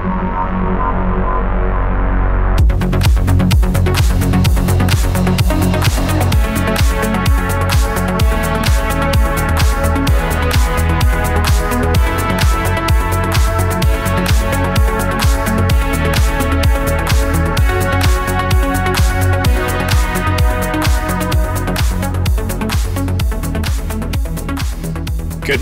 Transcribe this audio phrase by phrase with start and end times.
[0.00, 0.08] Good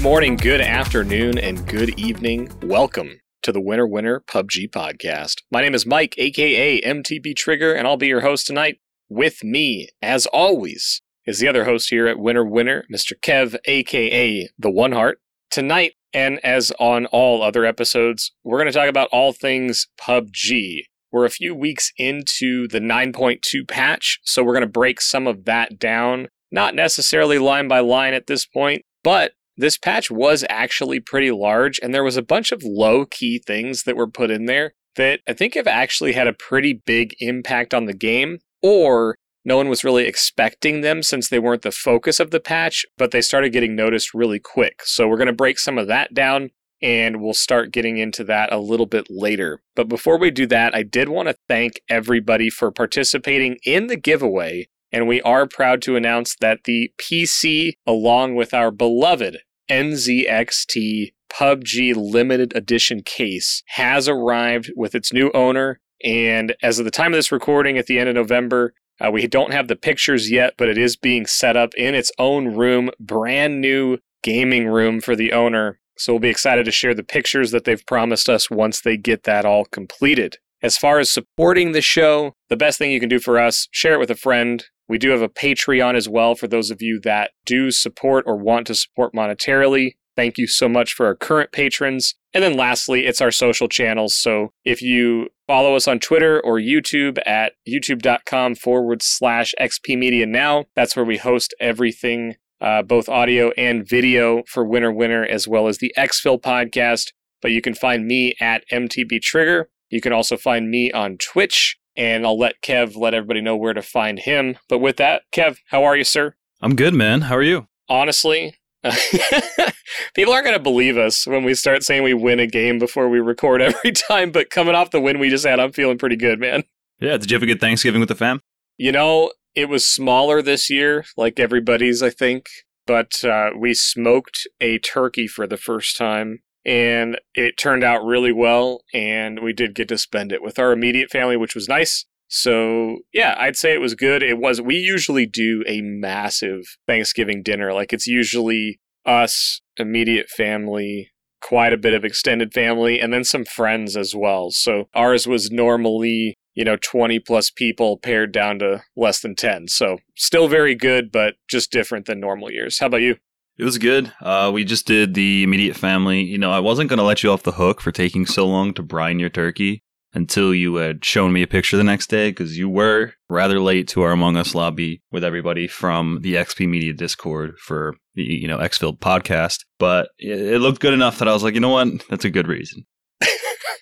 [0.01, 2.49] morning, good afternoon, and good evening.
[2.63, 5.43] Welcome to the Winner Winner PUBG podcast.
[5.51, 8.79] My name is Mike, aka MTB Trigger, and I'll be your host tonight.
[9.09, 13.13] With me, as always, is the other host here at Winner Winner, Mr.
[13.21, 15.21] Kev, aka The One Heart.
[15.51, 20.83] Tonight, and as on all other episodes, we're going to talk about all things PUBG.
[21.11, 25.45] We're a few weeks into the 9.2 patch, so we're going to break some of
[25.47, 26.29] that down.
[26.51, 31.79] Not necessarily line by line at this point, but this patch was actually pretty large,
[31.83, 35.21] and there was a bunch of low key things that were put in there that
[35.29, 39.69] I think have actually had a pretty big impact on the game, or no one
[39.69, 43.53] was really expecting them since they weren't the focus of the patch, but they started
[43.53, 44.83] getting noticed really quick.
[44.85, 48.53] So we're going to break some of that down and we'll start getting into that
[48.53, 49.61] a little bit later.
[49.75, 53.97] But before we do that, I did want to thank everybody for participating in the
[53.97, 54.69] giveaway.
[54.93, 59.39] And we are proud to announce that the PC, along with our beloved
[59.69, 65.81] NZXT PUBG limited edition case has arrived with its new owner.
[66.05, 69.27] And as of the time of this recording at the end of November, uh, we
[69.27, 72.91] don't have the pictures yet, but it is being set up in its own room,
[72.99, 75.79] brand new gaming room for the owner.
[75.97, 79.25] So we'll be excited to share the pictures that they've promised us once they get
[79.25, 80.39] that all completed.
[80.63, 83.95] As far as supporting the show, the best thing you can do for us, share
[83.95, 84.65] it with a friend.
[84.89, 88.37] We do have a Patreon as well for those of you that do support or
[88.37, 89.93] want to support monetarily.
[90.17, 92.15] Thank you so much for our current patrons.
[92.35, 94.17] And then lastly, it's our social channels.
[94.17, 100.27] So if you follow us on Twitter or YouTube at youtube.com forward slash XP Media
[100.27, 105.47] Now, that's where we host everything, uh, both audio and video for Winner Winner, as
[105.47, 107.13] well as the Xfil podcast.
[107.41, 109.71] But you can find me at MTB Trigger.
[109.89, 113.75] You can also find me on Twitch, and I'll let Kev let everybody know where
[113.75, 114.57] to find him.
[114.69, 116.37] But with that, Kev, how are you, sir?
[116.63, 117.23] I'm good, man.
[117.23, 117.67] How are you?
[117.89, 118.55] Honestly,
[120.15, 123.09] people aren't going to believe us when we start saying we win a game before
[123.09, 126.17] we record every time, but coming off the win we just had, I'm feeling pretty
[126.17, 126.65] good, man.
[127.01, 128.41] Yeah, did you have a good Thanksgiving with the fam?
[128.77, 132.47] You know, it was smaller this year, like everybody's, I think,
[132.87, 138.31] but uh, we smoked a turkey for the first time and it turned out really
[138.31, 142.05] well and we did get to spend it with our immediate family which was nice.
[142.31, 144.23] So yeah i'd say it was good.
[144.23, 147.73] It was we usually do a massive thanksgiving dinner.
[147.73, 153.47] Like it's usually us immediate family quite a bit of extended family and then some
[153.47, 154.51] friends as well.
[154.51, 159.69] So ours was normally you know 20 plus people pared down to less than 10
[159.69, 162.79] so still very good but just different than normal years.
[162.79, 163.17] How about you
[163.59, 164.13] it was good.
[164.21, 166.23] Uh, we just did the immediate family.
[166.23, 168.73] You know, I wasn't going to let you off the hook for taking so long
[168.75, 169.83] to brine your turkey
[170.15, 173.89] until you had shown me a picture the next day because you were rather late
[173.89, 178.49] to our Among Us lobby with everybody from the XP Media Discord for the, you
[178.49, 179.65] know, Xfil podcast.
[179.79, 181.89] But it looked good enough that I was like, you know what?
[182.09, 182.87] That's a good reason.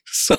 [0.06, 0.36] so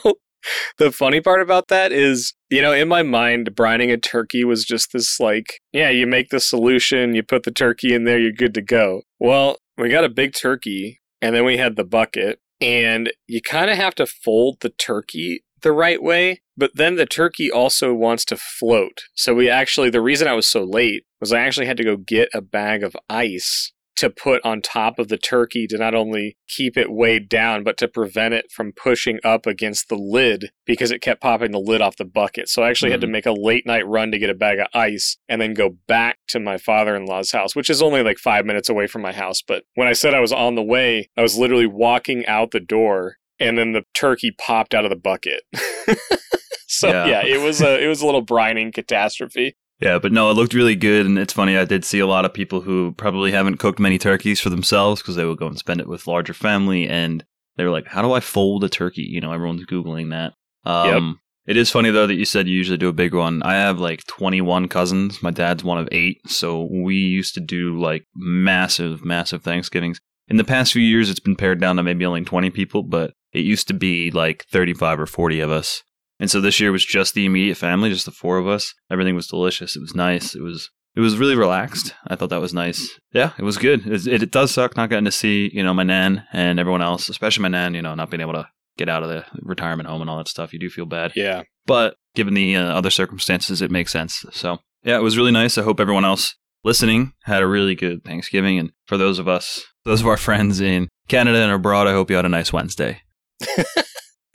[0.78, 4.66] the funny part about that is, you know, in my mind, brining a turkey was
[4.66, 8.32] just this like, yeah, you make the solution, you put the turkey in there, you're
[8.32, 9.02] good to go.
[9.20, 13.70] Well, we got a big turkey, and then we had the bucket, and you kind
[13.70, 18.24] of have to fold the turkey the right way, but then the turkey also wants
[18.26, 19.02] to float.
[19.16, 21.98] So we actually, the reason I was so late was I actually had to go
[21.98, 26.38] get a bag of ice to put on top of the turkey to not only
[26.48, 30.92] keep it weighed down, but to prevent it from pushing up against the lid because
[30.92, 32.48] it kept popping the lid off the bucket.
[32.48, 32.94] So I actually mm.
[32.94, 33.12] had to mm.
[33.12, 36.20] make a late night run to get a bag of ice and then go back
[36.30, 39.14] to my father in law's house, which is only like five minutes away from my
[39.14, 39.42] house.
[39.42, 42.60] But when I said I was on the way, I was literally walking out the
[42.60, 45.42] door and then the turkey popped out of the bucket.
[46.68, 47.06] so yeah.
[47.06, 49.56] yeah, it was a it was a little brining catastrophe.
[49.80, 51.06] Yeah, but no, it looked really good.
[51.06, 53.98] And it's funny, I did see a lot of people who probably haven't cooked many
[53.98, 56.88] turkeys for themselves because they would go and spend it with larger family.
[56.88, 57.24] And
[57.58, 59.04] they were like, how do I fold a turkey?
[59.04, 60.34] You know, everyone's Googling that.
[60.70, 61.56] Um, yep.
[61.56, 63.42] It is funny, though, that you said you usually do a big one.
[63.44, 65.24] I have like 21 cousins.
[65.24, 66.20] My dad's one of eight.
[66.30, 70.00] So we used to do like massive, massive Thanksgivings.
[70.28, 73.14] In the past few years, it's been pared down to maybe only 20 people, but
[73.32, 75.84] it used to be like 35 or 40 of us.
[76.20, 78.74] And so this year was just the immediate family, just the four of us.
[78.92, 79.76] Everything was delicious.
[79.76, 80.36] It was nice.
[80.36, 81.94] It was it was really relaxed.
[82.08, 83.00] I thought that was nice.
[83.14, 83.86] Yeah, it was good.
[83.86, 86.82] It, it, it, does suck not getting to see you know my nan and everyone
[86.82, 87.76] else, especially my nan.
[87.76, 88.48] You know, not being able to
[88.78, 90.54] get out of the retirement home and all that stuff.
[90.54, 91.12] You do feel bad.
[91.16, 91.44] Yeah.
[91.66, 94.26] But given the uh, other circumstances, it makes sense.
[94.32, 95.58] So, yeah, it was really nice.
[95.58, 98.58] I hope everyone else listening had a really good Thanksgiving.
[98.58, 102.10] And for those of us, those of our friends in Canada and abroad, I hope
[102.10, 103.02] you had a nice Wednesday.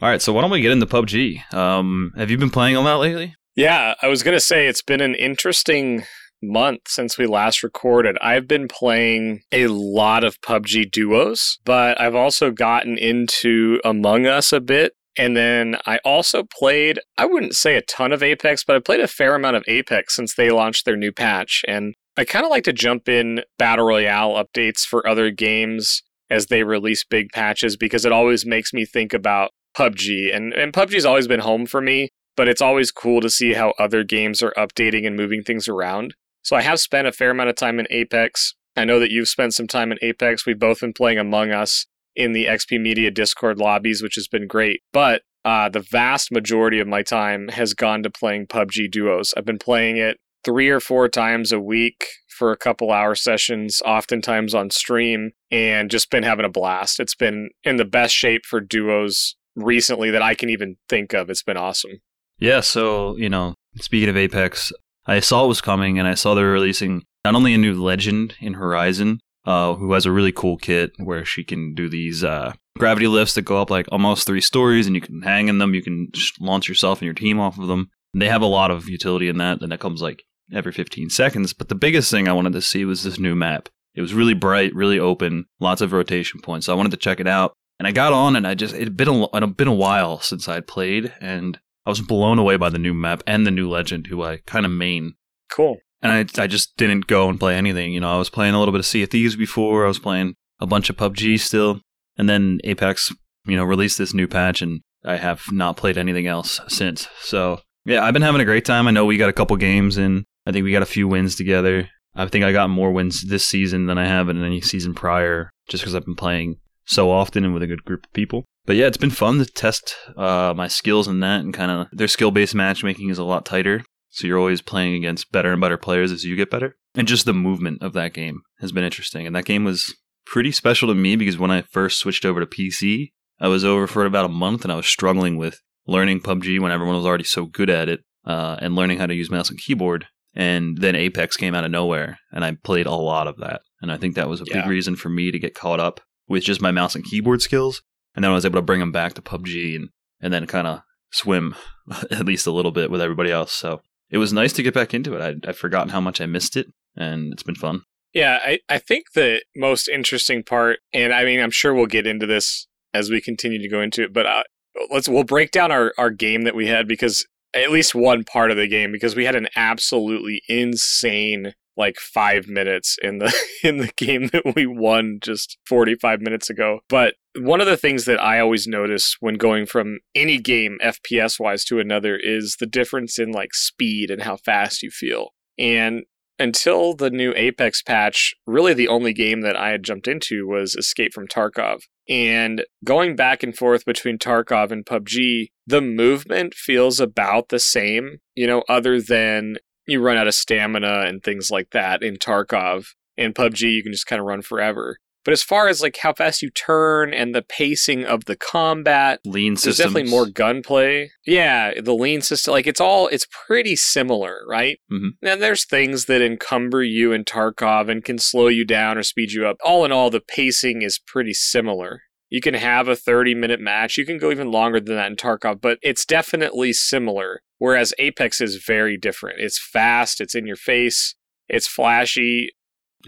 [0.02, 1.54] All right, so why don't we get into PUBG?
[1.54, 3.36] Um, have you been playing on that lately?
[3.54, 6.02] Yeah, I was going to say it's been an interesting
[6.42, 8.18] month since we last recorded.
[8.20, 14.52] I've been playing a lot of PUBG duos, but I've also gotten into Among Us
[14.52, 14.94] a bit.
[15.16, 18.98] And then I also played, I wouldn't say a ton of Apex, but I played
[18.98, 21.62] a fair amount of Apex since they launched their new patch.
[21.68, 26.46] And I kind of like to jump in Battle Royale updates for other games as
[26.46, 30.34] they release big patches because it always makes me think about PUBG.
[30.34, 33.74] And, and PUBG's always been home for me, but it's always cool to see how
[33.78, 36.14] other games are updating and moving things around.
[36.42, 38.54] So I have spent a fair amount of time in Apex.
[38.76, 40.46] I know that you've spent some time in Apex.
[40.46, 41.86] We've both been playing Among Us
[42.16, 44.80] in the XP Media Discord lobbies, which has been great.
[44.92, 49.34] But uh, the vast majority of my time has gone to playing PUBG duos.
[49.36, 53.82] I've been playing it three or four times a week for a couple hour sessions,
[53.84, 56.98] oftentimes on stream, and just been having a blast.
[56.98, 61.30] It's been in the best shape for duos recently that I can even think of.
[61.30, 62.00] It's been awesome.
[62.38, 64.72] Yeah, so, you know, speaking of Apex,
[65.06, 68.34] I saw it was coming and I saw they're releasing not only a new legend
[68.40, 72.52] in Horizon, uh, who has a really cool kit where she can do these uh,
[72.78, 75.74] gravity lifts that go up like almost three stories and you can hang in them.
[75.74, 76.08] You can
[76.40, 77.90] launch yourself and your team off of them.
[78.14, 80.22] They have a lot of utility in that, and that comes like
[80.52, 81.52] every 15 seconds.
[81.54, 83.68] But the biggest thing I wanted to see was this new map.
[83.94, 86.66] It was really bright, really open, lots of rotation points.
[86.66, 87.54] So I wanted to check it out.
[87.82, 89.74] And I got on and I just, it had been a, it had been a
[89.74, 91.12] while since I'd played.
[91.20, 94.36] And I was blown away by the new map and the new legend who I
[94.46, 95.14] kind of main.
[95.50, 95.78] Cool.
[96.00, 97.92] And I, I just didn't go and play anything.
[97.92, 99.84] You know, I was playing a little bit of Sea of Thieves before.
[99.84, 101.80] I was playing a bunch of PUBG still.
[102.16, 103.12] And then Apex,
[103.46, 107.08] you know, released this new patch and I have not played anything else since.
[107.22, 108.86] So yeah, I've been having a great time.
[108.86, 110.22] I know we got a couple games in.
[110.46, 111.88] I think we got a few wins together.
[112.14, 115.50] I think I got more wins this season than I have in any season prior,
[115.68, 116.58] just because I've been playing
[116.92, 118.44] so often and with a good group of people.
[118.64, 121.86] But yeah, it's been fun to test uh, my skills in that and kind of
[121.92, 123.84] their skill based matchmaking is a lot tighter.
[124.10, 126.76] So you're always playing against better and better players as you get better.
[126.94, 129.26] And just the movement of that game has been interesting.
[129.26, 129.94] And that game was
[130.26, 133.08] pretty special to me because when I first switched over to PC,
[133.40, 136.70] I was over for about a month and I was struggling with learning PUBG when
[136.70, 139.58] everyone was already so good at it uh, and learning how to use mouse and
[139.58, 140.06] keyboard.
[140.34, 143.62] And then Apex came out of nowhere and I played a lot of that.
[143.80, 144.60] And I think that was a Yeah.
[144.60, 147.82] big reason for me to get caught up with just my mouse and keyboard skills.
[148.14, 149.88] And then I was able to bring them back to PUBG and,
[150.20, 151.54] and then kind of swim
[152.10, 153.52] at least a little bit with everybody else.
[153.52, 153.80] So
[154.10, 155.22] it was nice to get back into it.
[155.22, 156.66] I'd, I'd forgotten how much I missed it
[156.96, 157.82] and it's been fun.
[158.12, 162.06] Yeah, I, I think the most interesting part, and I mean, I'm sure we'll get
[162.06, 164.42] into this as we continue to go into it, but uh,
[164.90, 168.50] let's we'll break down our, our game that we had because at least one part
[168.50, 173.32] of the game because we had an absolutely insane like five minutes in the
[173.62, 178.04] in the game that we won just 45 minutes ago but one of the things
[178.04, 182.66] that i always notice when going from any game fps wise to another is the
[182.66, 186.02] difference in like speed and how fast you feel and
[186.38, 190.74] until the new Apex patch, really the only game that I had jumped into was
[190.74, 191.82] Escape from Tarkov.
[192.08, 198.18] And going back and forth between Tarkov and PUBG, the movement feels about the same,
[198.34, 202.86] you know, other than you run out of stamina and things like that in Tarkov.
[203.16, 204.96] In PUBG, you can just kind of run forever.
[205.24, 209.20] But as far as like how fast you turn and the pacing of the combat,
[209.24, 209.92] Lean there's systems.
[209.94, 211.10] definitely more gunplay.
[211.24, 214.80] Yeah, the lean system, like it's all, it's pretty similar, right?
[214.90, 215.10] Mhm.
[215.22, 219.30] And there's things that encumber you in Tarkov and can slow you down or speed
[219.30, 219.58] you up.
[219.64, 222.02] All in all, the pacing is pretty similar.
[222.28, 223.96] You can have a 30 minute match.
[223.98, 227.42] You can go even longer than that in Tarkov, but it's definitely similar.
[227.62, 229.38] Whereas Apex is very different.
[229.38, 231.14] It's fast, it's in your face,
[231.46, 232.48] it's flashy.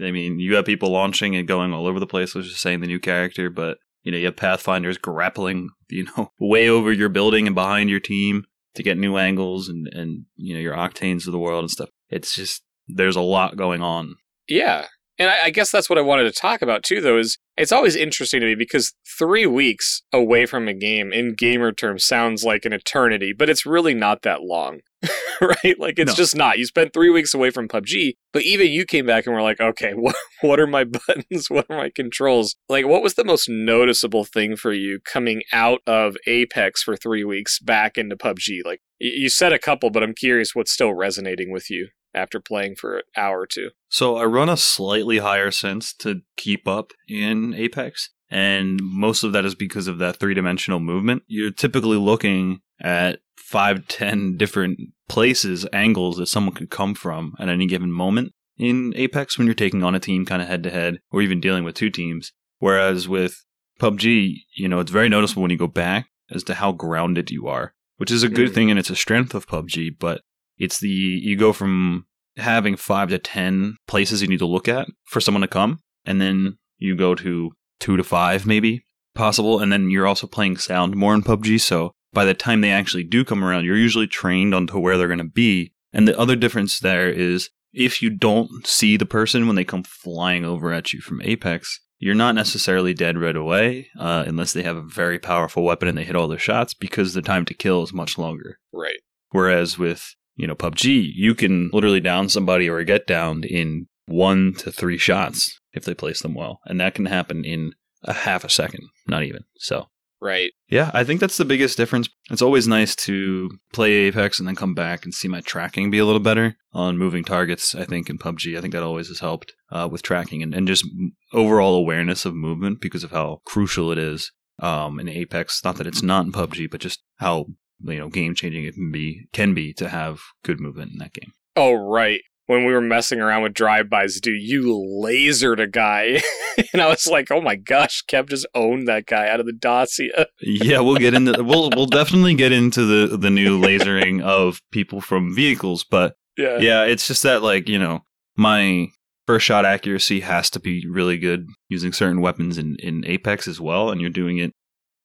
[0.01, 2.79] I mean, you have people launching and going all over the place, which is saying
[2.79, 7.09] the new character, but you know, you have Pathfinders grappling, you know, way over your
[7.09, 8.45] building and behind your team
[8.75, 11.89] to get new angles and, and you know, your octanes of the world and stuff.
[12.09, 14.15] It's just there's a lot going on.
[14.47, 14.85] Yeah.
[15.17, 17.71] And I, I guess that's what I wanted to talk about too, though, is it's
[17.71, 22.43] always interesting to me because three weeks away from a game in gamer terms sounds
[22.43, 24.79] like an eternity, but it's really not that long.
[25.41, 25.79] right?
[25.79, 26.15] Like it's No.
[26.15, 26.57] just not.
[26.57, 29.59] You spent three weeks away from PUBG, but even you came back and were like,
[29.61, 31.49] okay, what what are my buttons?
[31.49, 32.55] What are my controls?
[32.67, 37.23] Like what was the most noticeable thing for you coming out of Apex for three
[37.23, 38.61] weeks back into PUBG?
[38.65, 42.75] Like you said a couple, but I'm curious what's still resonating with you after playing
[42.75, 43.69] for an hour or two.
[43.89, 48.09] So I run a slightly higher sense to keep up in Apex.
[48.31, 51.23] And most of that is because of that three dimensional movement.
[51.27, 57.49] You're typically looking at five, ten different places, angles that someone could come from at
[57.49, 60.71] any given moment in Apex when you're taking on a team kind of head to
[60.71, 62.31] head or even dealing with two teams.
[62.59, 63.45] Whereas with
[63.79, 67.47] PUBG, you know, it's very noticeable when you go back as to how grounded you
[67.47, 68.53] are, which is a good Mm.
[68.53, 70.21] thing and it's a strength of PUBG, but
[70.57, 72.05] it's the, you go from
[72.37, 76.21] having five to 10 places you need to look at for someone to come, and
[76.21, 79.59] then you go to two to five, maybe possible.
[79.59, 81.61] And then you're also playing sound more in PUBG.
[81.61, 85.07] So by the time they actually do come around, you're usually trained onto where they're
[85.07, 85.73] going to be.
[85.93, 89.83] And the other difference there is if you don't see the person when they come
[89.83, 94.63] flying over at you from Apex, you're not necessarily dead right away, uh, unless they
[94.63, 97.53] have a very powerful weapon and they hit all their shots, because the time to
[97.53, 98.59] kill is much longer.
[98.73, 98.99] Right.
[99.31, 104.53] Whereas with you know PUBG, you can literally down somebody or get downed in one
[104.59, 107.73] to three shots if they place them well, and that can happen in
[108.03, 109.41] a half a second, not even.
[109.57, 109.87] So
[110.21, 110.53] Right.
[110.69, 112.09] yeah, I think that's the biggest difference.
[112.31, 115.99] It's always nice to play Apex and then come back and see my tracking be
[115.99, 117.75] a little better on moving targets.
[117.75, 120.67] I think in PUBG, I think that always has helped uh, with tracking and, and
[120.67, 120.87] just
[121.33, 125.63] overall awareness of movement because of how crucial it is um, in Apex.
[125.63, 127.45] Not that it's not in PUBG, but just how
[127.81, 131.13] you know game changing it can be can be to have good movement in that
[131.13, 131.33] game.
[131.55, 132.21] Oh, right.
[132.47, 134.65] When we were messing around with drive-bys, dude, you
[135.03, 136.21] lasered a guy.
[136.73, 139.51] and I was like, oh my gosh, Kev just owned that guy out of the
[139.53, 140.27] Dacia.
[140.41, 145.01] yeah, we'll get into we'll we'll definitely get into the the new lasering of people
[145.01, 146.57] from vehicles, but Yeah.
[146.59, 148.01] yeah, it's just that like you know
[148.37, 148.89] my
[149.25, 153.59] first shot accuracy has to be really good using certain weapons in in Apex as
[153.59, 154.53] well, and you're doing it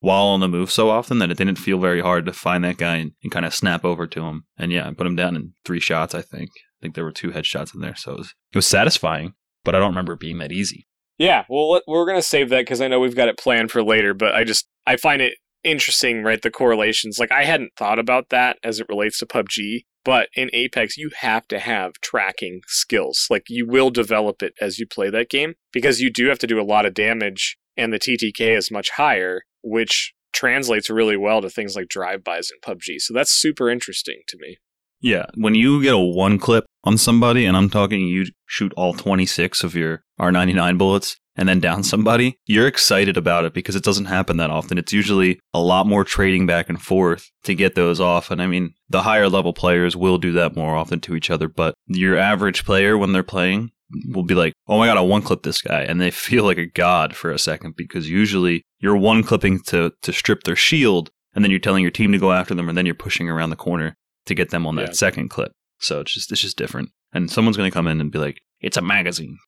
[0.00, 2.78] while on the move so often that it didn't feel very hard to find that
[2.78, 4.45] guy and, and kind of snap over to him.
[4.59, 6.14] And yeah, I put him down in three shots.
[6.14, 8.66] I think I think there were two headshots in there, so it was it was
[8.66, 10.87] satisfying, but I don't remember it being that easy.
[11.19, 14.14] Yeah, well, we're gonna save that because I know we've got it planned for later.
[14.14, 16.40] But I just I find it interesting, right?
[16.40, 17.19] The correlations.
[17.19, 21.11] Like I hadn't thought about that as it relates to PUBG, but in Apex, you
[21.21, 23.26] have to have tracking skills.
[23.28, 26.47] Like you will develop it as you play that game because you do have to
[26.47, 31.43] do a lot of damage, and the TTK is much higher, which translates really well
[31.43, 33.00] to things like drive-bys in PUBG.
[33.00, 34.59] So that's super interesting to me.
[35.00, 38.93] Yeah, when you get a one clip on somebody, and I'm talking you shoot all
[38.93, 43.83] 26 of your R99 bullets and then down somebody, you're excited about it because it
[43.83, 44.76] doesn't happen that often.
[44.76, 48.31] It's usually a lot more trading back and forth to get those off.
[48.31, 51.49] And I mean, the higher level players will do that more often to each other,
[51.49, 53.71] but your average player, when they're playing,
[54.09, 55.83] will be like, oh my god, I one clip this guy.
[55.83, 59.92] And they feel like a god for a second because usually you're one clipping to,
[60.02, 62.76] to strip their shield, and then you're telling your team to go after them, and
[62.76, 63.96] then you're pushing around the corner
[64.26, 64.92] to get them on that Yeah.
[64.92, 65.52] second clip.
[65.78, 66.90] So it's just it's just different.
[67.12, 69.38] And someone's gonna come in and be like, "It's a magazine."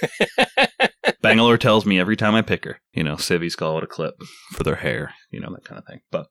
[1.22, 2.80] Bangalore tells me every time I pick her.
[2.92, 4.14] You know, civvies call it a clip
[4.52, 5.14] for their hair.
[5.30, 6.00] You know that kind of thing.
[6.10, 6.26] But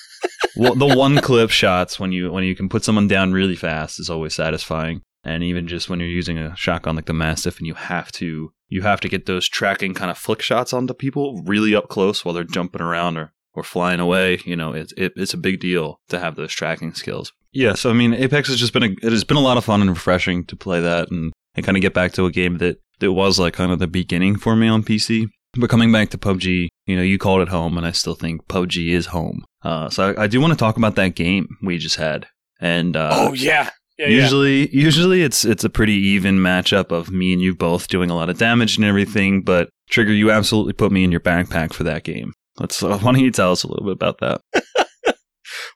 [0.56, 3.98] well, the one clip shots when you when you can put someone down really fast
[4.00, 5.02] is always satisfying.
[5.24, 8.52] And even just when you're using a shotgun like the Mastiff, and you have to
[8.68, 12.24] you have to get those tracking kind of flick shots onto people really up close
[12.24, 14.40] while they're jumping around or or flying away.
[14.44, 17.32] You know, it's it, it's a big deal to have those tracking skills.
[17.52, 19.64] Yeah, so I mean, Apex has just been a it has been a lot of
[19.64, 22.58] fun and refreshing to play that and and kind of get back to a game
[22.58, 25.28] that that was like kind of the beginning for me on PC.
[25.58, 28.46] But coming back to PUBG, you know, you called it home, and I still think
[28.46, 29.42] PUBG is home.
[29.62, 32.26] Uh, so I, I do want to talk about that game we just had,
[32.60, 34.22] and uh, oh yeah, yeah, yeah.
[34.22, 38.14] usually usually it's it's a pretty even matchup of me and you both doing a
[38.14, 41.84] lot of damage and everything but trigger you absolutely put me in your backpack for
[41.84, 44.40] that game let's uh, why don't you tell us a little bit about that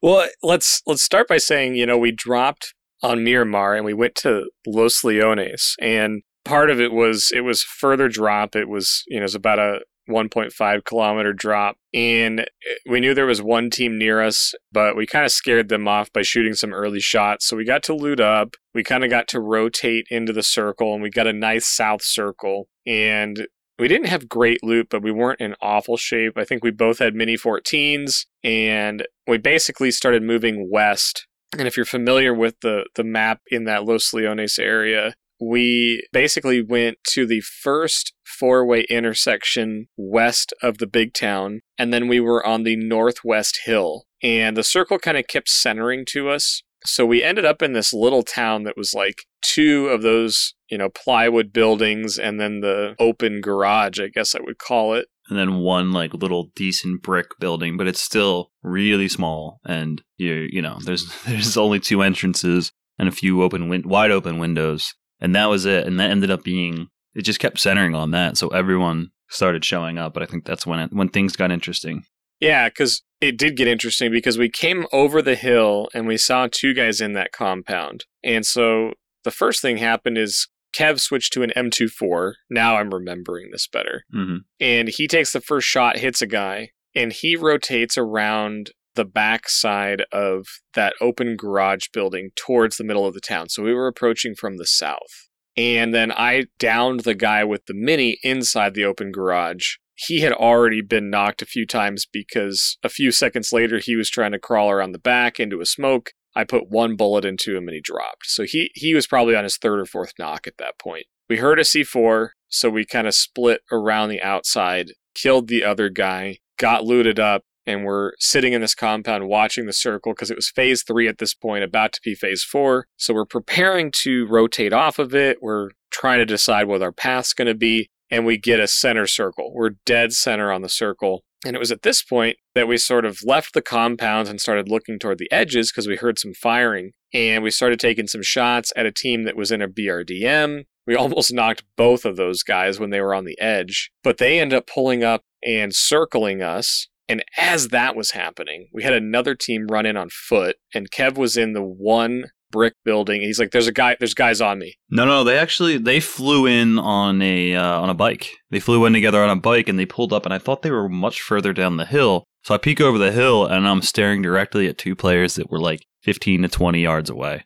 [0.02, 4.14] Well, let's let's start by saying, you know, we dropped on Miramar and we went
[4.16, 8.56] to Los Leones, and part of it was it was further drop.
[8.56, 12.44] It was you know it's about a 1.5 kilometer drop, and uh,
[12.88, 16.12] we knew there was one team near us, but we kind of scared them off
[16.12, 17.46] by shooting some early shots.
[17.46, 18.56] So we got to loot up.
[18.74, 22.02] We kind of got to rotate into the circle, and we got a nice south
[22.02, 23.46] circle, and
[23.78, 26.36] we didn't have great loot, but we weren't in awful shape.
[26.36, 31.26] I think we both had mini 14s, and we basically started moving west.
[31.58, 36.62] And if you're familiar with the the map in that Los Leones area, we basically
[36.62, 42.44] went to the first four-way intersection west of the big town, and then we were
[42.46, 44.04] on the northwest hill.
[44.22, 46.62] And the circle kind of kept centering to us.
[46.84, 50.78] So we ended up in this little town that was like two of those, you
[50.78, 55.06] know, plywood buildings and then the open garage, I guess I would call it.
[55.28, 60.48] and then one like little decent brick building but it's still really small and you
[60.50, 64.94] you know there's there's only two entrances and a few open win- wide open windows
[65.20, 68.36] and that was it and that ended up being it just kept centering on that
[68.36, 70.12] so everyone started showing up.
[70.12, 72.04] But I think that's when it, when things got interesting.
[72.40, 76.48] Yeah, because it did get interesting because we came over the hill and we saw
[76.50, 78.04] two guys in that compound.
[78.24, 78.92] And so
[79.24, 82.34] the first thing happened is Kev switched to an M24.
[82.48, 84.04] Now I'm remembering this better.
[84.14, 84.36] Mm-hmm.
[84.58, 89.48] And he takes the first shot, hits a guy, and he rotates around the back
[89.48, 93.48] side of that open garage building towards the middle of the town.
[93.48, 95.28] So we were approaching from the south.
[95.56, 99.76] And then I downed the guy with the mini inside the open garage.
[99.94, 104.08] He had already been knocked a few times because a few seconds later he was
[104.08, 106.12] trying to crawl around the back into a smoke.
[106.34, 108.26] I put one bullet into him and he dropped.
[108.26, 111.06] So he he was probably on his third or fourth knock at that point.
[111.28, 115.88] We heard a C4, so we kind of split around the outside, killed the other
[115.88, 120.36] guy, got looted up, and we're sitting in this compound watching the circle because it
[120.36, 122.86] was phase three at this point, about to be phase four.
[122.96, 125.38] So we're preparing to rotate off of it.
[125.40, 129.06] We're trying to decide what our path's going to be, and we get a center
[129.06, 129.52] circle.
[129.54, 131.22] We're dead center on the circle.
[131.44, 134.68] And it was at this point that we sort of left the compounds and started
[134.68, 136.92] looking toward the edges because we heard some firing.
[137.14, 140.64] And we started taking some shots at a team that was in a BRDM.
[140.86, 144.38] We almost knocked both of those guys when they were on the edge, but they
[144.38, 146.88] end up pulling up and circling us.
[147.10, 151.18] And as that was happening, we had another team run in on foot, and Kev
[151.18, 153.20] was in the one brick building.
[153.20, 153.96] He's like, "There's a guy.
[153.98, 157.90] There's guys on me." No, no, they actually they flew in on a uh, on
[157.90, 158.30] a bike.
[158.50, 160.70] They flew in together on a bike and they pulled up, and I thought they
[160.70, 162.22] were much further down the hill.
[162.42, 165.60] So I peek over the hill and I'm staring directly at two players that were
[165.60, 167.44] like 15 to 20 yards away.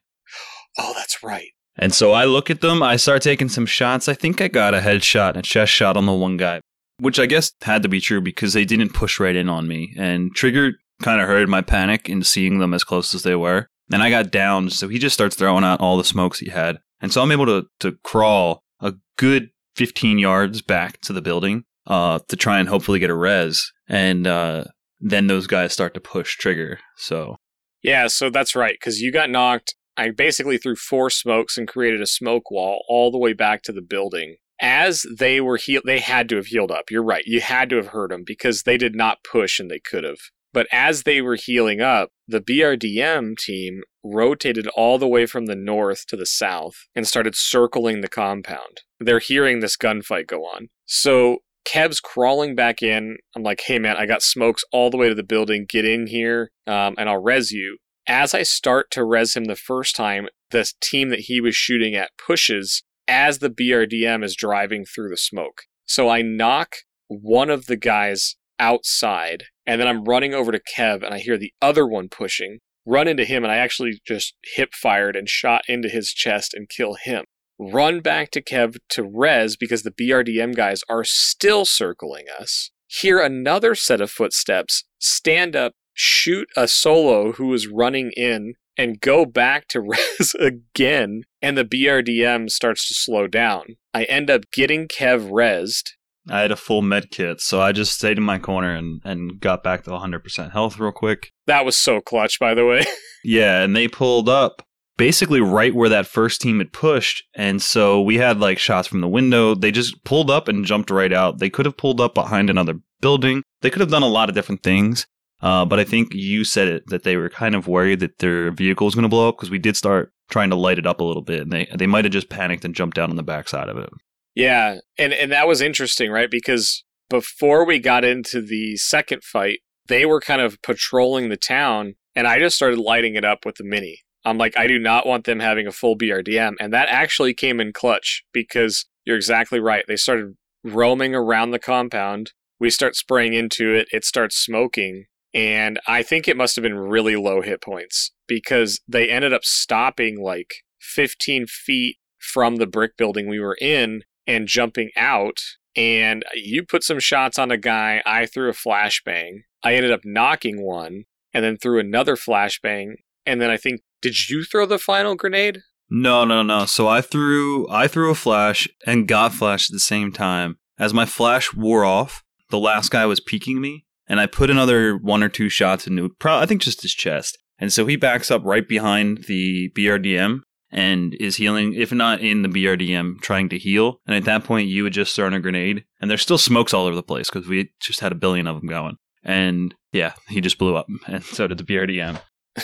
[0.78, 1.48] Oh, that's right.
[1.76, 4.08] And so I look at them, I start taking some shots.
[4.08, 6.60] I think I got a headshot and a chest shot on the one guy,
[7.04, 9.94] which I guess had to be true because they didn't push right in on me.
[9.98, 13.68] And Trigger kind of heard my panic in seeing them as close as they were.
[13.92, 16.78] And I got down, so he just starts throwing out all the smokes he had.
[17.02, 21.64] And so I'm able to, to crawl a good 15 yards back to the building
[21.86, 23.70] uh, to try and hopefully get a res.
[23.86, 24.64] And uh,
[24.98, 26.78] then those guys start to push Trigger.
[26.96, 27.36] So
[27.82, 29.74] Yeah, so that's right because you got knocked.
[29.96, 33.72] I basically threw four smokes and created a smoke wall all the way back to
[33.72, 34.36] the building.
[34.60, 36.90] As they were heal, they had to have healed up.
[36.90, 37.24] You're right.
[37.26, 40.18] You had to have hurt them because they did not push and they could have.
[40.52, 45.56] But as they were healing up, the BRDM team rotated all the way from the
[45.56, 48.82] north to the south and started circling the compound.
[49.00, 50.68] They're hearing this gunfight go on.
[50.86, 53.16] So Kev's crawling back in.
[53.34, 55.66] I'm like, hey man, I got smokes all the way to the building.
[55.68, 57.78] Get in here um, and I'll res you.
[58.06, 61.96] As I start to res him the first time, the team that he was shooting
[61.96, 65.62] at pushes as the BRDM is driving through the smoke.
[65.84, 66.76] So I knock
[67.08, 71.36] one of the guys outside, and then I'm running over to Kev, and I hear
[71.36, 72.58] the other one pushing.
[72.86, 76.68] Run into him, and I actually just hip fired and shot into his chest and
[76.68, 77.24] kill him.
[77.58, 82.70] Run back to Kev to res because the BRDM guys are still circling us.
[82.86, 89.00] Hear another set of footsteps, stand up, shoot a solo who is running in, and
[89.00, 89.80] go back to
[90.18, 93.76] res again, and the BRDM starts to slow down.
[93.92, 95.90] I end up getting Kev resed,
[96.28, 99.40] I had a full med kit, so I just stayed in my corner and, and
[99.40, 101.32] got back to 100% health real quick.
[101.46, 102.84] That was so clutch, by the way.
[103.26, 104.60] Yeah, and they pulled up
[104.98, 107.24] basically right where that first team had pushed.
[107.34, 109.54] And so we had like shots from the window.
[109.54, 111.38] They just pulled up and jumped right out.
[111.38, 113.42] They could have pulled up behind another building.
[113.62, 115.06] They could have done a lot of different things.
[115.44, 118.50] Uh, but I think you said it that they were kind of worried that their
[118.50, 121.00] vehicle was going to blow up because we did start trying to light it up
[121.00, 121.42] a little bit.
[121.42, 123.90] And they, they might have just panicked and jumped down on the backside of it.
[124.34, 126.30] Yeah, and and that was interesting, right?
[126.30, 131.94] Because before we got into the second fight, they were kind of patrolling the town,
[132.16, 134.00] and I just started lighting it up with the mini.
[134.24, 137.60] I'm like, I do not want them having a full BRDM, and that actually came
[137.60, 139.84] in clutch because you're exactly right.
[139.86, 142.32] They started roaming around the compound.
[142.58, 143.88] We start spraying into it.
[143.92, 148.80] It starts smoking, and I think it must have been really low hit points because
[148.86, 154.46] they ended up stopping like 15 feet from the brick building we were in and
[154.46, 155.40] jumping out.
[155.76, 158.00] And you put some shots on a guy.
[158.06, 159.40] I threw a flashbang.
[159.64, 162.94] I ended up knocking one and then threw another flashbang.
[163.26, 165.62] And then I think, did you throw the final grenade?
[165.90, 166.64] No, no, no.
[166.64, 170.58] So I threw I threw a flash and got flashed at the same time.
[170.78, 174.96] As my flash wore off, the last guy was peeking me, and I put another
[174.96, 177.38] one or two shots into pro- I think just his chest.
[177.58, 180.40] And so he backs up right behind the BRDM
[180.70, 184.00] and is healing, if not in the BRDM, trying to heal.
[184.06, 186.86] And at that point, you had just thrown a grenade, and there's still smokes all
[186.86, 188.96] over the place because we just had a billion of them going.
[189.22, 192.20] And yeah, he just blew up, and so did the BRDM.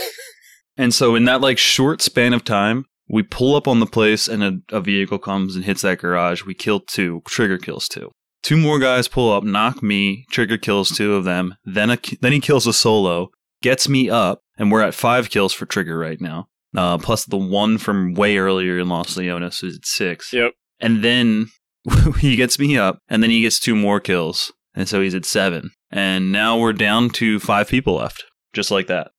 [0.76, 4.26] and so in that like short span of time, we pull up on the place,
[4.26, 6.44] and a, a vehicle comes and hits that garage.
[6.44, 8.10] We kill two, trigger kills two.
[8.42, 10.24] Two more guys pull up, knock me.
[10.30, 11.56] Trigger kills two of them.
[11.64, 13.30] Then a, then he kills a solo,
[13.62, 16.48] gets me up, and we're at five kills for Trigger right now.
[16.76, 20.32] Uh, plus the one from way earlier in Los Leones, he's at six.
[20.32, 20.52] Yep.
[20.80, 21.48] And then
[22.18, 25.24] he gets me up, and then he gets two more kills, and so he's at
[25.26, 25.70] seven.
[25.90, 29.10] And now we're down to five people left, just like that.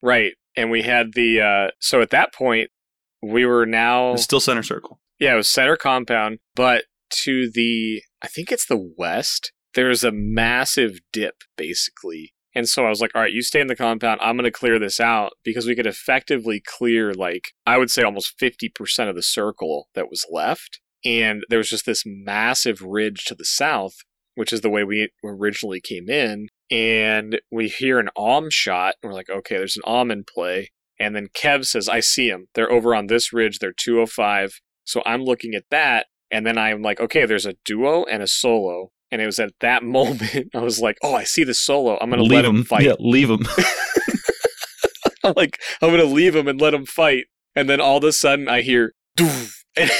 [0.00, 0.32] Right.
[0.56, 2.70] And we had the uh so at that point
[3.22, 5.00] we were now It's still center circle.
[5.18, 6.84] yeah, it was center compound, but
[7.24, 12.32] to the I think it's the west, there's a massive dip basically.
[12.54, 14.20] And so I was like, all right, you stay in the compound.
[14.20, 18.02] I'm going to clear this out because we could effectively clear, like, I would say
[18.02, 20.80] almost 50% of the circle that was left.
[21.04, 23.94] And there was just this massive ridge to the south,
[24.34, 26.48] which is the way we originally came in.
[26.70, 28.94] And we hear an Om shot.
[29.00, 30.70] And we're like, okay, there's an Om in play.
[30.98, 32.48] And then Kev says, I see them.
[32.54, 33.60] They're over on this ridge.
[33.60, 34.60] They're 205.
[34.84, 36.06] So I'm looking at that.
[36.30, 38.90] And then I'm like, okay, there's a duo and a solo.
[39.10, 41.98] And it was at that moment I was like, oh, I see the solo.
[42.00, 42.84] I'm gonna let him fight.
[42.84, 43.46] Yeah, leave him.
[45.24, 47.24] I'm like, I'm gonna leave him and let him fight.
[47.54, 49.90] And then all of a sudden I hear doof, and,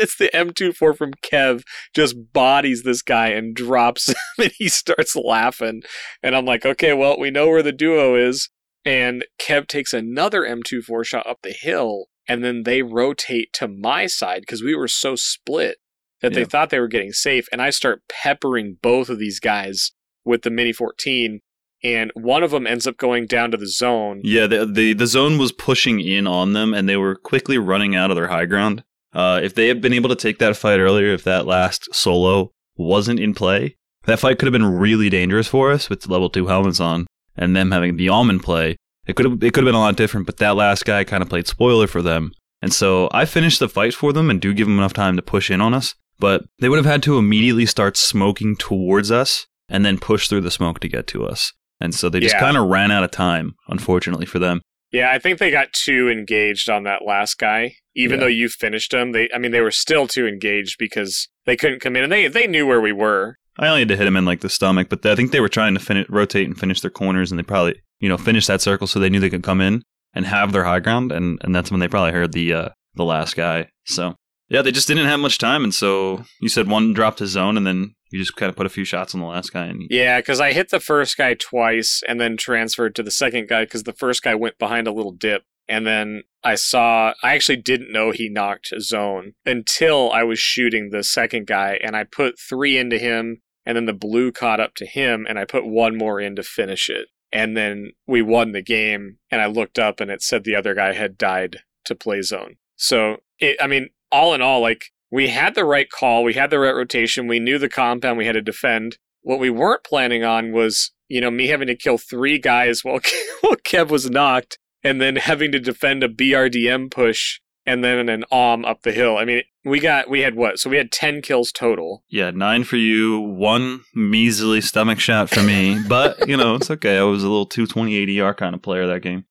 [0.00, 1.64] it's the M24 from Kev
[1.94, 5.82] just bodies this guy and drops him and he starts laughing.
[6.22, 8.48] And I'm like, okay, well, we know where the duo is.
[8.84, 14.06] And Kev takes another M24 shot up the hill, and then they rotate to my
[14.06, 15.78] side because we were so split
[16.20, 17.48] that they thought they were getting safe.
[17.50, 19.90] And I start peppering both of these guys
[20.24, 21.40] with the Mini 14,
[21.82, 24.20] and one of them ends up going down to the zone.
[24.22, 27.96] yeah, the, the the zone was pushing in on them, and they were quickly running
[27.96, 28.84] out of their high ground.
[29.12, 32.52] Uh, if they had been able to take that fight earlier, if that last solo
[32.76, 36.46] wasn't in play, that fight could have been really dangerous for us with level two
[36.46, 37.06] helmets on,
[37.36, 38.76] and them having the almond play.
[39.06, 41.22] It could have it could have been a lot different, but that last guy kind
[41.22, 44.54] of played spoiler for them, and so I finished the fight for them and do
[44.54, 45.94] give them enough time to push in on us.
[46.20, 50.42] But they would have had to immediately start smoking towards us and then push through
[50.42, 51.52] the smoke to get to us.
[51.80, 52.40] And so they just Yeah.
[52.40, 54.60] kind of ran out of time, unfortunately for them.
[54.92, 57.74] Yeah, I think they got too engaged on that last guy.
[57.96, 58.24] Even Yeah.
[58.26, 61.80] though you finished them, they I mean they were still too engaged because they couldn't
[61.80, 63.36] come in and they they knew where we were.
[63.58, 65.48] I only had to hit him in like the stomach, but I think they were
[65.48, 68.60] trying to fin- rotate and finish their corners, and they probably, you know, finish that
[68.60, 71.54] circle so they knew they could come in and have their high ground, and, and
[71.54, 73.68] that's when they probably heard the uh, the last guy.
[73.84, 74.16] So
[74.50, 77.56] yeah, they just didn't have much time, and so you said one dropped his zone,
[77.56, 79.82] and then you just kind of put a few shots on the last guy, and
[79.88, 83.64] Yeah, because I hit the first guy twice and then transferred to the second guy
[83.64, 85.44] because the first guy went behind a little dip.
[85.68, 90.90] And then I saw, I actually didn't know he knocked zone until I was shooting
[90.90, 94.74] the second guy and I put three into him and then the blue caught up
[94.74, 97.06] to him and I put one more in to finish it.
[97.32, 100.74] And then we won the game and I looked up and it said the other
[100.74, 102.56] guy had died to play zone.
[102.76, 106.50] So, it, I mean, all in all, like we had the right call, we had
[106.50, 108.98] the right rotation, we knew the compound we had to defend.
[109.22, 113.00] What we weren't planning on was, you know, me having to kill three guys while,
[113.40, 118.24] while Kev was knocked, and then having to defend a BRDM push and then an
[118.30, 119.16] OM up the hill.
[119.18, 120.58] I mean, we got we had what?
[120.58, 122.04] So we had ten kills total.
[122.08, 126.98] yeah, nine for you, one measly stomach shot for me, but you know it's okay.
[126.98, 129.24] I was a little two twenty eight ER kind of player that game.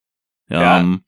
[0.49, 0.75] Yeah.
[0.77, 1.03] Um,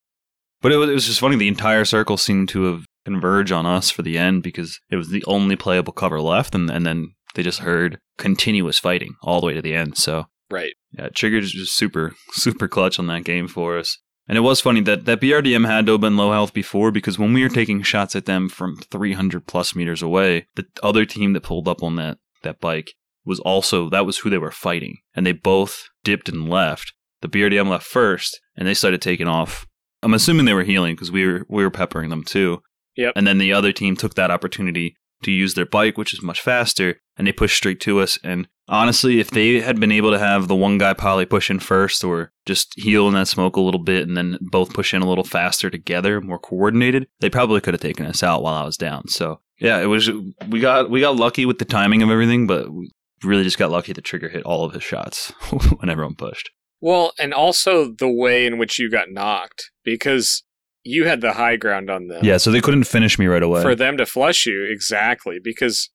[0.62, 1.36] but it was, it was just funny.
[1.36, 5.10] The entire circle seemed to have converge on us for the end because it was
[5.10, 9.48] the only playable cover left, and and then they just heard continuous fighting all the
[9.48, 9.98] way to the end.
[9.98, 10.74] So Right.
[10.92, 13.98] yeah, Trigger just super super clutch on that game for us.
[14.28, 17.20] And it was funny that that BRDM had to have been low health before because
[17.20, 21.34] when we were taking shots at them from 300 plus meters away, the other team
[21.34, 22.94] that pulled up on that that bike
[23.26, 26.94] was also that was who they were fighting, and they both dipped and left.
[27.22, 29.66] The BRDM left first, and they started taking off.
[30.02, 32.62] I'm assuming they were healing because we were we were peppering them too.
[32.96, 33.14] Yep.
[33.16, 36.42] And then the other team took that opportunity to use their bike, which is much
[36.42, 38.20] faster, and they pushed straight to us.
[38.24, 41.60] And honestly, if they had been able to have the one guy probably push in
[41.60, 45.02] first, or just heal in that smoke a little bit, and then both push in
[45.02, 48.66] a little faster together, more coordinated, they probably could have taken us out while I
[48.66, 49.08] was down.
[49.08, 50.10] So yeah, it was
[50.50, 52.92] we got we got lucky with the timing of everything, but we
[53.24, 55.30] really just got lucky the trigger hit all of his shots
[55.80, 56.50] when everyone pushed.
[56.82, 60.44] Well, and also the way in which you got knocked because
[60.84, 62.26] you had the high ground on them.
[62.26, 63.62] Yeah, so they couldn't finish me right away.
[63.62, 65.40] For them to flush you, exactly.
[65.42, 65.90] Because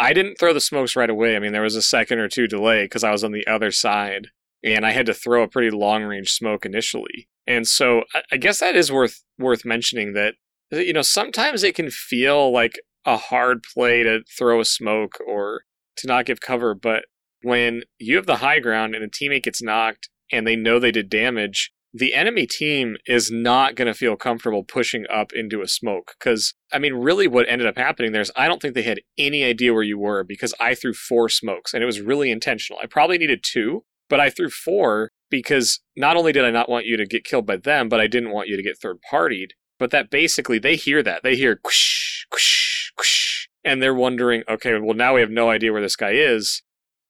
[0.00, 1.36] I didn't throw the smokes right away.
[1.36, 3.70] I mean, there was a second or two delay because I was on the other
[3.70, 4.28] side
[4.64, 7.28] and I had to throw a pretty long range smoke initially.
[7.46, 10.34] And so I, guess that is worth worth mentioning that
[10.70, 15.62] you know sometimes it can feel like a hard play to throw a smoke or
[15.96, 17.04] to not give cover, but
[17.42, 20.90] when you have the high ground and a teammate gets knocked and they know they
[20.90, 25.68] did damage, the enemy team is not going to feel comfortable pushing up into a
[25.68, 26.14] smoke.
[26.18, 29.00] Because, I mean, really what ended up happening there is I don't think they had
[29.18, 32.80] any idea where you were because I threw four smokes and it was really intentional.
[32.82, 36.86] I probably needed two, but I threw four because not only did I not want
[36.86, 39.50] you to get killed by them, but I didn't want you to get third partied.
[39.78, 41.22] But that basically, they hear that.
[41.22, 45.72] They hear, whoosh, whoosh, whoosh, and they're wondering, okay, well, now we have no idea
[45.72, 46.62] where this guy is.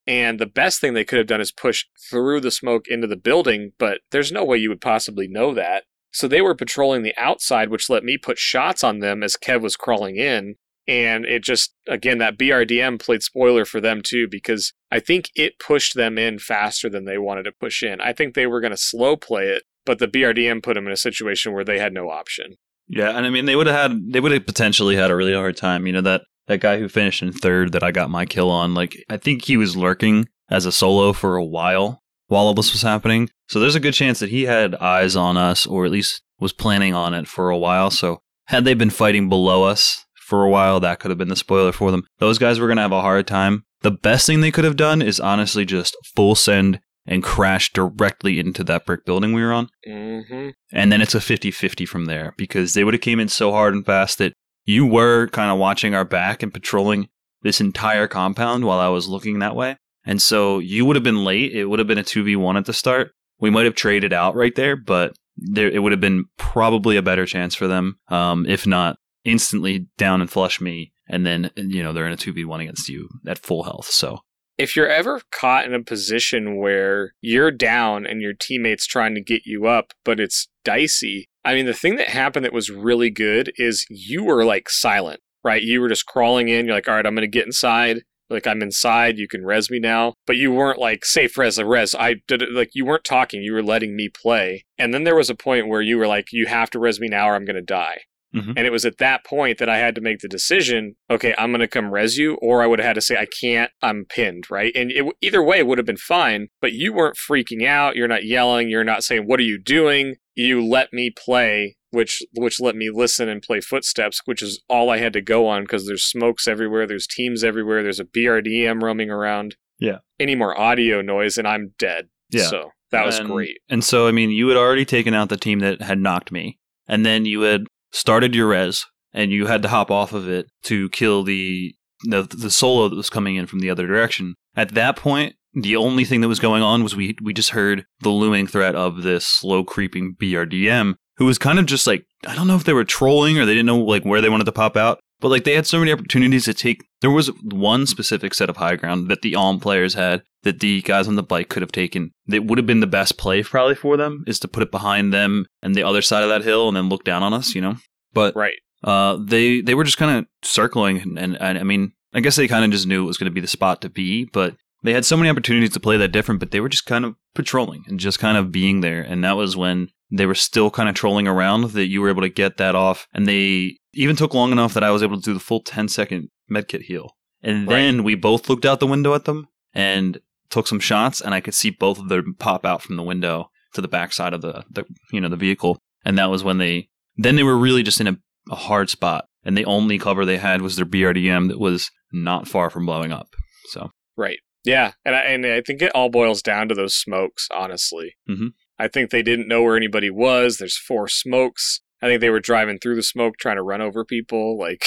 [0.06, 3.16] And the best thing they could have done is push through the smoke into the
[3.16, 5.84] building, but there's no way you would possibly know that.
[6.12, 9.60] So they were patrolling the outside, which let me put shots on them as Kev
[9.60, 10.56] was crawling in.
[10.88, 15.60] And it just, again, that BRDM played spoiler for them too, because I think it
[15.60, 18.00] pushed them in faster than they wanted to push in.
[18.00, 20.92] I think they were going to slow play it, but the BRDM put them in
[20.92, 22.56] a situation where they had no option.
[22.88, 25.32] Yeah, and I mean they would have had they would have potentially had a really
[25.32, 25.86] hard time.
[25.86, 28.74] You know that that guy who finished in third that I got my kill on,
[28.74, 32.72] like I think he was lurking as a solo for a while while all this
[32.72, 33.30] was happening.
[33.50, 36.52] So there's a good chance that he had eyes on us, or at least was
[36.52, 37.90] planning on it for a while.
[37.90, 41.34] So had they been fighting below us for a while, that could have been the
[41.34, 42.04] spoiler for them.
[42.20, 43.64] Those guys were gonna have a hard time.
[43.80, 48.38] The best thing they could have done is honestly just full send and crash directly
[48.38, 49.68] into that brick building we were on.
[49.84, 50.50] Mm-hmm.
[50.72, 53.50] And then it's a 50 50 from there because they would have came in so
[53.50, 54.32] hard and fast that
[54.64, 57.08] you were kind of watching our back and patrolling
[57.42, 59.76] this entire compound while I was looking that way.
[60.04, 61.52] And so you would have been late.
[61.52, 63.10] It would have been a 2v1 at the start.
[63.40, 67.02] We might have traded out right there, but there it would have been probably a
[67.02, 70.92] better chance for them, um, if not instantly down and flush me.
[71.08, 73.86] And then, you know, they're in a 2v1 against you at full health.
[73.86, 74.20] So
[74.58, 79.22] if you're ever caught in a position where you're down and your teammate's trying to
[79.22, 83.10] get you up, but it's dicey, I mean, the thing that happened that was really
[83.10, 85.62] good is you were like silent, right?
[85.62, 86.66] You were just crawling in.
[86.66, 88.02] You're like, all right, I'm going to get inside.
[88.30, 89.18] Like, I'm inside.
[89.18, 90.14] You can res me now.
[90.26, 91.94] But you weren't like, safe res a res.
[91.94, 92.52] I did it.
[92.52, 93.42] Like, you weren't talking.
[93.42, 94.64] You were letting me play.
[94.78, 97.08] And then there was a point where you were like, you have to res me
[97.08, 97.98] now or I'm going to die.
[98.34, 98.54] Mhm.
[98.56, 101.50] And it was at that point that I had to make the decision okay, I'm
[101.50, 104.04] going to come res you, or I would have had to say, I can't, I'm
[104.08, 104.70] pinned, right?
[104.76, 107.96] And it, either way, it would have been fine, but you weren't freaking out.
[107.96, 108.68] You're not yelling.
[108.68, 110.14] You're not saying, What are you doing?
[110.36, 111.76] You let me play.
[111.90, 115.48] Which which let me listen and play footsteps, which is all I had to go
[115.48, 119.56] on because there's smokes everywhere, there's teams everywhere, there's a BRDM roaming around.
[119.78, 119.98] Yeah.
[120.18, 122.08] Any more audio noise and I'm dead.
[122.30, 122.44] Yeah.
[122.44, 123.58] So that was And- great.
[123.68, 126.58] And so, I mean, you had already taken out the team that had knocked me,
[126.86, 130.46] and then you had started your res, and you had to hop off of it
[130.64, 131.74] to kill the
[132.04, 134.34] the, the solo that was coming in from the other direction.
[134.56, 137.84] At that point, the only thing that was going on was we we just heard
[138.00, 142.34] the looming threat of this slow creeping BRDM, who was kind of just like I
[142.34, 144.52] don't know if they were trolling or they didn't know like where they wanted to
[144.52, 146.82] pop out, but like they had so many opportunities to take.
[147.02, 150.82] There was one specific set of high ground that the Alm players had that the
[150.82, 152.10] guys on the bike could have taken.
[152.26, 155.12] That would have been the best play probably for them is to put it behind
[155.12, 157.60] them and the other side of that hill and then look down on us, you
[157.60, 157.76] know.
[158.14, 158.56] But Right.
[158.82, 162.36] uh, they they were just kind of circling, and, and, and I mean, I guess
[162.36, 164.56] they kind of just knew it was going to be the spot to be, but
[164.82, 167.14] they had so many opportunities to play that different, but they were just kind of
[167.34, 170.88] patrolling and just kind of being there, and that was when they were still kind
[170.88, 174.34] of trolling around that you were able to get that off, and they even took
[174.34, 177.66] long enough that I was able to do the full 10 second medkit heal, and
[177.68, 177.76] Right.
[177.76, 180.18] then we both looked out the window at them and
[180.50, 183.50] took some shots, and I could see both of them pop out from the window
[183.74, 186.88] to the backside of the, the you know the vehicle, and that was when they
[187.16, 188.16] then they were really just in a,
[188.50, 192.48] a hard spot, and the only cover they had was their BRDM that was not
[192.48, 193.28] far from blowing up.
[193.66, 194.38] So Right.
[194.64, 197.48] Yeah, and I, and I think it all boils down to those smokes.
[197.54, 198.48] Honestly, Mhm.
[198.80, 200.56] I think they didn't know where anybody was.
[200.56, 201.82] There's four smokes.
[202.02, 204.58] I think they were driving through the smoke, trying to run over people.
[204.70, 204.84] Like,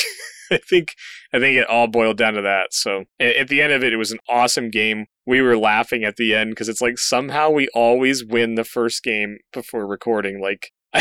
[0.51, 0.93] I think
[1.33, 2.73] I think it all boiled down to that.
[2.73, 5.05] So at the end of it, it was an awesome game.
[5.25, 9.03] We were laughing at the end because it's like somehow we always win the first
[9.03, 10.41] game before recording.
[10.41, 10.71] Like,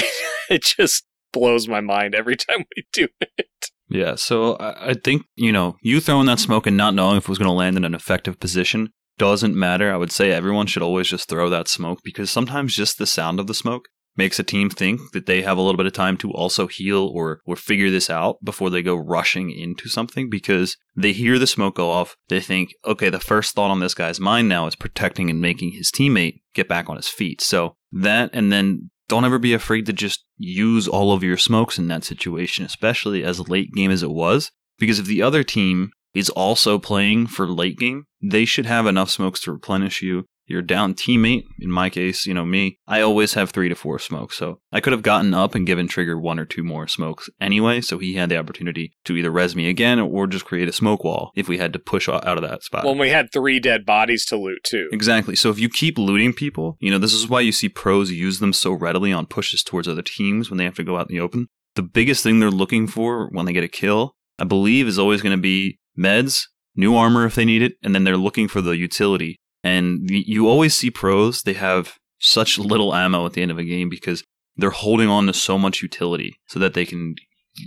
[0.51, 3.71] it just blows my mind every time we do it.
[3.89, 7.25] yeah, so I, I think you know you throwing that smoke and not knowing if
[7.25, 9.93] it was going to land in an effective position doesn't matter.
[9.93, 13.41] I would say everyone should always just throw that smoke because sometimes just the sound
[13.41, 16.17] of the smoke makes a team think that they have a little bit of time
[16.19, 20.77] to also heal or or figure this out before they go rushing into something because
[20.97, 24.21] they hear the smoke go off they think okay the first thought on this guy's
[24.21, 28.31] mind now is protecting and making his teammate get back on his feet so that
[28.33, 32.05] and then don't ever be afraid to just use all of your smokes in that
[32.05, 36.79] situation especially as late game as it was because if the other team is also
[36.79, 41.45] playing for late game they should have enough smokes to replenish you your down teammate,
[41.59, 44.37] in my case, you know, me, I always have three to four smokes.
[44.37, 47.81] So I could have gotten up and given Trigger one or two more smokes anyway.
[47.81, 51.05] So he had the opportunity to either res me again or just create a smoke
[51.05, 52.85] wall if we had to push out of that spot.
[52.85, 54.89] Well, we had three dead bodies to loot too.
[54.93, 55.37] Exactly.
[55.37, 58.39] So if you keep looting people, you know, this is why you see pros use
[58.41, 61.17] them so readily on pushes towards other teams when they have to go out in
[61.17, 61.49] the open.
[61.75, 65.23] The biggest thing they're looking for when they get a kill, I believe, is always
[65.23, 68.61] going to be meds, new armor if they need it, and then they're looking for
[68.61, 69.39] the utility.
[69.65, 73.65] And you always see pros, they have such little ammo at the end of a
[73.65, 74.25] game because
[74.57, 77.15] they're holding on to so much utility so that they can,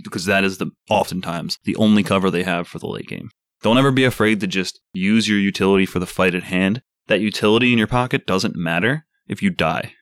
[0.04, 3.30] because that is the oftentimes the only cover they have for the late game.
[3.62, 6.82] Don't ever be afraid to just use your utility for the fight at hand.
[7.08, 9.94] That utility in your pocket doesn't matter if you die.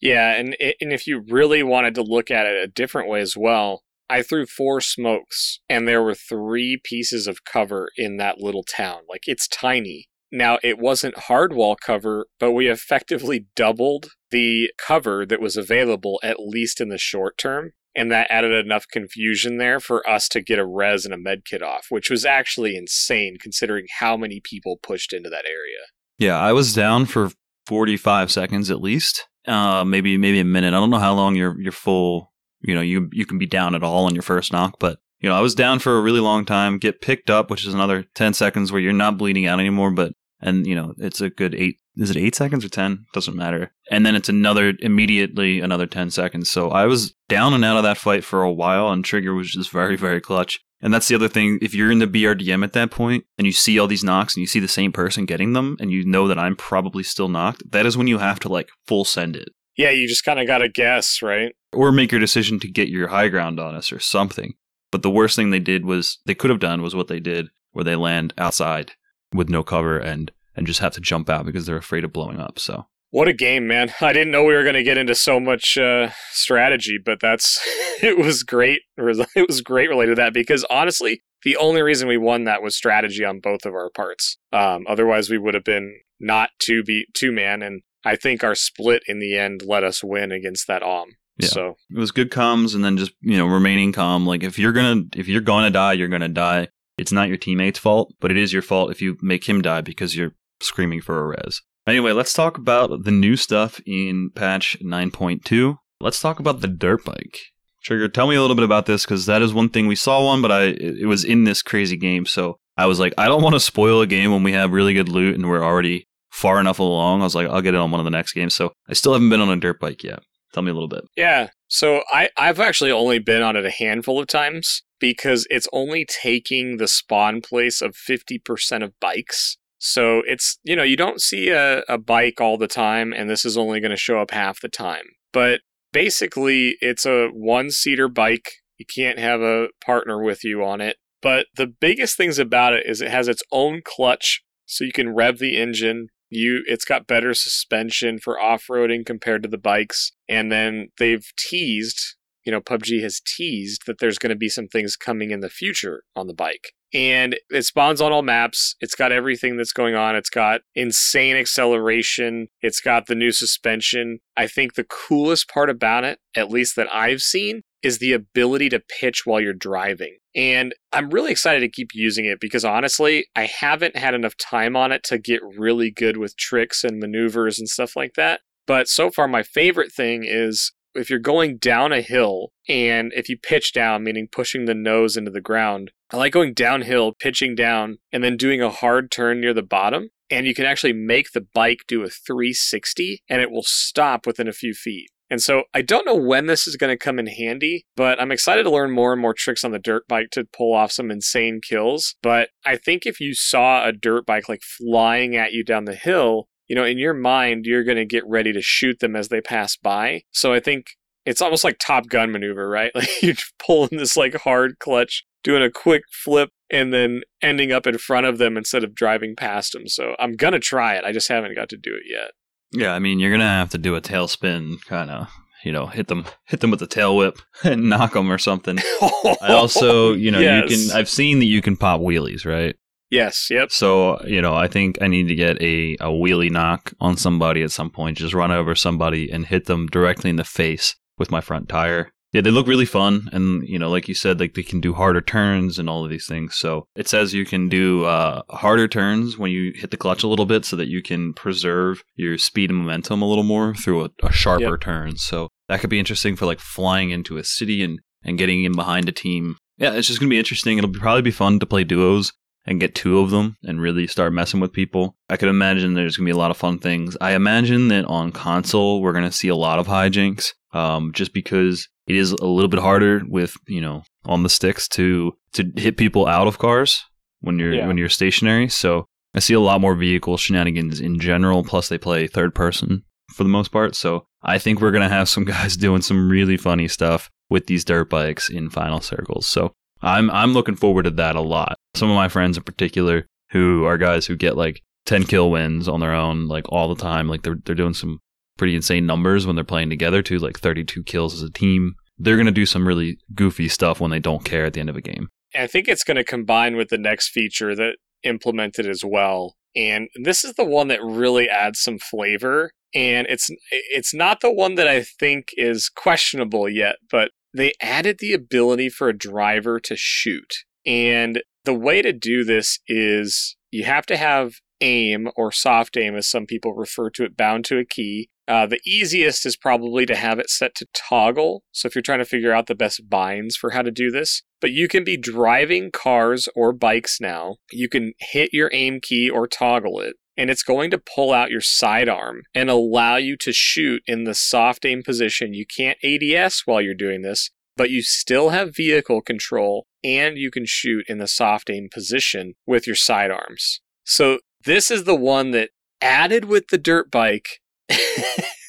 [0.00, 3.36] Yeah, and and if you really wanted to look at it a different way as
[3.36, 8.62] well, I threw four smokes, and there were three pieces of cover in that little
[8.62, 9.00] town.
[9.08, 10.10] Like it's tiny.
[10.30, 16.20] Now it wasn't hard wall cover, but we effectively doubled the cover that was available
[16.22, 17.72] at least in the short term.
[17.96, 21.46] And that added enough confusion there for us to get a res and a med
[21.46, 25.80] kit off, which was actually insane considering how many people pushed into that area.
[26.18, 27.30] Yeah, I was down for
[27.66, 29.26] 45 seconds at least.
[29.46, 30.68] Uh, maybe maybe a minute.
[30.68, 32.31] I don't know how long your your full,
[32.62, 35.28] you know, you you can be down at all on your first knock, but you
[35.28, 38.04] know, I was down for a really long time, get picked up, which is another
[38.14, 41.54] 10 seconds where you're not bleeding out anymore, but and you know, it's a good
[41.54, 43.04] 8 is it 8 seconds or 10?
[43.12, 43.70] Doesn't matter.
[43.90, 46.50] And then it's another immediately another 10 seconds.
[46.50, 49.52] So I was down and out of that fight for a while and Trigger was
[49.52, 50.60] just very very clutch.
[50.84, 51.60] And that's the other thing.
[51.62, 54.40] If you're in the BRDM at that point and you see all these knocks and
[54.40, 57.70] you see the same person getting them and you know that I'm probably still knocked,
[57.70, 60.46] that is when you have to like full send it Yeah, you just kind of
[60.46, 61.52] got to guess, right?
[61.72, 64.54] or make your decision to get your high ground on us or something.
[64.90, 67.48] But the worst thing they did was they could have done was what they did
[67.72, 68.92] where they land outside
[69.32, 72.38] with no cover and and just have to jump out because they're afraid of blowing
[72.38, 72.58] up.
[72.58, 73.94] So What a game, man.
[74.02, 77.58] I didn't know we were going to get into so much uh, strategy, but that's
[78.02, 78.80] it was great.
[78.98, 82.76] It was great related to that because honestly, the only reason we won that was
[82.76, 84.36] strategy on both of our parts.
[84.52, 88.54] Um, otherwise, we would have been not two be two man, and I think our
[88.54, 91.16] split in the end let us win against that Om.
[91.38, 91.48] Yeah.
[91.48, 94.26] So it was good comms and then just, you know, remaining calm.
[94.26, 96.68] Like if you're gonna if you're gonna die, you're gonna die.
[96.98, 99.80] It's not your teammate's fault, but it is your fault if you make him die
[99.80, 101.62] because you're screaming for a res.
[101.86, 105.78] Anyway, let's talk about the new stuff in patch 9.2.
[106.00, 107.38] Let's talk about the dirt bike.
[107.82, 110.24] Trigger, tell me a little bit about this because that is one thing we saw
[110.24, 113.26] one, but I it it was in this crazy game, so I was like, I
[113.26, 116.06] don't want to spoil a game when we have really good loot and we're already
[116.32, 117.20] far enough along.
[117.20, 118.54] I was like, I'll get it on one of the next games.
[118.54, 120.20] So I still haven't been on a dirt bike yet.
[120.52, 121.04] Tell me a little bit.
[121.16, 121.48] Yeah.
[121.68, 126.04] So I, I've actually only been on it a handful of times because it's only
[126.04, 129.56] taking the spawn place of 50% of bikes.
[129.78, 133.44] So it's, you know, you don't see a, a bike all the time, and this
[133.44, 135.04] is only going to show up half the time.
[135.32, 135.60] But
[135.92, 138.52] basically, it's a one seater bike.
[138.78, 140.96] You can't have a partner with you on it.
[141.20, 145.14] But the biggest things about it is it has its own clutch, so you can
[145.14, 150.12] rev the engine you it's got better suspension for off-roading compared to the bikes.
[150.28, 154.66] And then they've teased you know PUBG has teased that there's going to be some
[154.66, 156.72] things coming in the future on the bike.
[156.94, 158.76] And it spawns on all maps.
[158.80, 160.14] It's got everything that's going on.
[160.14, 162.48] It's got insane acceleration.
[162.60, 164.18] It's got the new suspension.
[164.36, 168.68] I think the coolest part about it at least that i've seen is the ability
[168.70, 170.18] to pitch while you're driving.
[170.34, 174.76] And I'm really excited to keep using it because honestly, I haven't had enough time
[174.76, 178.40] on it to get really good with tricks and maneuvers and stuff like that.
[178.66, 183.28] But so far, my favorite thing is if you're going down a hill and if
[183.28, 187.54] you pitch down, meaning pushing the nose into the ground, I like going downhill, pitching
[187.54, 190.10] down, and then doing a hard turn near the bottom.
[190.30, 194.48] And you can actually make the bike do a 360 and it will stop within
[194.48, 195.10] a few feet.
[195.32, 198.30] And so I don't know when this is going to come in handy, but I'm
[198.30, 201.10] excited to learn more and more tricks on the dirt bike to pull off some
[201.10, 202.16] insane kills.
[202.22, 205.94] But I think if you saw a dirt bike like flying at you down the
[205.94, 209.28] hill, you know, in your mind, you're going to get ready to shoot them as
[209.28, 210.24] they pass by.
[210.32, 210.88] So I think
[211.24, 212.92] it's almost like Top Gun maneuver, right?
[212.94, 217.86] Like you're pulling this like hard clutch, doing a quick flip, and then ending up
[217.86, 219.88] in front of them instead of driving past them.
[219.88, 221.06] So I'm going to try it.
[221.06, 222.32] I just haven't got to do it yet.
[222.72, 225.28] Yeah, I mean, you're gonna have to do a tailspin, kind of,
[225.64, 228.78] you know, hit them, hit them with the tail whip and knock them or something.
[229.00, 230.70] I also, you know, Yes.
[230.70, 230.96] you can.
[230.98, 232.74] I've seen that you can pop wheelies, right?
[233.10, 233.70] Yes, yep.
[233.70, 237.62] So, you know, I think I need to get a, a wheelie knock on somebody
[237.62, 238.16] at some point.
[238.16, 242.11] Just run over somebody and hit them directly in the face with my front tire.
[242.32, 244.94] Yeah, they look really fun, and you know, like you said, like they can do
[244.94, 246.56] harder turns and all of these things.
[246.56, 250.28] So it says you can do uh, harder turns when you hit the clutch a
[250.28, 254.04] little bit, so that you can preserve your speed and momentum a little more through
[254.04, 254.80] a, a sharper Yep.
[254.80, 255.16] turn.
[255.18, 258.72] So that could be interesting for like flying into a city and and getting in
[258.72, 259.56] behind a team.
[259.76, 260.78] Yeah, it's just gonna be interesting.
[260.78, 262.32] It'll be, probably be fun to play duos
[262.64, 265.16] and get two of them and really start messing with people.
[265.28, 267.16] I could imagine there's gonna be a lot of fun things.
[267.20, 271.88] I imagine that on console we're gonna see a lot of hijinks, um, just because
[272.06, 275.96] it is a little bit harder with you know on the sticks to to hit
[275.96, 277.04] people out of cars
[277.40, 277.86] when you're Yeah.
[277.86, 278.68] when you're stationary.
[278.68, 281.64] So I see a lot more vehicle shenanigans in general.
[281.64, 283.02] Plus they play third person
[283.34, 283.94] for the most part.
[283.94, 287.84] So I think we're gonna have some guys doing some really funny stuff with these
[287.84, 289.46] dirt bikes in final circles.
[289.46, 289.72] So
[290.02, 291.76] I'm I'm looking forward to that a lot.
[291.94, 295.88] Some of my friends in particular who are guys who get like 10 kill wins
[295.88, 297.28] on their own like all the time.
[297.28, 298.18] Like they're they're doing some
[298.56, 301.94] pretty insane numbers when they're playing together too, like 32 kills as a team.
[302.18, 304.90] They're going to do some really goofy stuff when they don't care at the end
[304.90, 305.28] of a game.
[305.54, 309.54] I think it's going to combine with the next feature that implemented as well.
[309.74, 312.72] And this is the one that really adds some flavor.
[312.94, 318.18] And it's it's not the one that I think is questionable yet, but they added
[318.18, 320.54] the ability for a driver to shoot.
[320.84, 326.14] And the way to do this is you have to have aim or soft aim,
[326.16, 328.28] as some people refer to it, bound to a key.
[328.48, 331.62] Uh, the easiest is probably to have it set to toggle.
[331.72, 334.42] So if you're trying to figure out the best binds for how to do this,
[334.60, 337.56] but you can be driving cars or bikes now.
[337.70, 341.50] You can hit your aim key or toggle it, and it's going to pull out
[341.50, 345.54] your sidearm and allow you to shoot in the soft aim position.
[345.54, 350.50] You can't ADS while you're doing this, but you still have vehicle control and you
[350.50, 353.80] can shoot in the soft aim position with your sidearms.
[354.04, 355.70] So this is the one that
[356.00, 357.60] added with the dirt bike.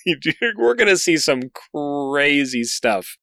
[0.57, 1.43] We're going to see some
[1.73, 3.17] crazy stuff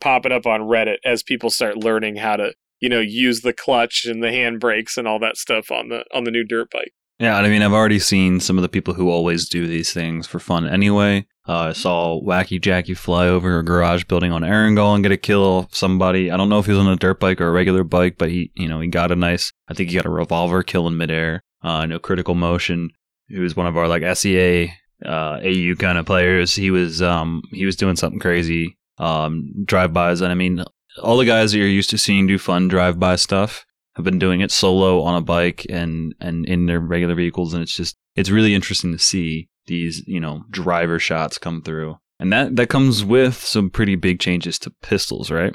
[0.00, 4.04] popping up on Reddit as people start learning how to, you know, use the clutch
[4.04, 6.92] and the handbrakes and all that stuff on the on the new dirt bike.
[7.20, 10.26] Yeah, I mean, I've already seen some of the people who always do these things
[10.26, 11.26] for fun anyway.
[11.46, 15.16] Uh, I saw Wacky Jackie fly over a garage building on Erangel and get a
[15.16, 16.30] kill somebody.
[16.30, 18.30] I don't know if he was on a dirt bike or a regular bike, but
[18.30, 20.96] he, you know, he got a nice, I think he got a revolver kill in
[20.96, 21.42] midair.
[21.62, 22.90] Uh, know Critical Motion,
[23.28, 24.72] who's one of our like SEA,
[25.04, 26.54] uh, AU kind of players.
[26.54, 30.20] He was, um, he was doing something crazy, um, drive-bys.
[30.20, 30.64] And I mean,
[31.02, 33.64] all the guys that you're used to seeing do fun drive-by stuff
[33.96, 37.62] have been doing it solo on a bike and and in their regular vehicles and
[37.62, 42.32] it's just it's really interesting to see these you know driver shots come through and
[42.32, 45.54] that that comes with some pretty big changes to pistols right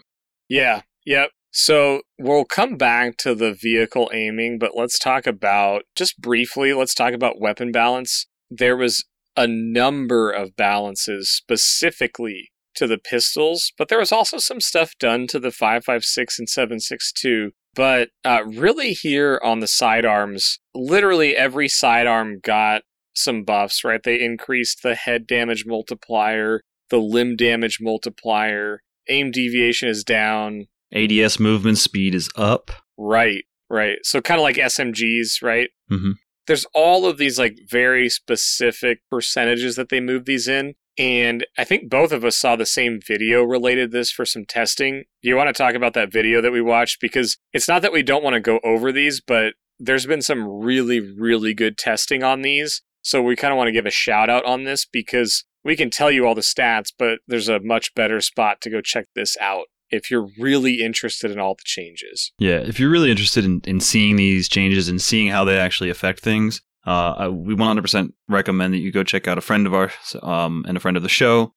[0.49, 1.29] Yeah, yep.
[1.51, 6.93] So we'll come back to the vehicle aiming, but let's talk about just briefly, let's
[6.93, 8.27] talk about weapon balance.
[8.49, 9.05] There was
[9.39, 15.27] a number of balances specifically to the pistols, but there was also some stuff done
[15.27, 17.51] to the 556 and 762.
[17.73, 22.81] But uh, really, here on the sidearms, literally every sidearm got
[23.13, 24.01] some buffs, right?
[24.03, 30.65] They increased the head damage multiplier, the limb damage multiplier, aim deviation is down.
[30.93, 32.71] ads movement speed is up
[33.01, 33.97] Right, right.
[34.03, 35.69] So kind of like SMGs, right?
[35.89, 36.15] Mhm.
[36.49, 40.73] There's all of these like very specific percentages that they move these in.
[40.97, 45.03] And I think both of us saw the same video related this for some testing.
[45.21, 47.01] Do you want to talk about that video that we watched?
[47.01, 50.43] Because it's not that we don't want to go over these, but there's been some
[50.43, 52.81] really, really good testing on these.
[53.03, 55.91] So we kind of want to give a shout out on this because we can
[55.91, 59.37] tell you all the stats, but there's a much better spot to go check this
[59.39, 62.31] out if you're really interested in all the changes.
[62.39, 65.89] yeah if you're really interested in, in seeing these changes and seeing how they actually
[65.89, 69.91] affect things uh, we 100% recommend that you go check out a friend of ours
[70.23, 71.53] um, and a friend of the show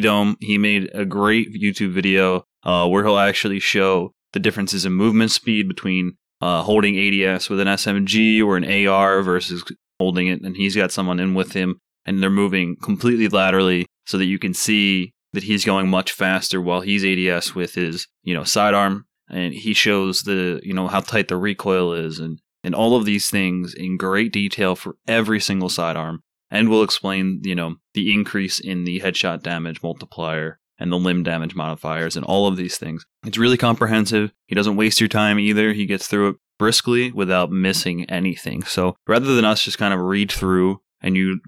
[0.00, 0.36] Dome.
[0.40, 5.30] he made a great youtube video uh, where he'll actually show the differences in movement
[5.30, 9.64] speed between uh, holding ads with an smg or an ar versus
[9.98, 14.16] holding it and he's got someone in with him and they're moving completely laterally so
[14.16, 18.34] that you can see that he's going much faster while he's ads with his you
[18.34, 19.04] know sidearm.
[19.28, 23.04] And he shows the you know how tight the recoil is and and all of
[23.04, 26.22] these things in great detail for every single sidearm.
[26.50, 31.22] And will explain you know the increase in the headshot damage multiplier and the limb
[31.22, 33.04] damage modifiers and all of these things.
[33.26, 34.32] It's really comprehensive.
[34.46, 35.74] He doesn't waste your time either.
[35.74, 38.62] He gets through it briskly without missing anything.
[38.62, 41.40] So rather than us just kind of read through and you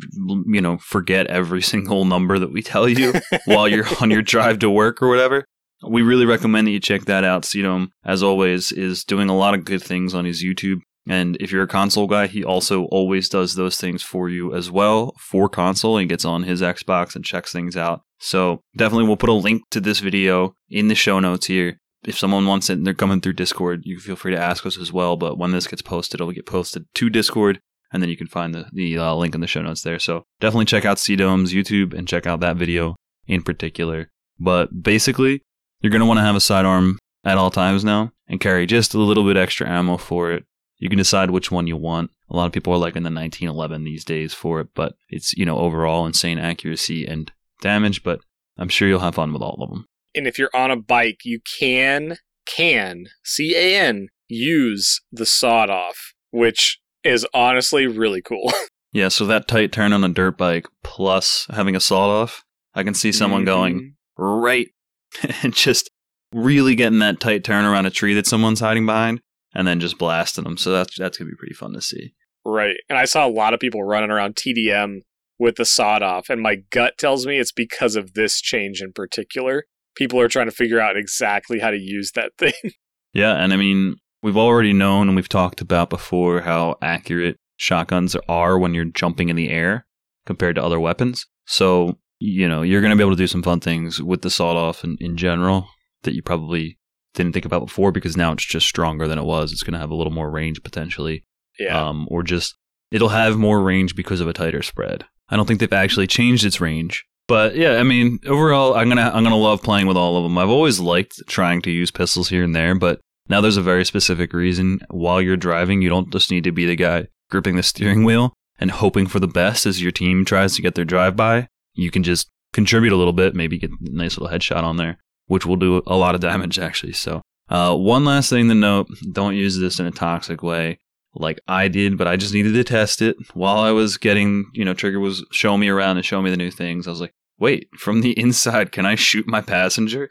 [0.47, 3.15] you know forget every single number that we tell you
[3.47, 5.45] while you're on your drive to work or whatever
[5.87, 7.43] we really recommend that you check that out.
[7.43, 10.81] Sedum, as always, is doing a lot of good things on his YouTube.
[11.09, 14.71] And if you're a console guy, he also always does those things for you as
[14.71, 15.97] well for console.
[15.97, 18.03] He gets on his Xbox and checks things out.
[18.19, 21.79] So definitely we'll put a link to this video in the show notes here.
[22.05, 24.67] If someone wants it and they're coming through Discord, you can feel free to ask
[24.67, 25.17] us as well.
[25.17, 27.61] But when this gets posted, it'll get posted to Discord
[27.93, 29.99] and then you can find the, the uh, link in the show notes there.
[29.99, 34.11] So definitely check out CDome's YouTube and check out that video in particular.
[34.39, 35.43] But basically,
[35.81, 38.95] you're going to want to have a sidearm at all times now and carry just
[38.95, 40.45] a little bit extra ammo for it.
[40.79, 42.11] You can decide which one you want.
[42.31, 45.33] A lot of people are like in the 1911 these days for it, but it's,
[45.35, 48.21] you know, overall insane accuracy and damage, but
[48.57, 49.87] I'm sure you'll have fun with all of them.
[50.15, 55.71] And if you're on a bike, you can, can, C A N, use the sawed
[55.71, 58.53] off, which is honestly really cool.
[58.93, 62.45] yeah, so that tight turn on a dirt bike plus having a sawed off,
[62.75, 63.47] I can see someone mm-hmm.
[63.47, 64.69] going right
[65.43, 65.91] and just
[66.33, 69.21] really getting that tight turn around a tree that someone's hiding behind
[69.55, 70.57] and then just blasting them.
[70.57, 72.15] So that's that's gonna be pretty fun to see.
[72.45, 72.77] Right.
[72.89, 75.01] And I saw a lot of people running around TDM
[75.39, 78.93] with the sawed off, and my gut tells me it's because of this change in
[78.93, 79.65] particular.
[79.95, 82.73] People are trying to figure out exactly how to use that thing.
[83.13, 88.17] Yeah, and I mean, we've already known and we've talked about before how accurate shotguns
[88.29, 89.87] are when you're jumping in the air
[90.27, 91.27] compared to other weapons.
[91.47, 94.31] So, you know, you're going to be able to do some fun things with the
[94.31, 95.69] sawed off in, in general
[96.03, 96.79] that you probably
[97.15, 99.53] didn't think about before because now it's just stronger than it was.
[99.53, 101.25] It's going to have a little more range potentially.
[101.59, 101.89] Yeah.
[101.89, 102.57] Um, or just
[102.91, 105.05] it'll have more range because of a tighter spread.
[105.29, 107.05] I don't think they've actually changed its range.
[107.27, 110.39] But yeah, I mean, overall, I'm gonna I'm gonna love playing with all of them.
[110.39, 113.85] I've always liked trying to use pistols here and there, but now there's a very
[113.85, 114.81] specific reason.
[114.91, 118.35] While you're driving, you don't just need to be the guy gripping the steering wheel
[118.59, 121.49] and hoping for the best as your team tries to get their drive by.
[121.75, 124.99] You can just contribute a little bit, maybe get a nice little headshot on there,
[125.27, 126.93] which will do a lot of damage actually.
[126.93, 130.79] So, uh, one last thing to note: don't use this in a toxic way,
[131.15, 131.99] like I did.
[131.99, 135.25] But I just needed to test it while I was getting, you know, Trigger was
[135.31, 136.87] showing me around and showing me the new things.
[136.87, 140.09] I was like, wait, from the inside, can I shoot my passenger?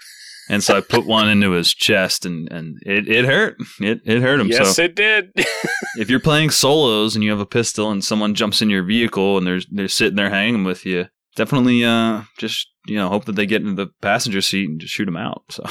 [0.49, 3.57] And so I put one into his chest, and and it, it hurt.
[3.79, 4.47] It it hurt him.
[4.47, 5.31] Yes, so it did.
[5.97, 9.37] if you're playing solos and you have a pistol, and someone jumps in your vehicle,
[9.37, 13.35] and they're they're sitting there hanging with you, definitely uh just you know hope that
[13.35, 15.43] they get into the passenger seat and just shoot them out.
[15.49, 15.63] So.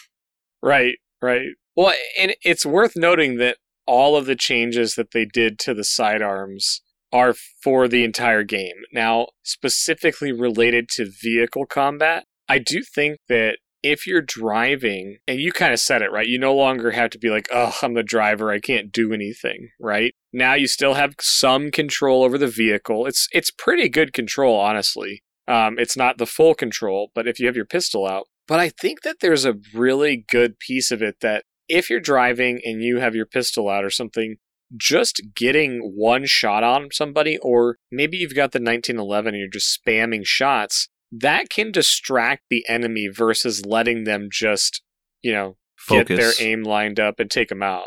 [0.62, 1.48] right, right.
[1.76, 5.84] Well, and it's worth noting that all of the changes that they did to the
[5.84, 8.84] sidearms are for the entire game.
[8.92, 15.52] Now, specifically related to vehicle combat, I do think that if you're driving and you
[15.52, 16.26] kind of said it right?
[16.26, 19.70] You no longer have to be like oh i'm the driver i can't do anything
[19.80, 20.14] right?
[20.32, 23.06] Now you still have some control over the vehicle.
[23.06, 25.22] It's it's pretty good control honestly.
[25.46, 28.26] Um, it's not the full control but if you have your pistol out.
[28.46, 32.60] But i think that there's a really good piece of it that if you're driving
[32.64, 34.36] and you have your pistol out or something
[34.76, 39.78] just getting one shot on somebody or maybe you've got the 1911 and you're just
[39.80, 44.82] spamming shots that can distract the enemy versus letting them just,
[45.22, 46.08] you know, Focus.
[46.08, 47.86] get their aim lined up and take them out.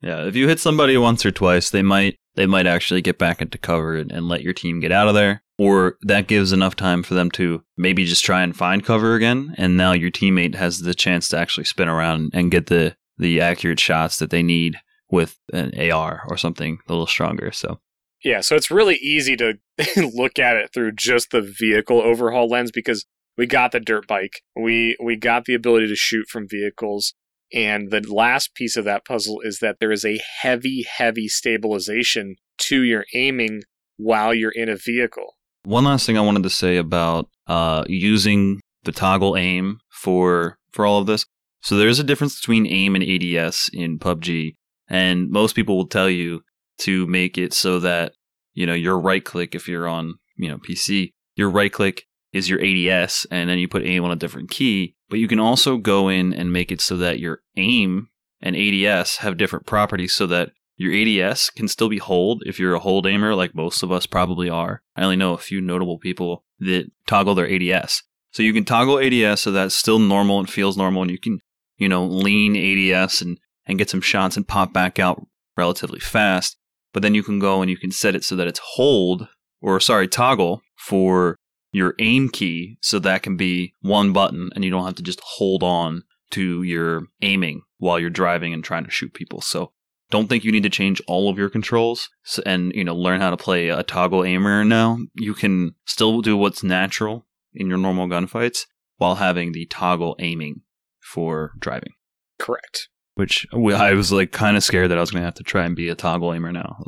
[0.00, 3.42] Yeah, if you hit somebody once or twice, they might they might actually get back
[3.42, 5.42] into cover and, and let your team get out of there.
[5.58, 9.54] Or that gives enough time for them to maybe just try and find cover again,
[9.58, 13.40] and now your teammate has the chance to actually spin around and get the the
[13.40, 14.76] accurate shots that they need
[15.10, 17.50] with an AR or something a little stronger.
[17.50, 17.80] So
[18.24, 19.54] yeah, so it's really easy to
[19.96, 23.06] look at it through just the vehicle overhaul lens because
[23.36, 27.14] we got the dirt bike, we we got the ability to shoot from vehicles,
[27.52, 32.36] and the last piece of that puzzle is that there is a heavy, heavy stabilization
[32.58, 33.62] to your aiming
[33.96, 35.36] while you're in a vehicle.
[35.64, 40.84] One last thing I wanted to say about uh, using the toggle aim for for
[40.84, 41.24] all of this.
[41.60, 44.54] So there's a difference between aim and ADS in PUBG,
[44.88, 46.42] and most people will tell you
[46.78, 48.12] to make it so that
[48.54, 52.48] you know your right click if you're on you know PC, your right click is
[52.48, 54.94] your ADS, and then you put aim on a different key.
[55.08, 58.08] But you can also go in and make it so that your aim
[58.40, 62.74] and ADS have different properties, so that your ADS can still be hold if you're
[62.74, 64.82] a hold aimer, like most of us probably are.
[64.94, 68.02] I only know a few notable people that toggle their ADS.
[68.30, 71.40] So you can toggle ADS so that's still normal and feels normal, and you can,
[71.78, 75.26] you know, lean ADS and, and get some shots and pop back out
[75.56, 76.56] relatively fast
[76.92, 79.28] but then you can go and you can set it so that it's hold
[79.60, 81.36] or sorry, toggle for
[81.72, 85.20] your aim key so that can be one button and you don't have to just
[85.22, 89.40] hold on to your aiming while you're driving and trying to shoot people.
[89.40, 89.72] So
[90.10, 92.08] don't think you need to change all of your controls
[92.46, 94.98] and you know learn how to play a toggle aimer now.
[95.14, 98.60] You can still do what's natural in your normal gunfights
[98.96, 100.62] while having the toggle aiming
[101.00, 101.92] for driving.
[102.38, 105.42] Correct which I was like kind of scared that I was going to have to
[105.42, 106.78] try and be a toggle aimer now.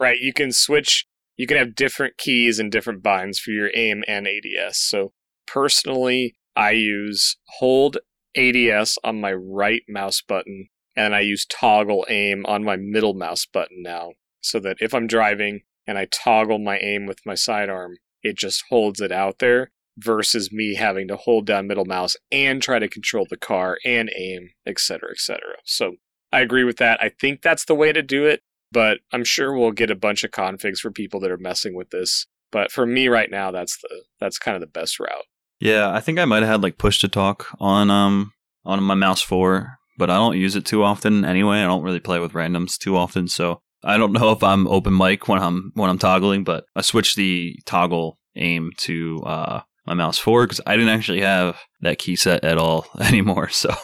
[0.00, 4.04] right, you can switch you can have different keys and different binds for your aim
[4.06, 4.78] and ADS.
[4.78, 5.12] So
[5.46, 7.98] personally, I use hold
[8.36, 13.44] ADS on my right mouse button and I use toggle aim on my middle mouse
[13.44, 17.96] button now so that if I'm driving and I toggle my aim with my sidearm,
[18.22, 22.62] it just holds it out there versus me having to hold down middle mouse and
[22.62, 25.40] try to control the car and aim, etc., etc.
[25.64, 25.96] So
[26.32, 27.02] I agree with that.
[27.02, 28.40] I think that's the way to do it,
[28.72, 31.90] but I'm sure we'll get a bunch of configs for people that are messing with
[31.90, 32.26] this.
[32.50, 35.24] But for me right now, that's the that's kind of the best route.
[35.60, 38.32] Yeah, I think I might have had like push to talk on um
[38.64, 41.58] on my mouse four, but I don't use it too often anyway.
[41.58, 44.96] I don't really play with randoms too often, so I don't know if I'm open
[44.96, 49.94] mic when I'm when I'm toggling, but I switched the toggle aim to uh, my
[49.94, 53.74] mouse four because I didn't actually have that key set at all anymore, so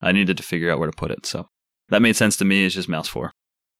[0.00, 1.26] I needed to figure out where to put it.
[1.26, 1.48] So
[1.88, 2.64] that made sense to me.
[2.64, 3.32] It's just mouse four.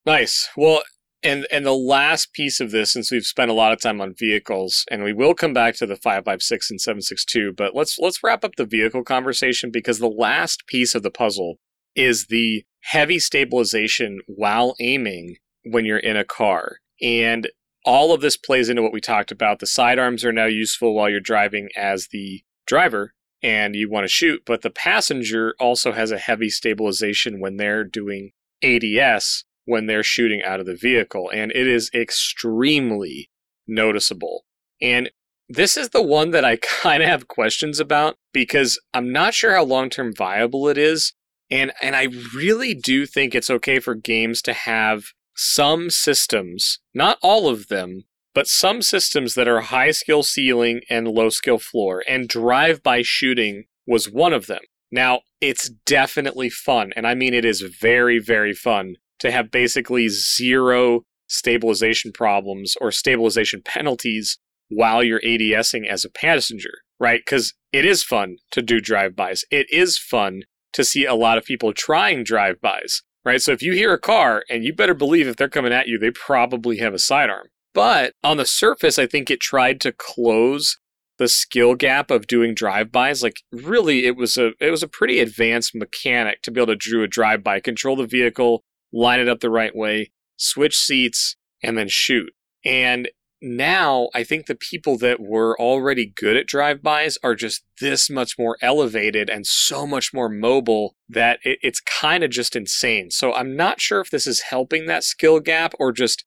[0.04, 0.48] Nice.
[0.56, 0.82] Well,
[1.22, 4.14] and and the last piece of this, since we've spent a lot of time on
[4.18, 7.52] vehicles, and we will come back to the five five six and seven six two,
[7.56, 11.56] but let's let's wrap up the vehicle conversation because the last piece of the puzzle
[11.94, 16.76] is the heavy stabilization while aiming when you're in a car.
[17.02, 17.48] And
[17.86, 19.60] all of this plays into what we talked about.
[19.60, 24.08] The sidearms are now useful while you're driving as the driver and you want to
[24.08, 28.32] shoot, but the passenger also has a heavy stabilization when they're doing
[28.62, 31.30] ADS when they're shooting out of the vehicle.
[31.32, 33.30] And it is extremely
[33.66, 34.44] noticeable.
[34.80, 35.10] And
[35.48, 39.54] this is the one that I kind of have questions about because I'm not sure
[39.54, 41.12] how long term viable it is.
[41.50, 47.18] And, and I really do think it's okay for games to have some systems, not
[47.22, 52.02] all of them, but some systems that are high skill ceiling and low skill floor,
[52.08, 54.62] and drive by shooting was one of them.
[54.90, 60.08] Now, it's definitely fun, and I mean it is very, very fun to have basically
[60.08, 67.20] zero stabilization problems or stabilization penalties while you're ADSing as a passenger, right?
[67.24, 69.44] Because it is fun to do drive-bys.
[69.50, 73.42] It is fun to see a lot of people trying drive-bys right?
[73.42, 75.98] So if you hear a car, and you better believe if they're coming at you,
[75.98, 77.48] they probably have a sidearm.
[77.74, 80.78] But on the surface, I think it tried to close
[81.18, 83.22] the skill gap of doing drive-bys.
[83.22, 86.90] Like really, it was a it was a pretty advanced mechanic to be able to
[86.90, 88.62] do a drive-by, control the vehicle,
[88.92, 92.32] line it up the right way, switch seats, and then shoot.
[92.64, 93.08] And
[93.42, 98.38] now I think the people that were already good at drive-bys are just this much
[98.38, 103.10] more elevated and so much more mobile that it, it's kind of just insane.
[103.10, 106.24] So I'm not sure if this is helping that skill gap or just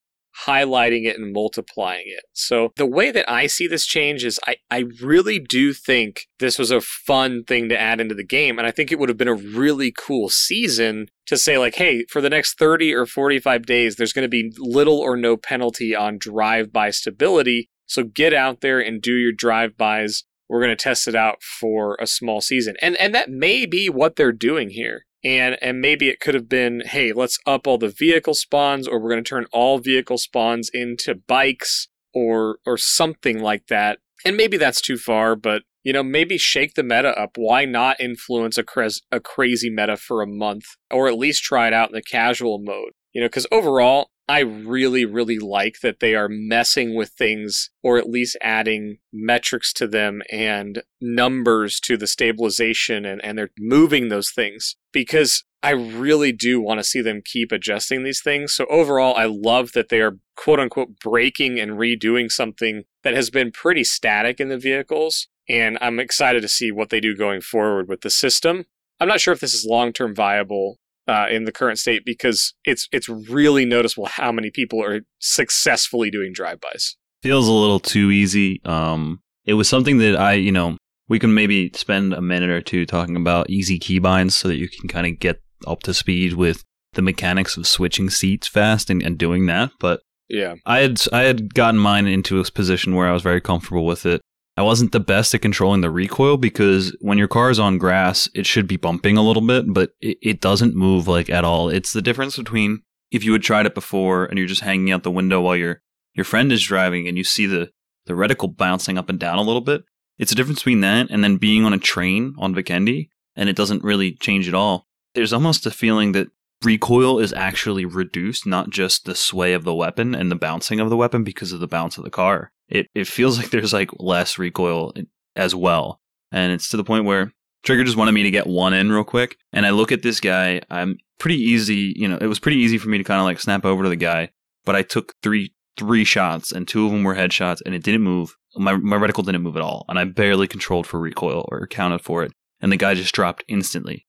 [0.48, 2.24] highlighting it and multiplying it.
[2.34, 6.58] So the way that I see this change is I, I really do think this
[6.58, 8.58] was a fun thing to add into the game.
[8.58, 12.06] And I think it would have been a really cool season to say, like, hey,
[12.10, 15.96] for the next 30 or 45 days, there's going to be little or no penalty
[15.96, 17.70] on drive by stability.
[17.86, 20.24] So get out there and do your drive bys.
[20.48, 22.76] We're going to test it out for a small season.
[22.82, 26.48] And and that may be what they're doing here and and maybe it could have
[26.48, 30.18] been hey let's up all the vehicle spawns or we're going to turn all vehicle
[30.18, 34.00] spawns into bikes or or something like that.
[34.26, 37.32] And maybe that's too far but you know maybe shake the meta up.
[37.36, 41.68] Why not influence a, cra- a crazy meta for a month or at least try
[41.68, 42.94] it out in the casual mode?
[43.14, 47.98] You know because overall I really, really like that they are messing with things or
[47.98, 54.10] at least adding metrics to them and numbers to the stabilization and, and they're moving
[54.10, 58.54] those things because I really do want to see them keep adjusting these things.
[58.54, 63.32] So overall, I love that they are quote unquote breaking and redoing something that has
[63.32, 65.28] been pretty static in the vehicles.
[65.50, 68.66] And I'm excited to see what they do going forward with the system.
[69.00, 70.78] I'm not sure if this is long term viable
[71.10, 76.12] uh, in the current state because it's it's really noticeable how many people are successfully
[76.12, 76.96] doing drive-bys.
[77.24, 78.62] Feels a little too easy.
[78.64, 80.78] Um, it was something that I, you know,
[81.10, 84.70] we can maybe spend a minute or two talking about easy keybinds so that you
[84.70, 89.02] can kind of get up to speed with the mechanics of switching seats fast and,
[89.02, 89.72] and doing that.
[89.80, 93.42] But yeah, I had I had gotten mine into a position where I was very
[93.42, 94.22] comfortable with it.
[94.60, 98.28] I wasn't the best at controlling the recoil because when your car is on grass,
[98.36, 101.70] it should be bumping a little bit, but it, it doesn't move like at all.
[101.70, 105.04] It's the difference between if you had tried it before and you're just hanging out
[105.04, 105.82] the window while your
[106.14, 107.72] your friend is driving and you see the
[108.06, 109.84] the reticle bouncing up and down a little bit.
[110.18, 113.08] It's a difference between that and then being on a train on Vikendi
[113.38, 114.88] and it doesn't really change at all.
[115.16, 116.28] There's almost a feeling that
[116.66, 120.90] recoil is actually reduced, not just the sway of the weapon and the bouncing of
[120.90, 123.90] the weapon because of the bounce of the car it it feels like there's like
[124.00, 124.94] less recoil
[125.36, 126.00] as well,
[126.32, 127.32] and it's to the point where
[127.64, 130.20] Trigger just wanted me to get one in real quick, and I look at this
[130.20, 130.62] guy.
[130.70, 133.40] I'm pretty easy, you know, it was pretty easy for me to kind of like
[133.40, 134.30] snap over to the guy,
[134.66, 138.02] but I took three three shots, and two of them were headshots, and it didn't
[138.02, 138.36] move.
[138.56, 142.02] My my reticle didn't move at all, and I barely controlled for recoil or accounted
[142.02, 144.06] for it, and the guy just dropped instantly.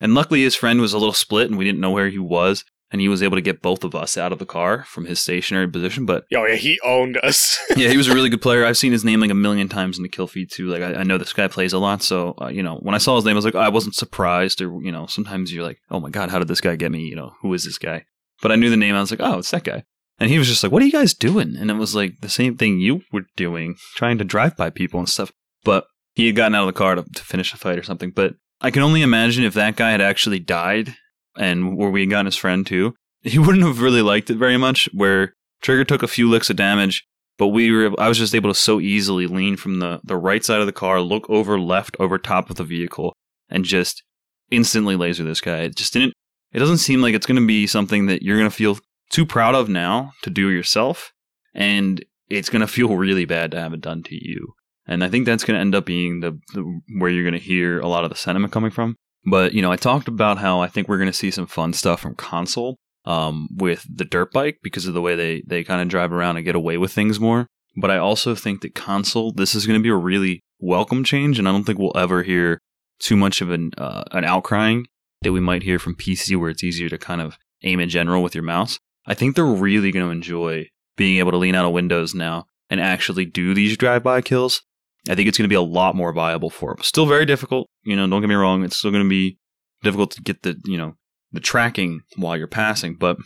[0.00, 2.64] And luckily, his friend was a little split, and we didn't know where he was,
[2.90, 5.20] and he was able to get both of us out of the car from his
[5.20, 6.06] stationary position.
[6.06, 7.58] But Oh yeah, he owned us.
[7.76, 8.64] yeah, he was a really good player.
[8.64, 10.68] I've seen his name like a million times in the kill feed too.
[10.68, 12.98] Like I, I know this guy plays a lot, so uh, you know when I
[12.98, 14.62] saw his name, I was like, I wasn't surprised.
[14.62, 17.02] Or you know, sometimes you're like, oh my god, how did this guy get me?
[17.02, 18.04] You know, who is this guy?
[18.42, 18.94] But I knew the name.
[18.94, 19.84] I was like, oh, it's that guy.
[20.18, 21.56] And he was just like, what are you guys doing?
[21.56, 24.98] And it was like the same thing you were doing, trying to drive by people
[24.98, 25.30] and stuff.
[25.62, 28.10] But he had gotten out of the car to, to finish the fight or something.
[28.10, 30.94] But I can only imagine if that guy had actually died
[31.38, 34.88] and where we gotten his friend too, he wouldn't have really liked it very much.
[34.92, 37.06] Where Trigger took a few licks of damage,
[37.38, 40.44] but we were I was just able to so easily lean from the the right
[40.44, 43.14] side of the car, look over left over top of the vehicle,
[43.48, 44.02] and just
[44.50, 45.58] instantly laser this guy.
[45.60, 46.12] It just didn't.
[46.52, 48.78] It doesn't seem like it's going to be something that you're going to feel
[49.10, 51.12] too proud of now to do yourself,
[51.54, 54.54] and it's going to feel really bad to have it done to you.
[54.86, 57.44] And I think that's going to end up being the, the where you're going to
[57.44, 58.96] hear a lot of the sentiment coming from.
[59.26, 61.72] But you know, I talked about how I think we're going to see some fun
[61.72, 65.82] stuff from console um, with the dirt bike because of the way they they kind
[65.82, 67.46] of drive around and get away with things more.
[67.76, 71.38] But I also think that console this is going to be a really welcome change,
[71.38, 72.60] and I don't think we'll ever hear
[72.98, 74.84] too much of an uh, an outcrying
[75.22, 78.22] that we might hear from PC, where it's easier to kind of aim in general
[78.22, 78.78] with your mouse.
[79.06, 82.46] I think they're really going to enjoy being able to lean out of windows now
[82.70, 84.62] and actually do these drive-by kills.
[85.08, 86.82] I think it's going to be a lot more viable for them.
[86.82, 88.06] Still very difficult, you know.
[88.06, 89.38] Don't get me wrong; it's still going to be
[89.82, 90.94] difficult to get the you know
[91.32, 93.16] the tracking while you're passing, but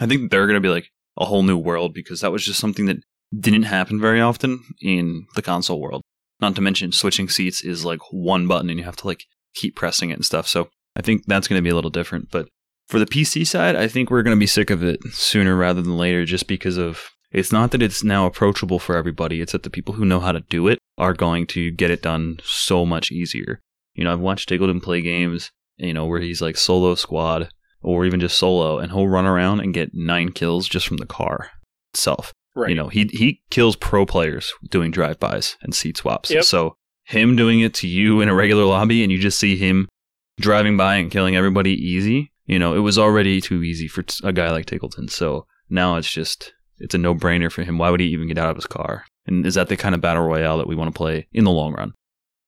[0.00, 2.60] I think they're going to be like a whole new world because that was just
[2.60, 2.98] something that
[3.38, 6.02] didn't happen very often in the console world.
[6.40, 9.24] Not to mention switching seats is like one button and you have to like
[9.54, 10.46] keep pressing it and stuff.
[10.46, 12.30] So I think that's going to be a little different.
[12.30, 12.48] But
[12.88, 15.80] for the PC side, I think we're going to be sick of it sooner rather
[15.80, 19.62] than later just because of it's not that it's now approachable for everybody, it's that
[19.62, 22.86] the people who know how to do it are going to get it done so
[22.86, 23.60] much easier.
[23.94, 27.50] You know, I've watched TGLTN play games, you know, where he's like solo squad
[27.82, 31.06] or even just solo and he'll run around and get nine kills just from the
[31.06, 31.50] car
[31.92, 32.32] itself.
[32.54, 32.70] right.
[32.70, 36.30] You know, he he kills pro players doing drive-bys and seat swaps.
[36.30, 36.44] Yep.
[36.44, 39.88] So him doing it to you in a regular lobby and you just see him
[40.40, 44.32] driving by and killing everybody easy, you know, it was already too easy for a
[44.32, 45.10] guy like TGLTN.
[45.10, 47.78] So now it's just it's a no-brainer for him.
[47.78, 49.04] Why would he even get out of his car?
[49.26, 51.50] And is that the kind of battle royale that we want to play in the
[51.50, 51.92] long run?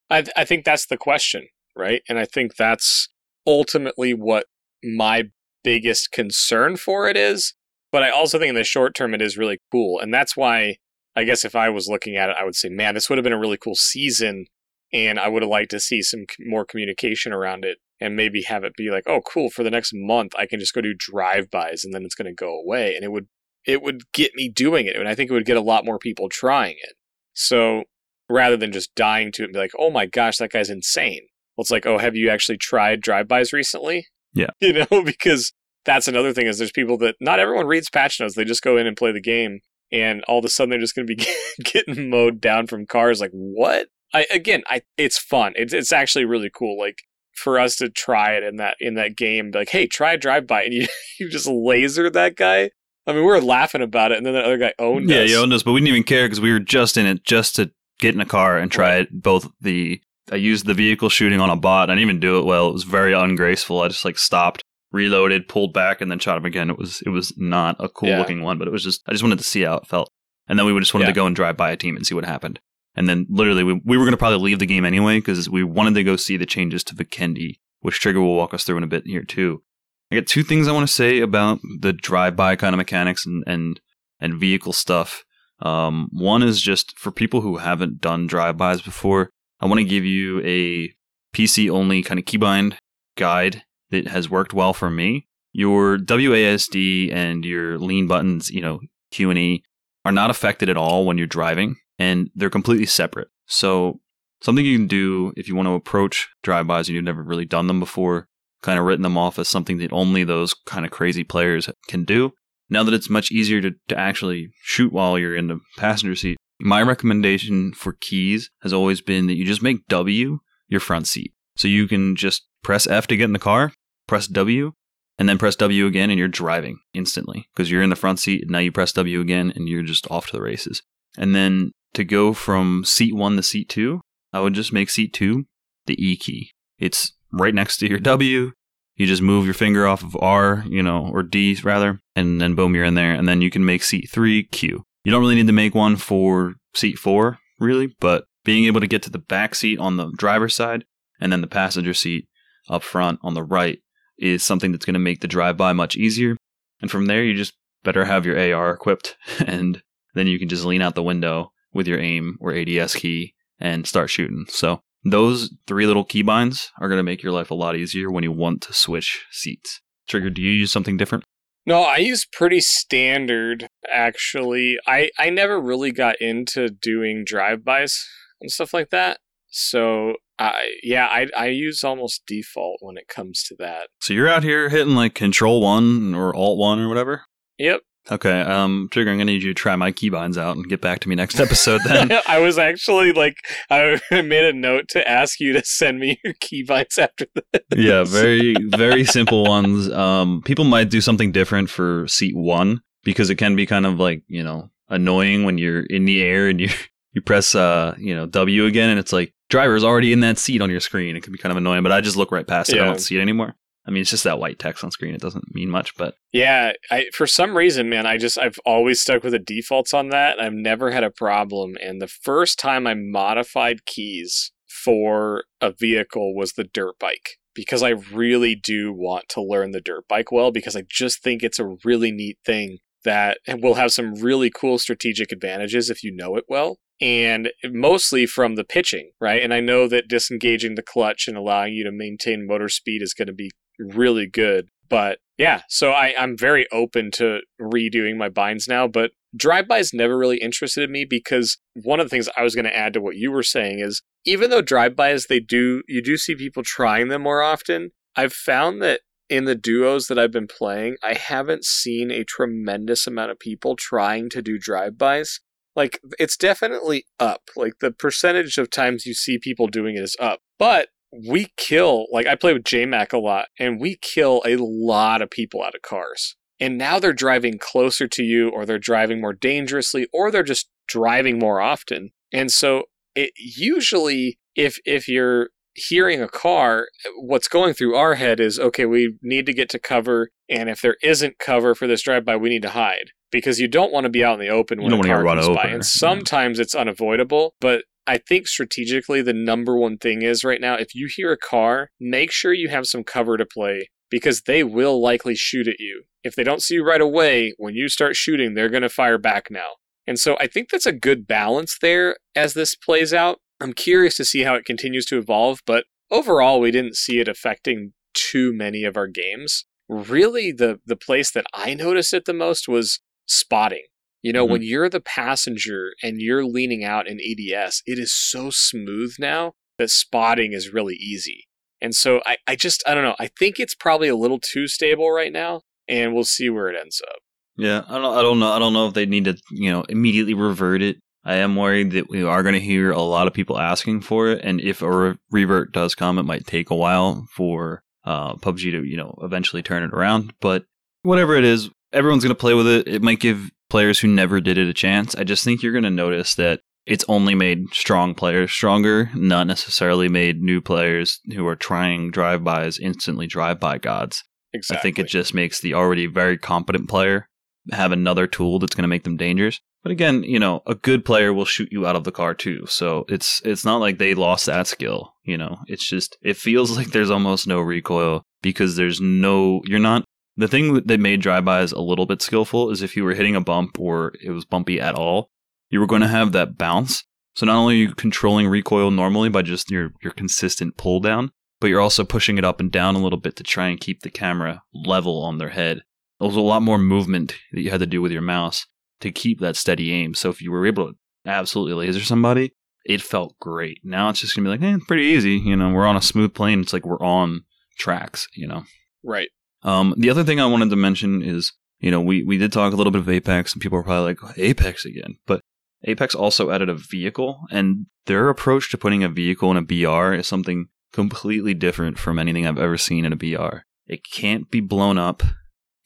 [0.09, 2.01] I, th- I think that's the question, right?
[2.07, 3.09] And I think that's
[3.45, 4.45] ultimately what
[4.83, 5.25] my
[5.63, 7.53] biggest concern for it is.
[7.91, 9.99] But I also think in the short term, it is really cool.
[9.99, 10.77] And that's why
[11.15, 13.23] I guess if I was looking at it, I would say, man, this would have
[13.23, 14.45] been a really cool season.
[14.91, 18.63] And I would have liked to see some more communication around it and maybe have
[18.63, 21.83] it be like, oh, cool, for the next month, I can just go do drive-bys
[21.83, 22.95] and then it's going to go away.
[22.95, 23.27] And it would,
[23.65, 24.95] it would get me doing it.
[24.95, 26.93] And I think it would get a lot more people trying it.
[27.33, 27.83] So
[28.29, 31.21] rather than just dying to it and be like, oh my gosh, that guy's insane.
[31.55, 34.07] Well, it's like, oh, have you actually tried drive-bys recently?
[34.33, 34.49] Yeah.
[34.61, 35.53] You know, because
[35.85, 38.35] that's another thing is there's people that not everyone reads patch notes.
[38.35, 39.59] They just go in and play the game
[39.91, 41.25] and all of a sudden they're just going to be
[41.63, 43.19] getting mowed down from cars.
[43.19, 43.87] Like what?
[44.13, 45.53] I again, I it's fun.
[45.55, 46.79] It's it's actually really cool.
[46.79, 46.99] Like
[47.35, 50.47] for us to try it in that in that game, like, hey, try a drive
[50.47, 50.87] by, and you
[51.19, 52.71] you just laser that guy.
[53.09, 55.21] I mean, we were laughing about it, and then the other guy owned Yeah, us.
[55.29, 57.23] Yeah, he owned us, but we didn't even care because we were just in it
[57.23, 59.09] just to get in a car and try it.
[59.21, 60.01] Both the
[60.31, 61.89] I used the vehicle shooting on a bot.
[61.89, 62.69] I didn't even do it well.
[62.69, 63.81] It was very ungraceful.
[63.81, 66.69] I just like stopped, reloaded, pulled back, and then shot him again.
[66.69, 68.19] It was it was not a cool Yeah.
[68.19, 70.09] looking one, but it was just I just wanted to see how it felt,
[70.47, 71.11] and then we just wanted Yeah.
[71.13, 72.59] to go and drive by a team and see what happened.
[72.95, 75.63] And then literally we we were going to probably leave the game anyway because we
[75.63, 78.83] wanted to go see the changes to Vikendi, which Trigger will walk us through in
[78.83, 79.63] a bit here too.
[80.11, 83.43] I got two things I want to say about the drive-by kind of mechanics and
[83.45, 83.79] and
[84.19, 85.23] and vehicle stuff.
[85.61, 89.29] Um, one is just for people who haven't done drive-bys before.
[89.59, 90.93] I want to give you a
[91.35, 92.77] PC only kind of keybind
[93.17, 95.27] guide that has worked well for me.
[95.51, 98.79] Your WASD and your lean buttons, you know,
[99.11, 99.63] Q and E,
[100.05, 103.27] are not affected at all when you're driving, and they're completely separate.
[103.45, 103.99] So
[104.41, 107.67] something you can do if you want to approach drive-bys and you've never really done
[107.67, 108.28] them before,
[108.61, 112.03] kind of written them off as something that only those kind of crazy players can
[112.03, 112.31] do.
[112.69, 116.37] Now that it's much easier to, to actually shoot while you're in the passenger seat,
[116.59, 121.33] my recommendation for keys has always been that you just make W your front seat.
[121.55, 123.73] So you can just press F to get in the car,
[124.07, 124.73] press W,
[125.17, 128.43] and then press W again, and you're driving instantly because you're in the front seat.
[128.43, 130.81] And now you press W again, and you're just off to the races.
[131.17, 134.01] And then to go from seat one to seat two,
[134.31, 135.45] I would just make seat two
[135.87, 136.51] the E key.
[136.77, 138.51] It's right next to your W.
[138.95, 142.55] You just move your finger off of R, you know, or D rather, and then
[142.55, 143.13] boom, you're in there.
[143.13, 144.83] And then you can make seat three Q.
[145.03, 148.87] You don't really need to make one for seat four, really, but being able to
[148.87, 150.83] get to the back seat on the driver's side
[151.19, 152.27] and then the passenger seat
[152.69, 153.79] up front on the right
[154.17, 156.35] is something that's going to make the drive by much easier.
[156.81, 157.53] And from there, you just
[157.83, 159.15] better have your AR equipped,
[159.45, 159.81] and
[160.13, 163.87] then you can just lean out the window with your aim or ADS key and
[163.87, 164.45] start shooting.
[164.49, 168.23] So those three little keybinds are going to make your life a lot easier when
[168.23, 169.81] you want to switch seats.
[170.07, 171.23] Trigger, do you use something different?
[171.65, 174.77] No, I use pretty standard actually.
[174.87, 178.07] I I never really got into doing drive-bys
[178.41, 179.19] and stuff like that.
[179.51, 183.89] So I yeah, I I use almost default when it comes to that.
[184.01, 187.23] So you're out here hitting like Control One or Alt One or whatever.
[187.57, 187.81] Yep.
[188.11, 190.99] Okay, um, Trigger, I'm gonna need you to try my keybinds out and get back
[191.01, 191.81] to me next episode.
[191.85, 193.35] Then I was actually like,
[193.69, 197.63] I made a note to ask you to send me your keybinds after this.
[197.75, 199.89] yeah, very very simple ones.
[199.91, 203.99] Um, people might do something different for seat one because it can be kind of
[203.99, 206.69] like you know annoying when you're in the air and you
[207.13, 210.61] you press uh you know W again and it's like driver's already in that seat
[210.61, 211.15] on your screen.
[211.15, 212.79] It can be kind of annoying, but I just look right past it.
[212.79, 213.55] I don't see it anymore.
[213.89, 215.15] I mean, it's just that white text on screen.
[215.15, 219.01] It doesn't mean much, but Yeah, I for some reason, man, I just I've always
[219.01, 220.39] stuck with the defaults on that.
[220.39, 221.75] I've never had a problem.
[221.81, 227.81] And the first time I modified keys for a vehicle was the dirt bike because
[227.81, 231.57] I really do want to learn the dirt bike well because I just think it's
[231.57, 236.35] a really neat thing that will have some really cool strategic advantages if you know
[236.35, 236.77] it well.
[237.01, 239.41] And mostly from the pitching, right?
[239.41, 243.15] And I know that disengaging the clutch and allowing you to maintain motor speed is
[243.15, 243.49] going to be
[243.79, 244.69] really good.
[244.89, 248.87] But yeah, so I, I'm very open to redoing my binds now.
[248.87, 252.75] But drive-bys never really interested me because one of the things I was going to
[252.75, 256.35] add to what you were saying is even though drive-bys they do you do see
[256.35, 260.97] people trying them more often, I've found that in the duos that I've been playing,
[261.03, 265.39] I haven't seen a tremendous amount of people trying to do drive-bys.
[265.75, 267.43] Like it's definitely up.
[267.55, 270.39] Like the percentage of times you see people doing it is up.
[270.57, 275.21] But we kill like I play with JMac a lot and we kill a lot
[275.21, 276.35] of people out of cars.
[276.59, 280.69] And now they're driving closer to you or they're driving more dangerously or they're just
[280.87, 282.11] driving more often.
[282.33, 282.83] And so
[283.15, 286.87] it usually if if you're hearing a car
[287.17, 290.81] what's going through our head is okay we need to get to cover and if
[290.81, 294.03] there isn't cover for this drive by we need to hide because you don't want
[294.03, 296.59] to be out in the open You when don't a car comes by and sometimes
[296.59, 301.07] it's unavoidable but I think strategically the number one thing is right now if you
[301.07, 305.35] hear a car, make sure you have some cover to play because they will likely
[305.35, 306.05] shoot at you.
[306.23, 309.19] If they don't see you right away, when you start shooting, they're going to fire
[309.19, 309.73] back now.
[310.07, 313.37] And so I think that's a good balance there as this plays out.
[313.61, 317.27] I'm curious to see how it continues to evolve, but overall we didn't see it
[317.27, 319.65] affecting too many of our games.
[319.87, 323.85] Really the the place that I noticed it the most was spotting.
[324.21, 324.49] You know, Mhm.
[324.51, 329.53] when you're the passenger and you're leaning out in ADS, it is so smooth now
[329.77, 331.45] that spotting is really easy.
[331.81, 333.15] And so I, I just, I don't know.
[333.19, 336.75] I think it's probably a little too stable right now, and we'll see where it
[336.79, 337.19] ends up.
[337.57, 338.51] Yeah, I don't, I don't know.
[338.51, 340.97] I don't know if they need to, you know, immediately revert it.
[341.23, 344.29] I am worried that we are going to hear a lot of people asking for
[344.29, 348.35] it, and if a re- revert does come, it might take a while for uh,
[348.35, 350.33] PUBG to, you know, eventually turn it around.
[350.41, 350.63] But
[351.03, 352.87] whatever it is, everyone's going to play with it.
[352.87, 355.15] It might give players who never did it a chance.
[355.15, 359.47] I just think you're going to notice that it's only made strong players stronger, not
[359.47, 364.23] necessarily made new players who are trying drive-bys instantly drive-by gods.
[364.53, 364.77] Exactly.
[364.77, 367.29] I think it just makes the already very competent player
[367.71, 369.59] have another tool that's going to make them dangerous.
[369.83, 372.65] But again, you know, a good player will shoot you out of the car too.
[372.65, 375.59] So it's it's not like they lost that skill, you know.
[375.67, 380.03] It's just it feels like there's almost no recoil because there's no you're not
[380.39, 383.41] the thing that made drive-bys a little bit skillful is if you were hitting a
[383.41, 385.29] bump or it was bumpy at all,
[385.69, 387.03] you were going to have that bounce.
[387.35, 391.31] So not only are you controlling recoil normally by just your your consistent pull down,
[391.59, 394.01] but you're also pushing it up and down a little bit to try and keep
[394.01, 395.83] the camera level on their head.
[396.19, 398.65] There was a lot more movement that you had to do with your mouse
[399.01, 400.13] to keep that steady aim.
[400.13, 402.53] So if you were able to absolutely laser somebody,
[402.85, 403.79] it felt great.
[403.83, 405.33] Now it's just gonna be like, eh, pretty easy.
[405.33, 406.61] You know, we're on a smooth plane.
[406.61, 407.43] It's like we're on
[407.77, 408.27] tracks.
[408.33, 408.63] You know.
[409.03, 409.27] right.
[409.63, 412.73] Um, the other thing I wanted to mention is, you know, we we did talk
[412.73, 415.41] a little bit of Apex, and people are probably like Apex again, but
[415.83, 420.13] Apex also added a vehicle, and their approach to putting a vehicle in a BR
[420.13, 423.59] is something completely different from anything I've ever seen in a BR.
[423.87, 425.23] It can't be blown up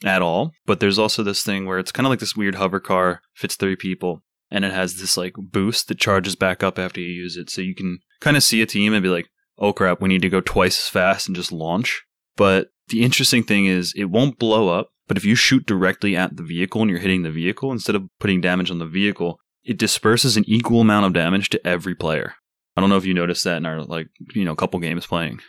[0.03, 2.79] at all, but there's also this thing where it's kind of like this weird hover
[2.79, 6.99] car, fits three people, and it has this like boost that charges back up after
[6.99, 7.49] you use it.
[7.49, 10.21] So you can kind of see a team and be like, oh crap, we need
[10.21, 12.03] to go twice as fast and just launch.
[12.35, 16.37] But the interesting thing is it won't blow up, but if you shoot directly at
[16.37, 19.77] the vehicle and you're hitting the vehicle instead of putting damage on the vehicle, it
[19.77, 22.35] disperses an equal amount of damage to every player.
[22.75, 25.39] I don't know if you noticed that in our like, you know, couple games playing.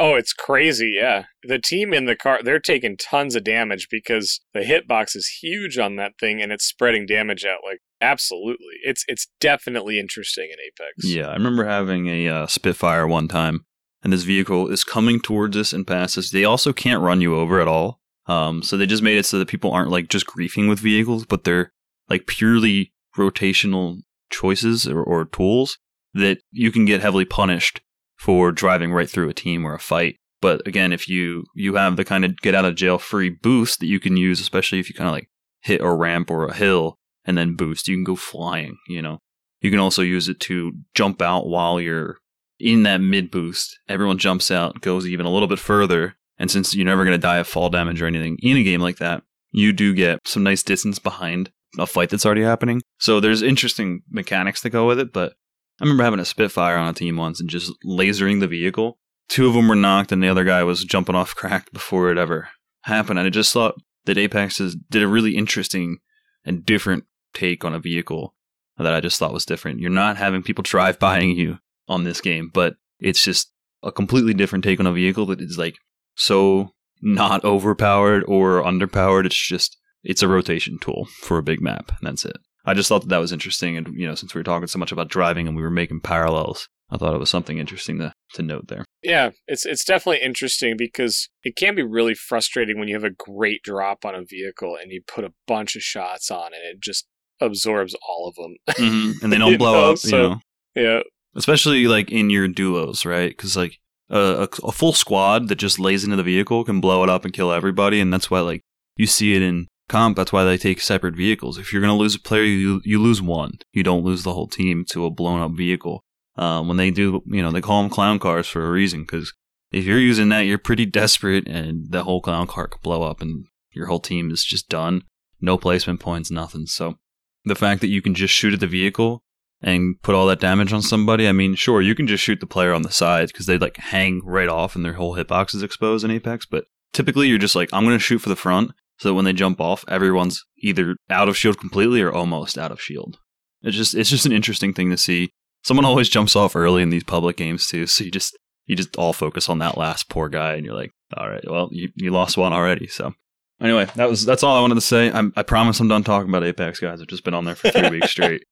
[0.00, 1.24] Oh, it's crazy, yeah.
[1.42, 5.76] The team in the car, they're taking tons of damage because the hitbox is huge
[5.76, 8.76] on that thing and it's spreading damage out like absolutely.
[8.84, 11.12] It's it's definitely interesting in Apex.
[11.12, 13.64] Yeah, I remember having a uh, Spitfire one time
[14.02, 16.30] and this vehicle is coming towards us and past us.
[16.30, 18.00] They also can't run you over at all.
[18.26, 21.24] Um, so they just made it so that people aren't like just griefing with vehicles,
[21.24, 21.72] but they're
[22.08, 25.78] like purely rotational choices or, or tools
[26.14, 27.80] that you can get heavily punished
[28.16, 30.16] for driving right through a team or a fight.
[30.40, 33.80] But again, if you you have the kind of get out of jail free boost
[33.80, 35.28] that you can use, especially if you kind of like
[35.60, 38.76] hit a ramp or a hill and then boost, you can go flying.
[38.88, 39.18] You know,
[39.60, 42.18] you can also use it to jump out while you're
[42.60, 43.78] in that mid boost.
[43.88, 47.18] Everyone jumps out, goes even a little bit further, and since you're never going to
[47.18, 50.42] die of fall damage or anything in a game like that, you do get some
[50.42, 52.80] nice distance behind a fight that's already happening.
[52.98, 55.34] So there's interesting mechanics that go with it, but
[55.80, 58.98] I remember having a Spitfire on a team once and just lasering the vehicle.
[59.28, 62.18] Two of them were knocked, and the other guy was jumping off cracked before it
[62.18, 62.48] ever
[62.82, 63.18] happened.
[63.18, 63.74] And I just thought
[64.06, 64.58] that Apex
[64.90, 65.98] did a really interesting
[66.44, 67.04] and different
[67.34, 68.34] take on a vehicle
[68.78, 69.80] that I just thought was different.
[69.80, 74.34] You're not having people drive by you on this game, but it's just a completely
[74.34, 75.76] different take on a vehicle that is like
[76.14, 76.70] so
[77.00, 79.26] not overpowered or underpowered.
[79.26, 82.36] It's just it's a rotation tool for a big map, and that's it.
[82.64, 84.78] I just thought that that was interesting, and you know, since we were talking so
[84.78, 88.12] much about driving and we were making parallels, I thought it was something interesting to
[88.34, 88.84] to note there.
[89.02, 93.10] Yeah, it's it's definitely interesting because it can be really frustrating when you have a
[93.10, 96.76] great drop on a vehicle and you put a bunch of shots on it, and
[96.76, 97.06] it just
[97.40, 99.24] absorbs all of them, mm-hmm.
[99.24, 99.98] and they don't blow know, up.
[99.98, 100.40] So, you know,
[100.74, 101.00] yeah,
[101.36, 103.30] especially like in your duos, right?
[103.30, 103.78] Because like
[104.10, 107.34] a, a full squad that just lays into the vehicle can blow it up and
[107.34, 108.62] kill everybody, and that's why like
[108.96, 110.16] you see it in comp.
[110.16, 111.58] That's why they take separate vehicles.
[111.58, 113.58] If you're to lose a player, you you lose one.
[113.72, 116.02] You don't lose the whole team to a blown up vehicle.
[116.36, 119.34] Um, when they do, you know, they call them clown cars for a reason because
[119.72, 123.20] if you're using that, you're pretty desperate, and the whole clown car could blow up,
[123.20, 125.02] and your whole team is just done.
[125.40, 126.66] No placement points, nothing.
[126.66, 126.98] So
[127.44, 129.22] the fact that you can just shoot at the vehicle
[129.60, 132.46] and put all that damage on somebody, I mean, sure, you can just shoot the
[132.46, 135.62] player on the sides because they like hang right off and their whole hitbox is
[135.62, 136.46] exposed in Apex.
[136.46, 139.24] But typically, you're just like, I'm going to shoot for the front so that when
[139.24, 143.18] they jump off, everyone's either out of shield completely or almost out of shield.
[143.62, 145.30] It's just it's just an interesting thing to see.
[145.64, 148.36] Someone always jumps off early in these public games too, so you just
[148.66, 151.68] you just all focus on that last poor guy, and you're like, all right, well,
[151.72, 152.86] you, you lost one already.
[152.86, 153.14] So
[153.60, 155.10] anyway, that was that's all I wanted to say.
[155.10, 157.00] I'm, I promise I'm done talking about Apex, guys.
[157.00, 158.44] I've just been on there for three weeks straight.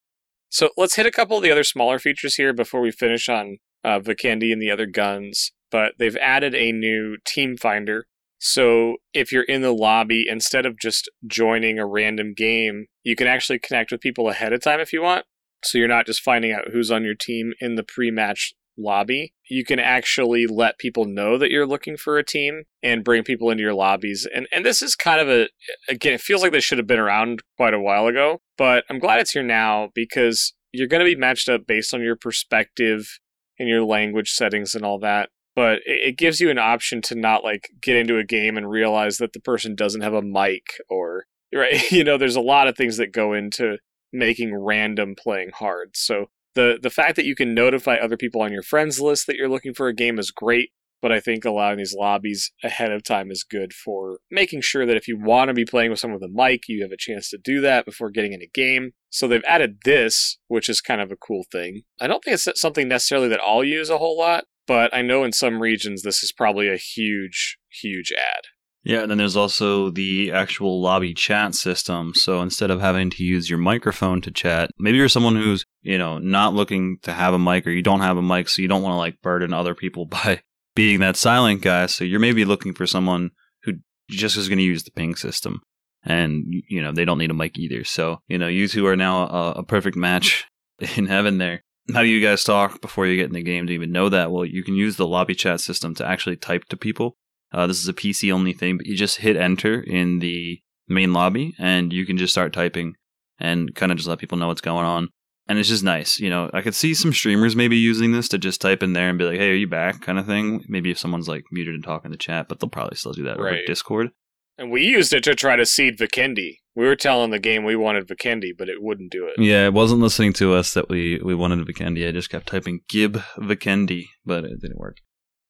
[0.48, 3.58] So let's hit a couple of the other smaller features here before we finish on
[3.84, 5.52] uh, Vikendi and the other guns.
[5.70, 8.06] But they've added a new team finder
[8.38, 13.26] so if you're in the lobby, instead of just joining a random game, you can
[13.26, 15.24] actually connect with people ahead of time if you want.
[15.64, 19.32] So you're not just finding out who's on your team in the pre match lobby.
[19.48, 23.50] You can actually let people know that you're looking for a team and bring people
[23.50, 24.26] into your lobbies.
[24.34, 25.48] And and this is kind of a
[25.88, 28.98] again, it feels like this should have been around quite a while ago, but I'm
[28.98, 33.18] glad it's here now because you're going to be matched up based on your perspective
[33.58, 37.42] and your language settings and all that but it gives you an option to not
[37.42, 41.24] like get into a game and realize that the person doesn't have a mic or
[41.54, 43.78] right you know there's a lot of things that go into
[44.12, 46.26] making random playing hard so
[46.56, 49.48] the the fact that you can notify other people on your friends list that you're
[49.48, 50.70] looking for a game is great
[51.02, 54.96] but I think allowing these lobbies ahead of time is good for making sure that
[54.96, 57.30] if you want to be playing with someone with a mic, you have a chance
[57.30, 58.92] to do that before getting in a game.
[59.10, 61.82] So they've added this, which is kind of a cool thing.
[62.00, 65.22] I don't think it's something necessarily that I'll use a whole lot, but I know
[65.22, 68.44] in some regions this is probably a huge, huge ad.
[68.86, 72.12] Yeah, and then there's also the actual lobby chat system.
[72.14, 75.98] So instead of having to use your microphone to chat, maybe you're someone who's, you
[75.98, 78.68] know, not looking to have a mic or you don't have a mic, so you
[78.68, 80.40] don't want to like burden other people by
[80.76, 81.86] being that silent guy.
[81.86, 83.30] So you're maybe looking for someone
[83.64, 83.72] who
[84.08, 85.62] just is going to use the ping system.
[86.04, 87.82] And, you know, they don't need a mic either.
[87.82, 90.46] So, you know, you two are now a, a perfect match
[90.96, 91.62] in heaven there
[91.94, 94.32] how do you guys talk before you get in the game to even know that?
[94.32, 97.16] Well, you can use the lobby chat system to actually type to people.
[97.56, 101.14] Uh, this is a PC only thing, but you just hit enter in the main
[101.14, 102.94] lobby and you can just start typing
[103.38, 105.08] and kind of just let people know what's going on.
[105.48, 106.18] And it's just nice.
[106.18, 109.08] You know, I could see some streamers maybe using this to just type in there
[109.08, 110.02] and be like, hey, are you back?
[110.02, 110.64] kind of thing.
[110.68, 113.24] Maybe if someone's like muted and talking in the chat, but they'll probably still do
[113.24, 113.54] that right.
[113.54, 114.10] over Discord.
[114.58, 116.58] And we used it to try to seed Vikendi.
[116.74, 119.42] We were telling the game we wanted Vikendi, but it wouldn't do it.
[119.42, 122.06] Yeah, it wasn't listening to us that we, we wanted Vikendi.
[122.06, 124.98] I just kept typing Gib Vikendi, but it didn't work.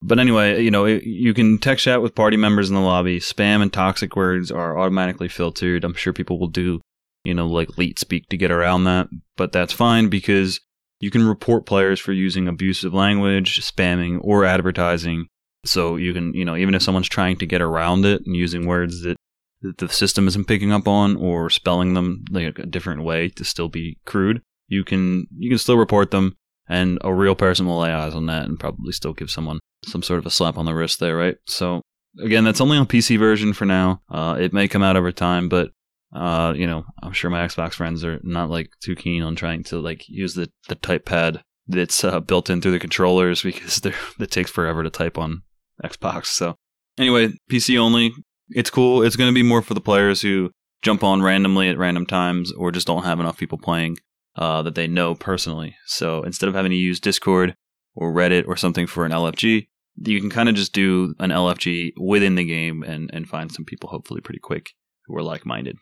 [0.07, 3.19] But anyway, you know, you can text chat with party members in the lobby.
[3.19, 5.83] Spam and toxic words are automatically filtered.
[5.83, 6.81] I'm sure people will do,
[7.25, 10.61] you know, like leet speak to get around that, but that's fine because
[11.01, 15.27] you can report players for using abusive language, spamming, or advertising.
[15.65, 18.65] So you can, you know, even if someone's trying to get around it and using
[18.65, 19.17] words that,
[19.63, 23.45] that the system isn't picking up on or spelling them like a different way to
[23.45, 26.37] still be crude, you can you can still report them
[26.69, 30.03] and a real person will lay eyes on that and probably still give someone some
[30.03, 31.37] sort of a slap on the wrist there, right?
[31.47, 31.83] So
[32.21, 34.01] again, that's only on PC version for now.
[34.11, 35.71] Uh, it may come out over time, but
[36.15, 39.65] uh, you know, I'm sure my Xbox friends are not like too keen on trying
[39.65, 43.81] to like use the the type pad that's uh, built in through the controllers because
[43.85, 45.43] it takes forever to type on
[45.85, 46.27] Xbox.
[46.27, 46.57] So
[46.99, 48.13] anyway, PC only.
[48.51, 49.03] It's cool.
[49.03, 50.51] It's going to be more for the players who
[50.83, 53.97] jump on randomly at random times or just don't have enough people playing
[54.37, 55.77] uh, that they know personally.
[55.87, 57.57] So instead of having to use Discord
[57.95, 59.69] or Reddit or something for an LFG,
[60.05, 63.65] you can kind of just do an LFG within the game and, and find some
[63.65, 64.71] people hopefully pretty quick
[65.07, 65.79] who are like minded.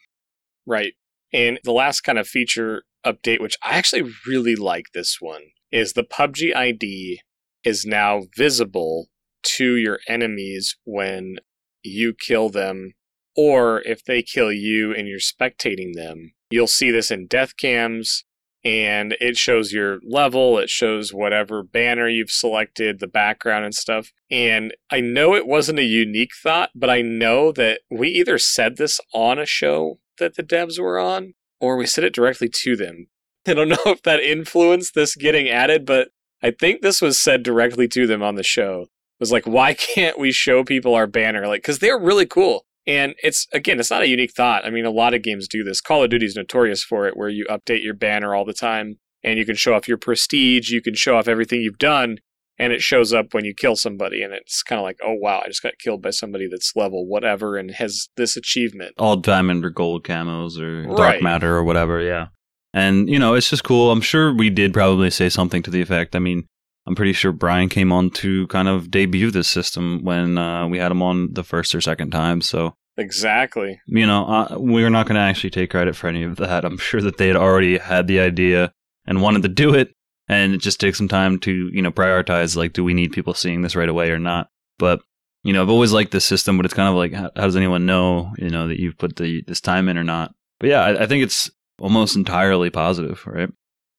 [0.67, 0.93] Right.
[1.33, 5.43] And the last kind of feature update, which I actually really like this one,
[5.73, 7.21] is the PUBG ID
[7.65, 9.09] is now visible
[9.43, 11.37] to your enemies when
[11.83, 12.93] you kill them,
[13.37, 16.33] or if they kill you and you're spectating them.
[16.51, 18.25] You'll see this in death cams
[18.65, 24.11] and it shows your level, it shows whatever banner you've selected, the background and stuff.
[24.31, 28.77] And I know it wasn't a unique thought, but I know that we either said
[28.77, 32.77] this on a show that the devs were on, or we said it directly to
[32.77, 33.09] them.
[33.47, 36.09] I don't know if that influenced this getting added, but
[36.43, 38.83] I think this was said directly to them on the show.
[38.83, 41.47] It was like, why can't we show people our banner?
[41.47, 42.65] Like, because they're really cool.
[42.87, 44.67] And it's again, it's not a unique thought.
[44.67, 45.81] I mean, a lot of games do this.
[45.81, 48.99] Call of Duty is notorious for it, where you update your banner all the time,
[49.23, 52.19] and you can show off your prestige, you can show off everything you've done,
[52.59, 55.41] and it shows up when you kill somebody, and it's kind of like, oh wow,
[55.43, 58.95] I just got killed by somebody that's level whatever and has this achievement.
[58.99, 62.27] All diamond or gold camos or dark matter or whatever, yeah.
[62.75, 63.91] And you know, it's just cool.
[63.91, 66.15] I'm sure we did probably say something to the effect.
[66.15, 66.47] I mean,
[66.87, 70.79] I'm pretty sure Brian came on to kind of debut this system when uh, we
[70.79, 72.41] had him on the first or second time.
[72.41, 76.37] So exactly, you know, uh, we're not going to actually take credit for any of
[76.37, 76.65] that.
[76.65, 78.73] I'm sure that they had already had the idea
[79.07, 79.95] and wanted to do it,
[80.29, 82.57] and it just takes some time to you know prioritize.
[82.57, 84.49] Like, do we need people seeing this right away or not?
[84.79, 85.01] But
[85.45, 87.57] you know, I've always liked this system, but it's kind of like, how, how does
[87.57, 90.35] anyone know, you know, that you've put the this time in or not?
[90.59, 93.51] But yeah, I, I think it's almost entirely positive, right?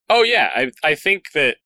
[0.09, 1.57] Oh yeah, I I think that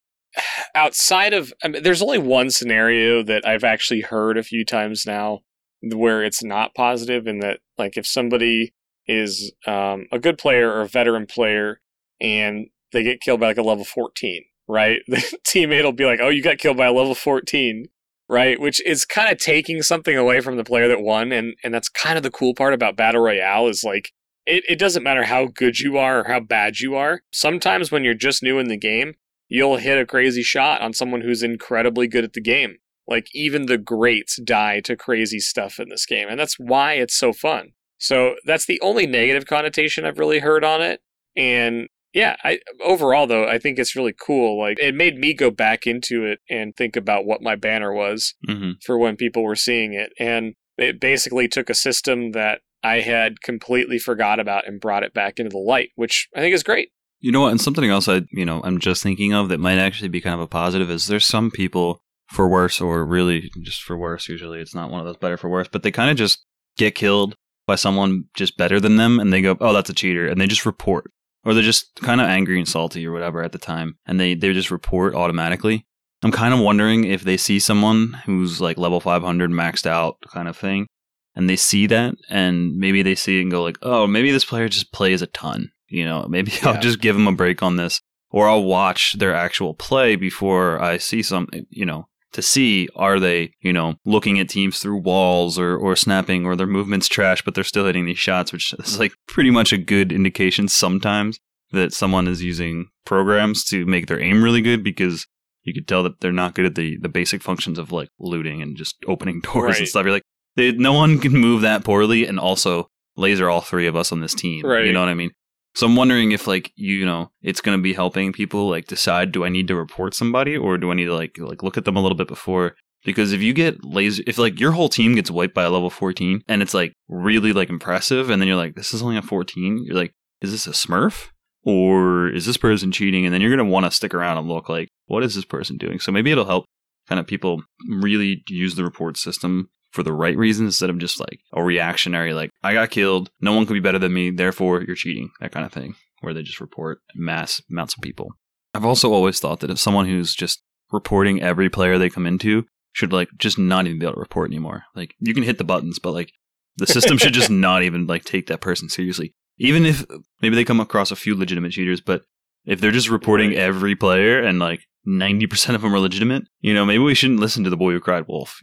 [0.75, 5.05] outside of I mean, there's only one scenario that I've actually heard a few times
[5.05, 5.39] now
[5.81, 8.73] where it's not positive and that like if somebody
[9.07, 11.79] is um, a good player or a veteran player
[12.21, 14.99] and they get killed by like a level 14 right?
[15.07, 17.85] The teammate will be like oh you got killed by a level 14
[18.27, 18.59] right?
[18.59, 21.89] Which is kind of taking something away from the player that won and and that's
[21.89, 24.11] kind of the cool part about battle royale is like
[24.45, 27.21] it, it doesn't matter how good you are or how bad you are.
[27.31, 29.13] Sometimes when you're just new in the game
[29.49, 32.77] you'll hit a crazy shot on someone who's incredibly good at the game.
[33.07, 37.17] Like even the greats die to crazy stuff in this game, and that's why it's
[37.17, 37.71] so fun.
[37.97, 41.01] So that's the only negative connotation I've really heard on it.
[41.35, 44.59] And yeah, I overall though, I think it's really cool.
[44.59, 48.35] Like it made me go back into it and think about what my banner was
[48.47, 48.73] mm-hmm.
[48.85, 50.13] for when people were seeing it.
[50.19, 55.13] And it basically took a system that I had completely forgot about and brought it
[55.13, 56.89] back into the light, which I think is great.
[57.19, 57.51] You know what?
[57.51, 60.35] And something else I, you know, I'm just thinking of that might actually be kind
[60.35, 64.29] of a positive is there's some people for worse or really just for worse.
[64.29, 66.45] Usually it's not one of those better for worse, but they kind of just
[66.77, 67.35] get killed
[67.67, 70.27] by someone just better than them and they go, oh, that's a cheater.
[70.27, 71.11] And they just report
[71.43, 73.97] or they're just kind of angry and salty or whatever at the time.
[74.05, 75.85] And they, they just report automatically.
[76.21, 80.47] I'm kind of wondering if they see someone who's like level 500 maxed out kind
[80.47, 80.87] of thing
[81.35, 84.45] and they see that and maybe they see it and go like, oh, maybe this
[84.45, 86.69] player just plays a ton you know, maybe yeah.
[86.69, 90.81] I'll just give them a break on this, or I'll watch their actual play before
[90.81, 94.97] I see something, you know, to see are they, you know, looking at teams through
[94.97, 98.73] walls or, or snapping or their movements trash, but they're still hitting these shots, which
[98.73, 101.39] is like pretty much a good indication sometimes
[101.71, 105.27] that someone is using programs to make their aim really good because
[105.63, 108.61] you could tell that they're not good at the, the basic functions of like looting
[108.61, 109.79] and just opening doors right.
[109.79, 110.03] and stuff.
[110.03, 110.23] You're like,
[110.55, 114.21] they, no one can move that poorly and also laser all three of us on
[114.21, 114.65] this team.
[114.65, 114.85] Right.
[114.85, 115.31] You know what I mean?
[115.75, 119.31] So I'm wondering if like you know it's going to be helping people like decide
[119.31, 121.85] do I need to report somebody or do I need to like like look at
[121.85, 122.75] them a little bit before?
[123.05, 125.89] Because if you get laser if like your whole team gets wiped by a level
[125.89, 129.21] 14 and it's like really like impressive and then you're like this is only a
[129.21, 131.29] 14 you're like is this a smurf?
[131.63, 133.25] Or is this person cheating?
[133.25, 135.45] And then you're going to want to stick around and look like what is this
[135.45, 135.99] person doing?
[135.99, 136.65] So maybe it'll help
[137.07, 141.19] kind of people really use the report system for the right reasons instead of just
[141.19, 144.83] like a reactionary, like, I got killed, no one can be better than me, therefore
[144.83, 148.29] you're cheating, that kind of thing, where they just report mass amounts of people.
[148.73, 150.61] I've also always thought that if someone who's just
[150.91, 154.49] reporting every player they come into should like just not even be able to report
[154.49, 154.83] anymore.
[154.95, 156.31] Like you can hit the buttons, but like
[156.77, 159.33] the system should just not even like take that person seriously.
[159.57, 160.05] Even if
[160.41, 162.23] maybe they come across a few legitimate cheaters, but
[162.65, 166.85] if they're just reporting every player and like 90% of them are legitimate, you know,
[166.85, 168.59] maybe we shouldn't listen to the boy who cried wolf.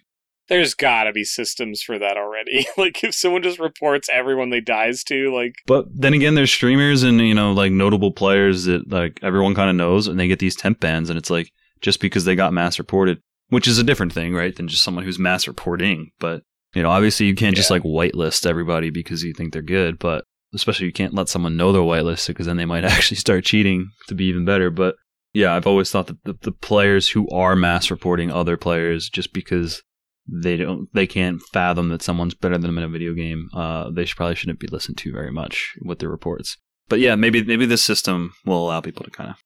[0.48, 2.66] There's gotta be systems for that already.
[2.76, 7.02] like if someone just reports everyone they dies to, like But then again, there's streamers
[7.02, 10.38] and, you know, like notable players that like everyone kind of knows and they get
[10.38, 11.50] these temp bans and it's like
[11.80, 14.54] just because they got mass reported, which is a different thing, right?
[14.54, 16.10] Than just someone who's mass reporting.
[16.20, 16.42] But,
[16.74, 20.24] you know, obviously you can't just like whitelist everybody because you think they're good, but
[20.54, 23.88] especially you can't let someone know they're whitelisted because then they might actually start cheating
[24.08, 24.70] to be even better.
[24.70, 24.96] But
[25.32, 29.32] yeah, I've always thought that the, the players who are mass reporting other players just
[29.32, 29.82] because
[30.28, 33.90] they don't they can't fathom that someone's better than them in a video game uh
[33.90, 36.56] they should, probably shouldn't be listened to very much with their reports
[36.88, 39.36] but yeah maybe maybe this system will allow people to kind of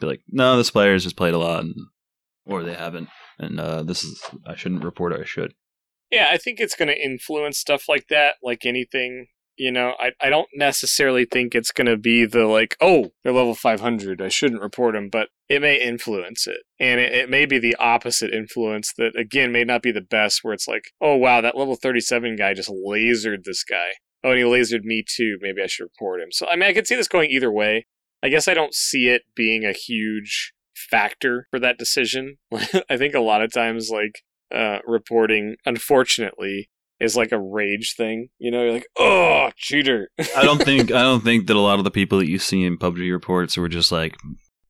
[0.00, 1.74] be like no this player has just played a lot and,
[2.46, 3.08] or they haven't
[3.38, 5.54] and uh this is i shouldn't report or i should
[6.10, 9.26] Yeah, I think it's going to influence stuff like that, like anything.
[9.56, 13.32] You know, I, I don't necessarily think it's going to be the like, oh, they're
[13.32, 14.22] level 500.
[14.22, 16.60] I shouldn't report them, but it may influence it.
[16.78, 20.40] And it, it may be the opposite influence that, again, may not be the best,
[20.42, 23.92] where it's like, oh, wow, that level 37 guy just lasered this guy.
[24.22, 25.38] Oh, and he lasered me too.
[25.40, 26.32] Maybe I should report him.
[26.32, 27.86] So, I mean, I could see this going either way.
[28.22, 32.36] I guess I don't see it being a huge factor for that decision.
[32.90, 34.22] I think a lot of times, like,
[34.52, 36.68] uh, reporting, unfortunately,
[37.00, 38.28] is like a rage thing.
[38.38, 40.10] You know, you're like, oh, cheater.
[40.36, 42.64] i don't think i don't think that a lot of the people that you see
[42.64, 44.16] in pubg reports were just like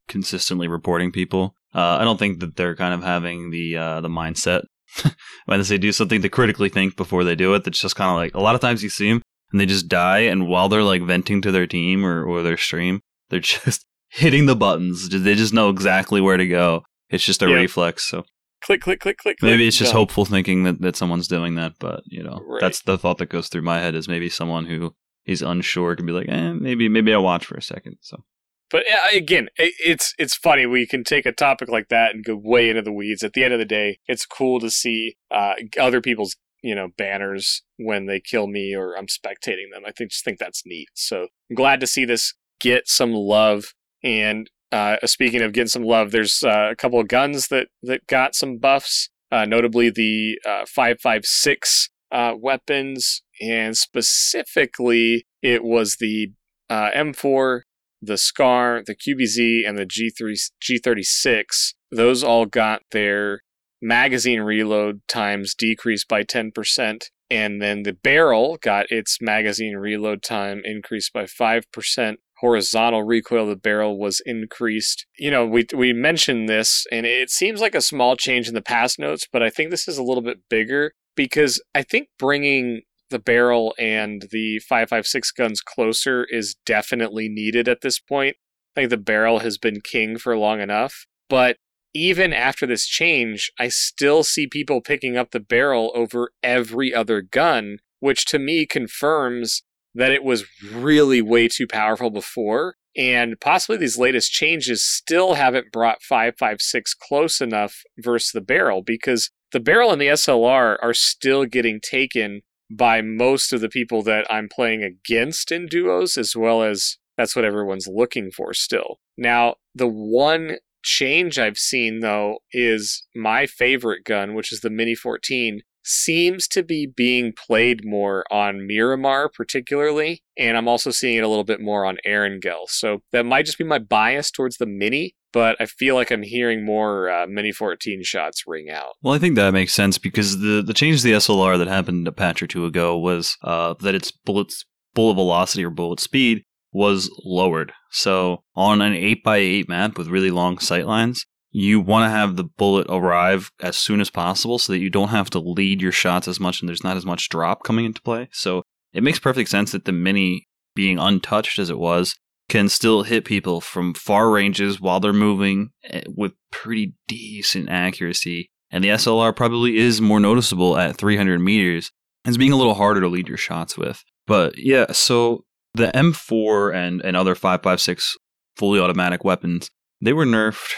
[0.08, 4.08] consistently reporting people uh, i don't think that they're kind of having the uh, the
[4.08, 4.62] mindset
[5.46, 8.16] when they do something to critically think before they do it that's just kind of
[8.16, 9.22] like a lot of times you see them
[9.52, 12.56] and they just die and while they're like venting to their team or, or their
[12.56, 17.42] stream they're just hitting the buttons they just know exactly where to go it's just
[17.42, 18.24] a reflex so
[18.62, 19.36] click, click, click, click.
[19.42, 19.98] maybe click, it's just done.
[20.00, 22.60] hopeful thinking that, that someone's doing that but you know Right.
[22.60, 24.94] that's the thought that goes through my head is maybe someone who
[25.26, 28.24] is unsure can be like eh, maybe maybe i'll watch for a second so
[28.70, 30.66] But again, it's it's funny.
[30.66, 33.22] We can take a topic like that and go way into the weeds.
[33.22, 36.88] At the end of the day, it's cool to see uh, other people's you know
[36.98, 39.84] banners when they kill me or I'm spectating them.
[39.86, 40.88] I think just think that's neat.
[40.94, 43.74] So I'm glad to see this get some love.
[44.02, 48.06] And uh, speaking of getting some love, there's uh, a couple of guns that that
[48.06, 49.08] got some buffs.
[49.30, 56.28] Uh, notably the uh, 556 uh, weapons, and specifically it was the
[56.70, 57.60] uh, M4
[58.00, 63.40] the SCAR, the QBZ, and the G3 G36, those all got their
[63.80, 70.62] magazine reload times decreased by 10%, and then the Beryl got its magazine reload time
[70.64, 72.16] increased by 5%.
[72.40, 75.06] Horizontal recoil of the Beryl was increased.
[75.18, 78.62] You know, we we mentioned this, and it seems like a small change in the
[78.62, 82.82] past notes, but I think this is a little bit bigger because I think bringing
[83.10, 88.36] the Beryl and the 556 guns closer is definitely needed at this point.
[88.76, 91.06] I think the Beryl has been king for long enough.
[91.28, 91.56] But
[91.94, 97.22] even after this change, I still see people picking up the Beryl over every other
[97.22, 99.62] gun, which to me confirms
[99.94, 102.74] that it was really way too powerful before.
[102.96, 109.30] And possibly these latest changes still haven't brought 556 close enough versus the Beryl because
[109.52, 114.26] the Beryl and the SLR are still getting taken by most of the people that
[114.30, 119.00] I'm playing against in duos, as well as that's what everyone's looking for still.
[119.16, 124.94] Now, the one change I've seen, though, is my favorite gun, which is the Mini
[124.94, 131.24] 14, seems to be being played more on Miramar, particularly, and I'm also seeing it
[131.24, 132.68] a little bit more on Erangel.
[132.68, 136.22] So that might just be my bias towards the Mini, but I feel like I'm
[136.22, 138.94] hearing more uh, Mini 14 shots ring out.
[139.02, 142.08] Well, I think that makes sense because the the change to the SLR that happened
[142.08, 144.52] a patch or two ago was uh, that its bullet
[144.94, 147.72] bullet velocity or bullet speed was lowered.
[147.90, 152.10] So on an eight x eight map with really long sight lines, you want to
[152.10, 155.80] have the bullet arrive as soon as possible so that you don't have to lead
[155.80, 158.28] your shots as much and there's not as much drop coming into play.
[158.32, 162.14] So it makes perfect sense that the mini being untouched as it was
[162.48, 168.50] can still hit people from far ranges while they're moving eh, with pretty decent accuracy.
[168.70, 171.90] And the SLR probably is more noticeable at 300 meters
[172.24, 174.02] as being a little harder to lead your shots with.
[174.26, 175.44] But yeah, so
[175.74, 178.16] the M4 and, and other 556
[178.56, 179.70] fully automatic weapons,
[180.00, 180.72] they were nerfed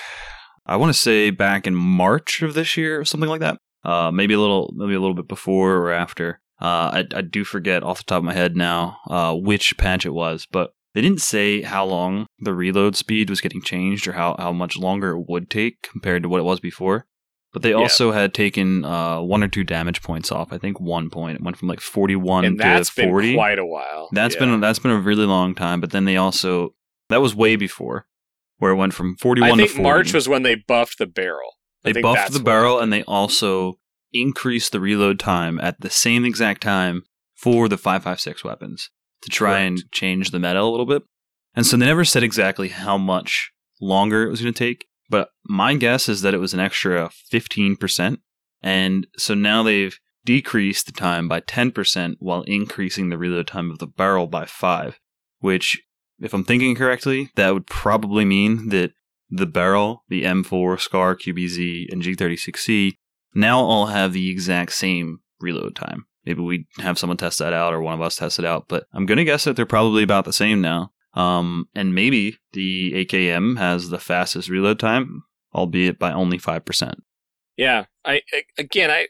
[0.71, 3.59] I want to say back in March of this year or something like that.
[3.83, 6.41] Uh, maybe a little, maybe a little bit before or after.
[6.63, 10.07] Uh, I, I do forget off the top of my head now uh, which patch
[10.07, 14.13] it was, but they didn't say how long the reload speed was getting changed or
[14.13, 17.07] how, how much longer it would take compared to what it was before.
[17.53, 17.77] But they Yeah.
[17.77, 20.53] also had taken uh, one or two damage points off.
[20.53, 21.37] I think one point.
[21.37, 23.29] It went from like 41 and that's to 40.
[23.29, 24.09] been quite a while.
[24.13, 24.41] That's Yeah.
[24.41, 25.81] been that's been a really long time.
[25.81, 26.75] But then they also
[27.09, 28.07] that was way before,
[28.59, 29.83] where it went from 41 I think to 40.
[29.83, 31.57] March was when they buffed the Beryl.
[31.85, 33.79] I they buffed the Beryl and they also
[34.13, 37.03] increased the reload time at the same exact time
[37.35, 38.91] for the 556 weapons
[39.23, 41.03] to try and change the meta a little bit.
[41.55, 45.31] And so they never said exactly how much longer it was going to take, but
[45.45, 48.19] my guess is that it was an extra 15%.
[48.63, 53.79] And so now they've decreased the time by 10% while increasing the reload time of
[53.79, 54.99] the Beryl by 5,
[55.41, 55.81] which
[56.21, 58.93] if I'm thinking correctly, that would probably mean that
[59.31, 62.93] the Beryl, the M4, SCAR, QBZ, and G36C
[63.35, 66.07] now all have the exact same reload time.
[66.31, 68.87] Maybe we have someone test that out or one of us test it out, but
[68.93, 70.93] I'm going to guess that they're probably about the same now.
[71.15, 76.95] Um, and maybe the AKM has the fastest reload time, albeit by only 5%.
[77.57, 79.09] Yeah, I, I again, I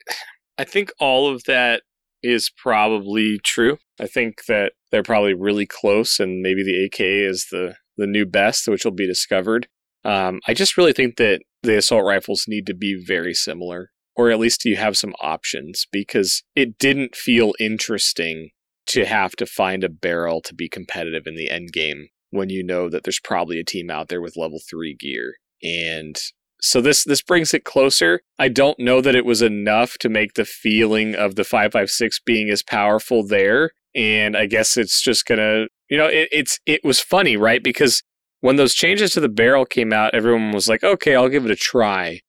[0.56, 1.82] I think all of that
[2.22, 3.76] is probably true.
[4.00, 8.24] I think that they're probably really close, and maybe the AK is the the new
[8.24, 9.68] best, which will be discovered.
[10.04, 13.90] Um, I just really think that the assault rifles need to be very similar,
[14.20, 18.50] or at least you have some options, because it didn't feel interesting
[18.86, 22.62] to have to find a Beryl to be competitive in the end game when you
[22.62, 26.16] know that there's probably a team out there with level three gear and
[26.62, 28.20] so this this brings it closer.
[28.38, 32.50] I don't know that it was enough to make the feeling of the 556 being
[32.50, 36.84] as powerful there and I guess it's just going to you know it, it's it
[36.84, 37.62] was funny, right?
[37.62, 38.02] Because
[38.40, 41.50] when those changes to the Beryl came out, everyone was like, "Okay, I'll give it
[41.50, 42.20] a try."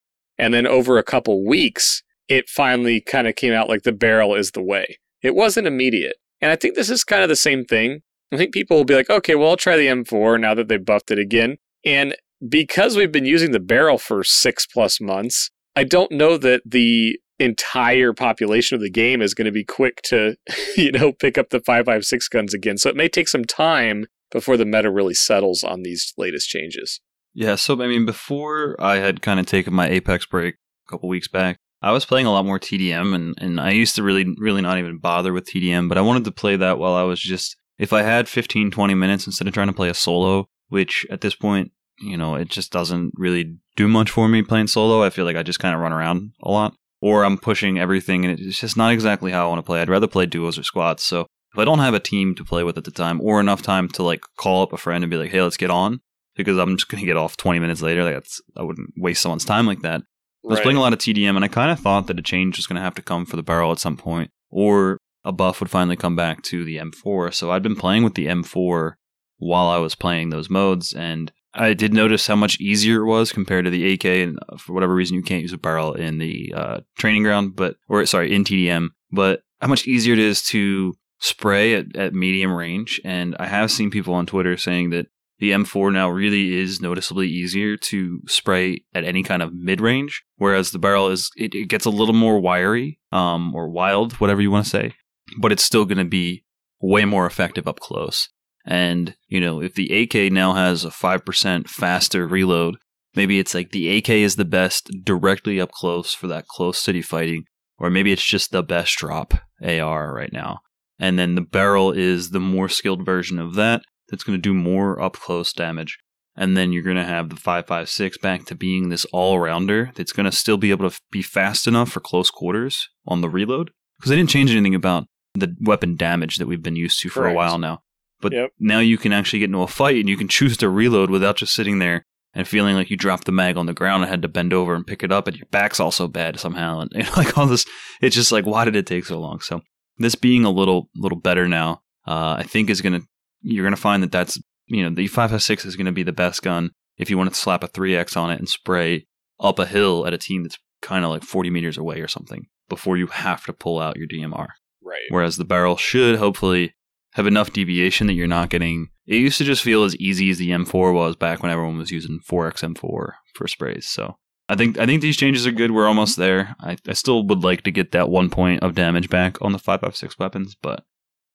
[0.41, 4.33] And then over a couple weeks, it finally kind of came out like the Beryl
[4.33, 4.97] is the way.
[5.21, 6.15] It wasn't immediate.
[6.41, 8.01] And I think this is kind of the same thing.
[8.33, 10.77] I think people will be like, "Okay, well, I'll try the M4 now that they
[10.77, 12.15] buffed it again." And
[12.49, 17.19] because we've been using the Beryl for six plus months, I don't know that the
[17.37, 20.37] entire population of the game is going to be quick to,
[20.77, 22.77] you know, pick up the 556 guns again.
[22.77, 26.99] So it may take some time before the meta really settles on these latest changes.
[27.33, 30.55] Yeah, so I mean, before I had kind of taken my Apex break
[30.87, 33.95] a couple weeks back, I was playing a lot more TDM, and, and I used
[33.95, 36.93] to really, really not even bother with TDM, but I wanted to play that while
[36.93, 39.93] I was just, if I had 15, 20 minutes instead of trying to play a
[39.93, 44.41] solo, which at this point, you know, it just doesn't really do much for me
[44.41, 45.03] playing solo.
[45.03, 48.25] I feel like I just kind of run around a lot, or I'm pushing everything,
[48.25, 49.81] and it's just not exactly how I want to play.
[49.81, 51.03] I'd rather play duos or squads.
[51.03, 51.21] So
[51.53, 53.87] if I don't have a team to play with at the time, or enough time
[53.89, 56.01] to like call up a friend and be like, hey, let's get on,
[56.35, 58.03] because I'm just going to get off 20 minutes later.
[58.03, 60.01] Like that's I wouldn't waste someone's time like that.
[60.43, 62.57] I was playing a lot of TDM, and I kind of thought that a change
[62.57, 65.59] was going to have to come for the Beryl at some point, or a buff
[65.59, 67.31] would finally come back to the M4.
[67.31, 68.93] So I'd been playing with the M4
[69.37, 73.31] while I was playing those modes, and I did notice how much easier it was
[73.31, 74.05] compared to the AK.
[74.05, 77.55] And uh, for whatever reason, you can't use a Beryl in the uh, training ground,
[77.55, 78.87] but or sorry, in TDM.
[79.11, 82.99] But how much easier it is to spray at, at medium range.
[83.05, 85.07] And I have seen people on Twitter saying that
[85.41, 90.23] the M4 now really is noticeably easier to spray at any kind of mid range,
[90.35, 94.39] whereas the Beryl is it, it gets a little more wiry, um, or wild, whatever
[94.39, 94.93] you want to say,
[95.39, 96.45] but it's still going to be
[96.79, 98.29] way more effective up close.
[98.67, 102.77] And you know, if the AK now has a five percent faster reload,
[103.15, 107.01] maybe it's like the AK is the best directly up close for that close city
[107.01, 107.45] fighting,
[107.79, 110.59] or maybe it's just the best drop AR right now.
[110.99, 113.81] And then the Beryl is the more skilled version of that
[114.11, 115.97] that's going to do more up close damage.
[116.35, 120.13] And then you're going to have the 556 back to being this all rounder that's
[120.13, 123.71] going to still be able to be fast enough for close quarters on the reload.
[123.97, 127.21] Because they didn't change anything about the weapon damage that we've been used to for
[127.21, 127.33] Correct.
[127.33, 127.81] a while now.
[128.21, 128.51] But Yep.
[128.59, 131.37] now you can actually get into a fight and you can choose to reload without
[131.37, 134.21] just sitting there and feeling like you dropped the mag on the ground and had
[134.21, 136.79] to bend over and pick it up and your back's also bad somehow.
[136.79, 137.65] And, and like all this,
[138.01, 139.41] it's just like, why did it take so long?
[139.41, 139.61] So
[139.97, 143.07] this being a little, little better now, uh, I think is going to,
[143.41, 146.11] you're going to find that that's, you know, the 556 is going to be the
[146.11, 149.07] best gun if you want to slap a 3X on it and spray
[149.39, 152.47] up a hill at a team that's kind of like 40 meters away or something
[152.69, 154.47] before you have to pull out your DMR.
[154.83, 155.01] Right.
[155.09, 156.73] Whereas the Beryl should hopefully
[157.13, 158.89] have enough deviation that you're not getting.
[159.05, 161.91] It used to just feel as easy as the M4 was back when everyone was
[161.91, 163.87] using 4X M4 for sprays.
[163.87, 164.15] So
[164.47, 165.71] I think I think these changes are good.
[165.71, 166.55] We're almost there.
[166.59, 169.59] I, I still would like to get that one point of damage back on the
[169.59, 170.83] 556 weapons, but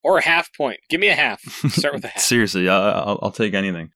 [0.03, 0.79] Or a half point.
[0.89, 1.41] Give me a half.
[1.69, 2.21] Start with a half.
[2.21, 3.89] seriously, I, I'll, I'll take anything.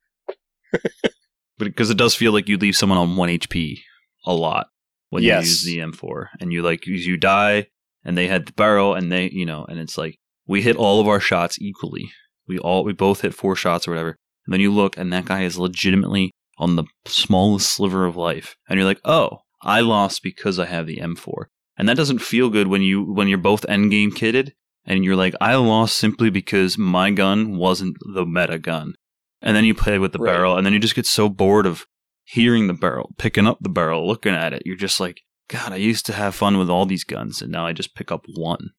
[1.58, 3.80] because it does feel like you leave someone on one HP
[4.26, 4.68] a lot
[5.10, 5.46] when Yes.
[5.46, 7.68] you use the M4, and you like you you die,
[8.04, 10.18] and they had the Beryl, and they you know, and it's like
[10.48, 12.12] we hit all of our shots equally.
[12.48, 14.16] We all we both hit four shots or whatever,
[14.46, 18.56] and then you look, and that guy is legitimately on the smallest sliver of life,
[18.70, 21.46] and you're like, oh, I lost because I have the M4,
[21.78, 24.52] and that doesn't feel good when you when you're both endgame kitted,
[24.86, 28.96] and you're like, I lost simply because my gun wasn't the meta gun.
[29.42, 30.34] And then you play with the Right.
[30.34, 31.86] Beryl, and then you just get so bored of
[32.24, 34.62] hearing the Beryl, picking up the Beryl, looking at it.
[34.66, 37.66] You're just like, God, I used to have fun with all these guns, and now
[37.66, 38.70] I just pick up one.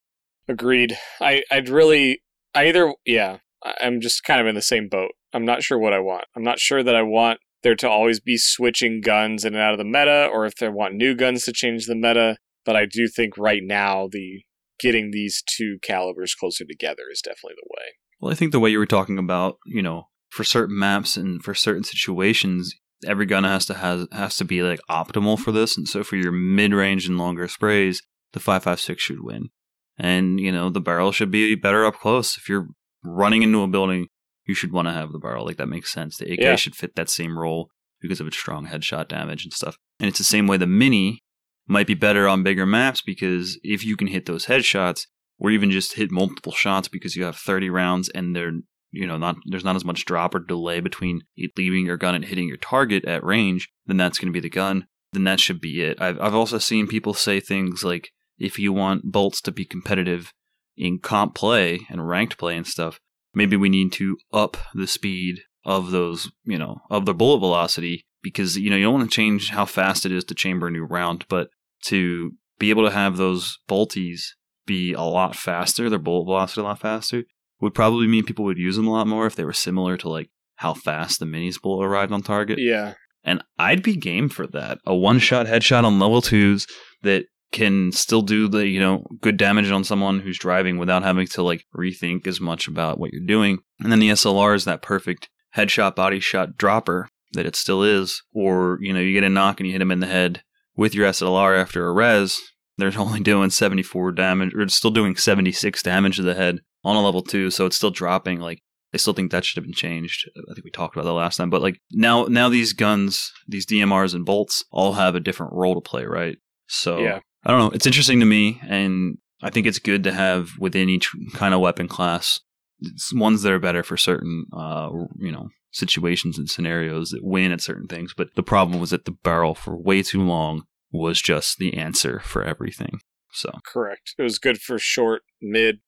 [0.47, 0.97] Agreed.
[1.21, 2.21] I I'd really
[2.55, 3.37] I either yeah.
[3.63, 5.11] I- I'm just kind of in the same boat.
[5.33, 6.25] I'm not sure what I want.
[6.35, 9.73] I'm not sure that I want there to always be switching guns in and out
[9.73, 12.37] of the meta, or if they want new guns to change the meta.
[12.65, 14.41] But I do think right now the
[14.83, 17.85] getting these two calibers closer together is definitely the way.
[18.19, 21.43] Well, I think the way you were talking about, you know, for certain maps and
[21.43, 22.73] for certain situations,
[23.05, 25.77] every gun has to has has to be like optimal for this.
[25.77, 28.01] And so for your mid range and longer sprays,
[28.33, 29.49] the five five six should win.
[29.97, 32.37] And you know, the Beryl should be better up close.
[32.37, 32.67] If you're
[33.03, 34.07] running into a building,
[34.45, 35.45] you should want to have the Beryl.
[35.45, 36.17] Like that makes sense.
[36.17, 36.55] The AK Yeah.
[36.55, 37.69] should fit that same role
[38.01, 39.77] because of its strong headshot damage and stuff.
[39.99, 41.22] And it's the same way the mini
[41.67, 45.05] might be better on bigger maps because if you can hit those headshots,
[45.39, 48.53] or even just hit multiple shots because you have 30 rounds and they're
[48.91, 51.21] you know not there's not as much drop or delay between
[51.57, 54.49] leaving your gun and hitting your target at range then that's going to be the
[54.49, 56.01] gun then that should be it.
[56.01, 58.09] I've, I've also seen people say things like
[58.39, 60.33] if you want bolts to be competitive
[60.75, 62.99] in comp play and ranked play and stuff
[63.33, 68.05] maybe we need to up the speed of those you know of the bullet velocity
[68.23, 70.71] because you know you don't want to change how fast it is to chamber a
[70.71, 71.49] new round but
[71.83, 74.21] to be able to have those bolties
[74.65, 77.23] be a lot faster, their bullet velocity a lot faster,
[77.59, 80.09] would probably mean people would use them a lot more if they were similar to
[80.09, 82.59] like how fast the minis bullet arrived on target.
[82.59, 82.93] Yeah.
[83.23, 84.79] And I'd be game for that.
[84.85, 86.67] A one shot headshot on level twos
[87.03, 91.27] that can still do the, you know, good damage on someone who's driving without having
[91.27, 93.59] to like rethink as much about what you're doing.
[93.79, 98.21] And then the SLR is that perfect headshot body shot dropper that it still is.
[98.33, 100.43] Or, you know, you get a knock and you hit him in the head
[100.75, 102.41] with your SLR after a res,
[102.77, 106.95] they're only doing 74 damage, or it's still doing 76 damage to the head on
[106.95, 108.39] a level 2, so it's still dropping.
[108.39, 108.61] Like,
[108.93, 110.29] I still think that should have been changed.
[110.35, 111.49] I think we talked about that last time.
[111.49, 115.75] But, like, now now these guns, these DMRs and bolts, all have a different role
[115.75, 116.37] to play, right?
[116.67, 117.19] So, Yeah.
[117.45, 117.71] I don't know.
[117.71, 121.59] It's interesting to me, and I think it's good to have within each kind of
[121.59, 122.39] weapon class
[122.83, 127.51] it's ones that are better for certain, uh, you know, situations and scenarios that win
[127.51, 128.13] at certain things.
[128.15, 132.19] But the problem was that the Beryl for way too long was just the answer
[132.19, 132.99] for everything.
[133.31, 134.13] So Correct.
[134.17, 135.79] It was good for short, mid.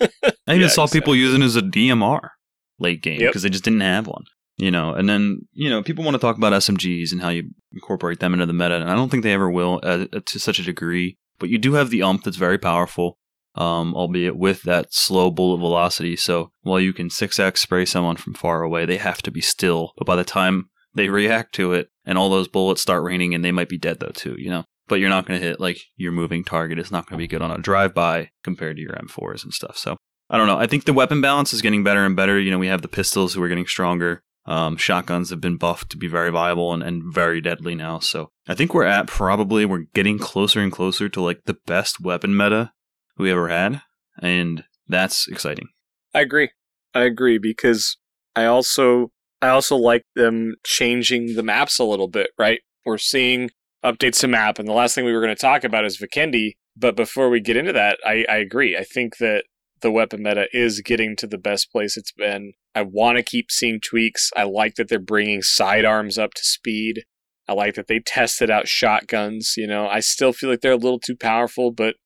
[0.00, 0.06] I
[0.48, 2.30] even Yeah, saw people using it as a DMR
[2.78, 3.30] late game Yep.
[3.30, 4.24] because they just didn't have one.
[4.56, 7.50] You know, and then you know people want to talk about SMGs and how you
[7.72, 10.60] incorporate them into the meta, and I don't think they ever will uh, to such
[10.60, 11.18] a degree.
[11.40, 13.18] But you do have the ump that's very powerful,
[13.54, 16.16] um, albeit with that slow bullet velocity.
[16.16, 19.40] So while you can six x spray someone from far away, they have to be
[19.40, 19.92] still.
[19.96, 23.44] But by the time they react to it, and all those bullets start raining, and
[23.44, 24.34] they might be dead though too.
[24.38, 26.78] You know, but you're not going to hit like your moving target.
[26.78, 29.52] It's not going to be good on a drive by compared to your M4s and
[29.52, 29.76] stuff.
[29.76, 29.96] So
[30.30, 30.58] I don't know.
[30.58, 32.38] I think the weapon balance is getting better and better.
[32.38, 34.22] You know, we have the pistols who are getting stronger.
[34.46, 37.98] Um, shotguns have been buffed to be very viable and, and very deadly now.
[37.98, 41.98] So I think we're at probably we're getting closer and closer to like the best
[42.00, 42.72] weapon meta
[43.18, 43.82] we ever had,
[44.20, 45.68] and that's exciting.
[46.14, 46.50] I agree.
[46.94, 47.96] I agree because
[48.36, 49.10] I also
[49.42, 52.60] I also like them changing the maps a little bit, right?
[52.86, 53.50] We're seeing
[53.84, 56.52] updates to map, and the last thing we were going to talk about is Vikendi.
[56.76, 58.76] But before we get into that, I, I agree.
[58.76, 59.44] I think that
[59.80, 62.52] the weapon meta is getting to the best place it's been.
[62.74, 64.30] I want to keep seeing tweaks.
[64.36, 67.04] I like that they're bringing sidearms up to speed.
[67.46, 69.54] I like that they tested out shotguns.
[69.56, 71.96] You know, I still feel like they're a little too powerful, but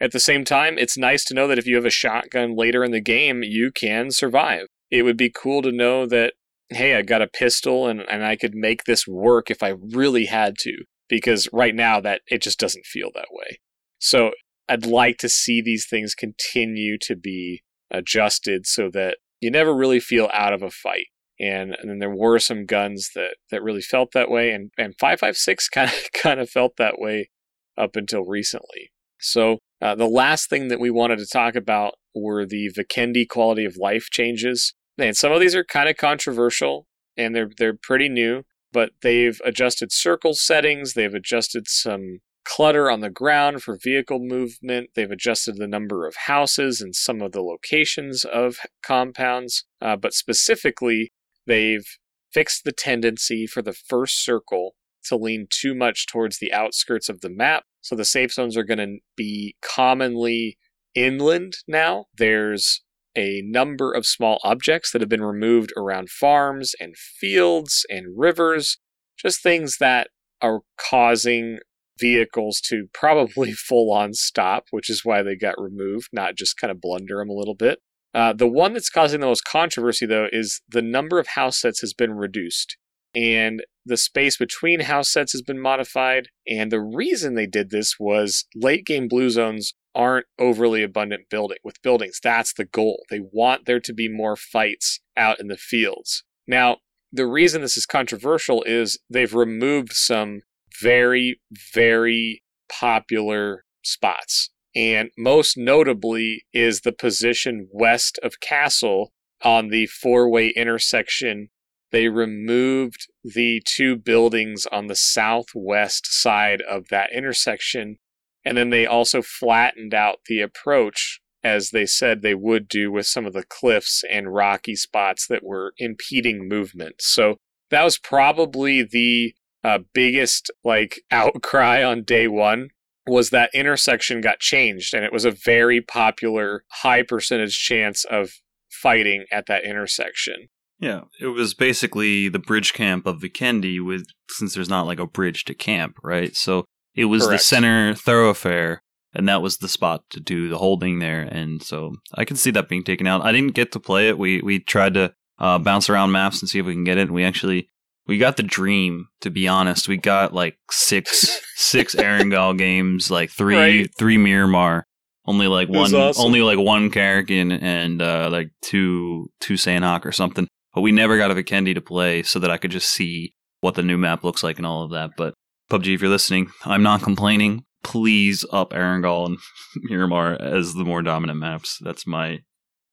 [0.00, 2.84] at the same time, it's nice to know that if you have a shotgun later
[2.84, 4.66] in the game, you can survive.
[4.90, 6.34] It would be cool to know that,
[6.70, 10.26] hey, I got a pistol and, and I could make this work if I really
[10.26, 10.84] had to.
[11.08, 13.60] Because right now that it just doesn't feel that way.
[13.98, 14.32] So
[14.68, 20.00] I'd like to see these things continue to be adjusted so that you never really
[20.00, 21.06] feel out of a fight.
[21.40, 24.94] And, and then there were some guns that, that really felt that way, and, and
[24.98, 27.30] 556 kind of kind of felt that way
[27.76, 28.90] up until recently.
[29.20, 33.64] So uh, the last thing that we wanted to talk about were the Vikendi quality
[33.64, 34.74] of life changes.
[34.98, 36.86] And some of these are kind of controversial,
[37.16, 38.42] and they're they're pretty new,
[38.72, 40.94] but they've adjusted circle settings.
[40.94, 44.90] They've adjusted some clutter on the ground for vehicle movement.
[44.94, 49.64] They've adjusted the number of houses and some of the locations of compounds.
[49.80, 51.12] Uh, but specifically,
[51.46, 51.86] they've
[52.32, 54.74] fixed the tendency for the first circle
[55.04, 57.64] to lean too much towards the outskirts of the map.
[57.88, 60.58] So the safe zones are going to be commonly
[60.94, 62.04] inland now.
[62.18, 62.82] There's
[63.16, 68.76] a number of small objects that have been removed around farms and fields and rivers,
[69.18, 70.08] just things that
[70.42, 71.60] are causing
[71.98, 76.70] vehicles to probably full on stop, which is why they got removed, not just kind
[76.70, 77.78] of blunder them a little bit.
[78.12, 81.80] Uh, the one that's causing the most controversy, though, is the number of house sets
[81.80, 82.76] has been reduced.
[83.14, 86.28] And the space between house sets has been modified.
[86.46, 91.58] And the reason they did this was late game blue zones aren't overly abundant building
[91.64, 92.20] with buildings.
[92.22, 93.02] That's the goal.
[93.10, 96.22] They want there to be more fights out in the fields.
[96.46, 96.78] Now,
[97.10, 100.42] the reason this is controversial is they've removed some
[100.80, 101.40] very,
[101.74, 104.50] very popular spots.
[104.76, 109.12] And most notably is the position west of Castle
[109.42, 111.48] on the four way intersection.
[111.90, 117.96] They removed the two buildings on the southwest side of that intersection.
[118.44, 123.06] And then they also flattened out the approach as they said they would do with
[123.06, 126.96] some of the cliffs and rocky spots that were impeding movement.
[127.00, 127.36] So
[127.70, 129.34] that was probably the
[129.64, 132.68] uh, biggest like outcry on day one
[133.06, 138.32] was that intersection got changed and it was a very popular high percentage chance of
[138.70, 140.48] fighting at that intersection.
[140.80, 145.06] Yeah, it was basically the bridge camp of Vikendi with since there's not like a
[145.06, 146.34] bridge to camp, right?
[146.36, 146.64] So
[146.94, 147.40] it was Correct.
[147.40, 148.82] the center thoroughfare
[149.14, 152.50] and that was the spot to do the holding there and so I can see
[152.52, 153.24] that being taken out.
[153.24, 154.18] I didn't get to play it.
[154.18, 157.02] We we tried to uh, bounce around maps and see if we can get it
[157.02, 157.68] and we actually
[158.06, 163.30] we got the dream to be honest we got like six six Erangel games like
[163.30, 163.90] three right.
[163.96, 164.84] three miramar
[165.26, 166.24] only like one awesome.
[166.24, 170.48] only like one Karrakin and uh like two two Sanhok or something
[170.78, 173.74] but we never got a vikendi to play so that i could just see what
[173.74, 175.34] the new map looks like and all of that but
[175.70, 179.38] pubg if you're listening i'm not complaining please up Erangel and
[179.90, 182.38] miramar as the more dominant maps that's my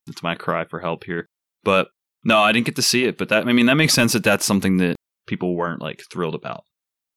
[0.06, 1.26] that's my cry for help here
[1.64, 1.88] but
[2.26, 4.24] no, I didn't get to see it, but that I mean that makes sense that
[4.24, 4.96] that's something that
[5.28, 6.64] people weren't like thrilled about.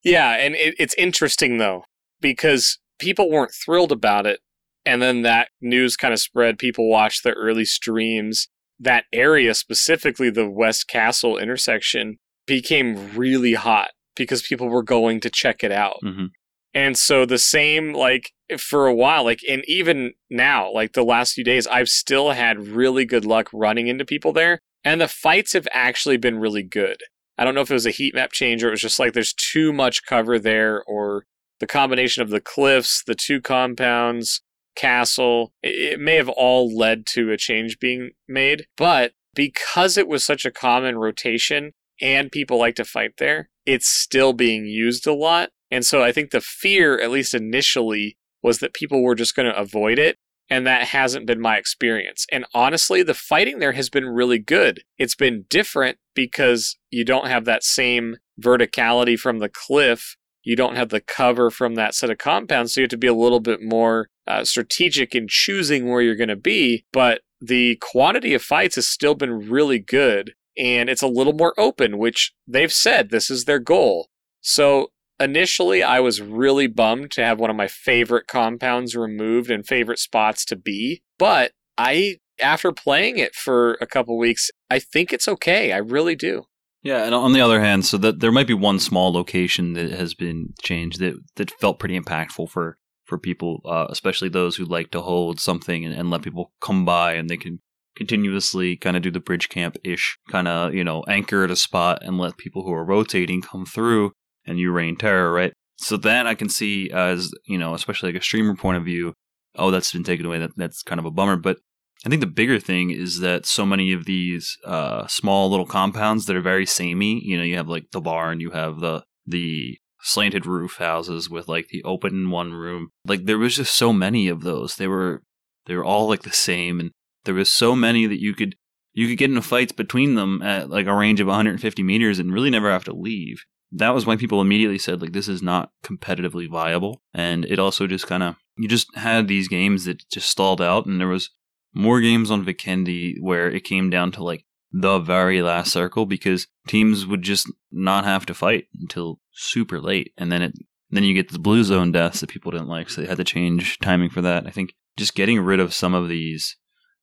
[0.04, 1.84] Yeah, and it, it's interesting though
[2.22, 4.40] because people weren't thrilled about it,
[4.86, 6.60] and then that news kind of spread.
[6.60, 8.48] People watched the early streams.
[8.80, 15.30] That area, specifically the West Castle intersection, became really hot because people were going to
[15.30, 15.98] check it out.
[16.04, 16.26] Mm-hmm.
[16.74, 21.34] And so the same, like for a while, like, and even now, like the last
[21.34, 24.60] few days, I've still had really good luck running into people there.
[24.84, 26.98] And the fights have actually been really good.
[27.38, 29.14] I don't know if it was a heat map change or it was just like
[29.14, 31.26] there's too much cover there or
[31.60, 34.42] the combination of the cliffs, the two compounds,
[34.80, 38.66] castle, it may have all led to a change being made.
[38.78, 43.88] But because it was such a common rotation and people like to fight there, it's
[43.88, 45.50] still being used a lot.
[45.72, 49.52] And so I think the fear, at least initially, was that people were just going
[49.52, 50.18] to avoid it
[50.50, 52.26] and that hasn't been my experience.
[52.32, 54.82] And honestly, the fighting there has been really good.
[54.98, 60.16] It's been different because you don't have that same verticality from the cliff.
[60.44, 63.08] You don't have the cover from that set of compounds, so you have to be
[63.08, 66.86] a little bit more uh, strategic in choosing where you're going to be.
[66.94, 71.54] But the quantity of fights has still been really good, and it's a little more
[71.58, 74.08] open, which they've said this is their goal.
[74.42, 79.68] So initially I was really bummed to have one of my favorite compounds removed and
[79.68, 85.12] favorite spots to be, but I after playing it for a couple weeks, I think
[85.12, 85.74] it's okay.
[85.74, 86.46] I really do.
[86.82, 89.92] Yeah, and on the other hand, so that there might be one small location that
[89.92, 92.78] has been changed that that felt pretty impactful for
[93.10, 96.86] for people, uh, especially those who like to hold something and, and let people come
[96.86, 97.60] by and they can
[97.98, 101.56] continuously kind of do the bridge camp ish, kind of you know anchor at a
[101.56, 104.14] spot and let people who are rotating come through
[104.46, 105.54] and you reign terror, right?
[105.78, 109.14] So that I can see as, you know, especially like a streamer point of view,
[109.56, 110.40] oh, that's been taken away.
[110.40, 111.38] That, that's kind of a bummer.
[111.38, 111.58] But
[112.06, 116.26] I think the bigger thing is that so many of these uh, small little compounds
[116.26, 119.78] that are very samey, you know, you have like the barn, you have the, the
[120.02, 122.90] slanted roof houses with like the open one room.
[123.06, 124.76] Like there was just so many of those.
[124.76, 125.24] They were,
[125.66, 126.80] they were all like the same.
[126.80, 126.92] And
[127.26, 128.56] there was so many that you could,
[128.94, 132.34] you could get into fights between them at like a range of 150 meters and
[132.34, 135.72] really never have to leave that was why people immediately said like this is not
[135.84, 140.30] competitively viable and it also just kind of you just had these games that just
[140.30, 141.30] stalled out and there was
[141.74, 146.48] more games on Vikendi where it came down to like the very last circle because
[146.68, 150.54] teams would just not have to fight until super late and then it
[150.92, 153.24] then you get the blue zone deaths that people didn't like so they had to
[153.24, 156.56] change timing for that i think just getting rid of some of these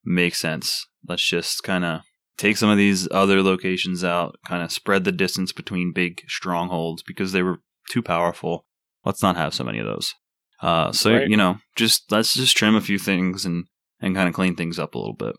[0.05, 2.03] makes sense let's just kind of
[2.37, 7.03] take some of these other locations out, kind of spread the distance between big strongholds
[7.03, 7.61] because they were
[7.91, 8.67] too powerful.
[9.05, 10.15] Let's not have so many of those.
[10.61, 11.29] Uh, so Right.
[11.29, 13.67] you know, just let's just trim a few things and
[14.01, 15.37] and kind of clean things up a little bit.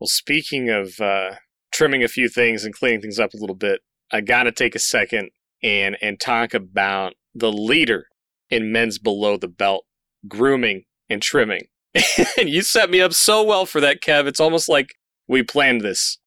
[0.00, 1.36] Well, speaking of uh,
[1.72, 3.80] trimming a few things and cleaning things up a little bit,
[4.12, 5.30] I got to take a second
[5.62, 8.06] and and talk about the leader
[8.50, 9.84] in men's below the belt
[10.28, 11.62] grooming and trimming.
[12.38, 14.26] and you set me up so well for that, Kev.
[14.26, 14.94] It's almost like
[15.28, 16.18] we planned this,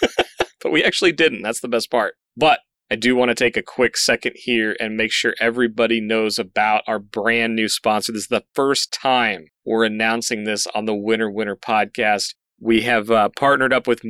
[0.62, 1.42] but we actually didn't.
[1.42, 2.14] That's the best part.
[2.36, 2.60] But
[2.90, 6.82] I do want to take a quick second here and make sure everybody knows about
[6.86, 8.12] our brand new sponsor.
[8.12, 13.10] This is the first time we're announcing this on the Winner Winner podcast we have
[13.10, 14.04] uh, partnered up with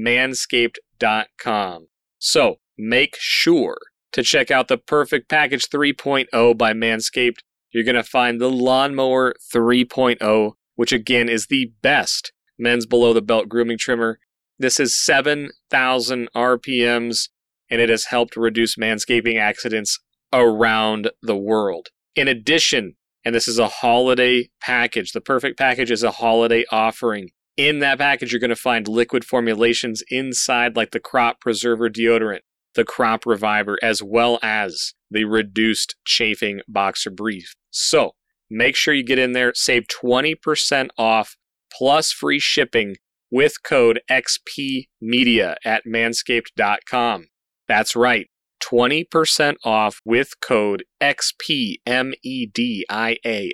[1.00, 1.88] manscaped.com.
[2.18, 3.78] So make sure
[4.12, 7.38] to check out the Perfect Package 3.0 by Manscaped.
[7.72, 13.22] You're going to find the Lawnmower 3.0, which again is the best men's below the
[13.22, 14.18] belt grooming trimmer.
[14.58, 17.28] This is 7,000 RPMs
[17.70, 19.98] and it has helped reduce manscaping accidents
[20.32, 21.88] around the world.
[22.14, 22.94] In addition,
[23.24, 27.30] and this is a holiday package, the Perfect Package is a holiday offering.
[27.56, 32.40] In that package, you're going to find liquid formulations inside, like the Crop Preserver deodorant,
[32.74, 37.54] the Crop Reviver, as well as the reduced chafing boxer brief.
[37.70, 38.12] So
[38.50, 41.36] make sure you get in there, save 20% off
[41.72, 42.96] plus free shipping
[43.30, 47.26] with code XPmedia at manscaped.com.
[47.68, 48.26] That's right.
[48.62, 51.76] 20% off with code XPMEDIA,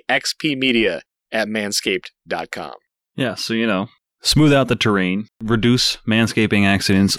[0.09, 1.01] XPmedia
[1.31, 2.73] at manscaped.com.
[3.15, 3.87] Yeah, so you know,
[4.21, 7.17] smooth out the terrain, reduce manscaping accidents.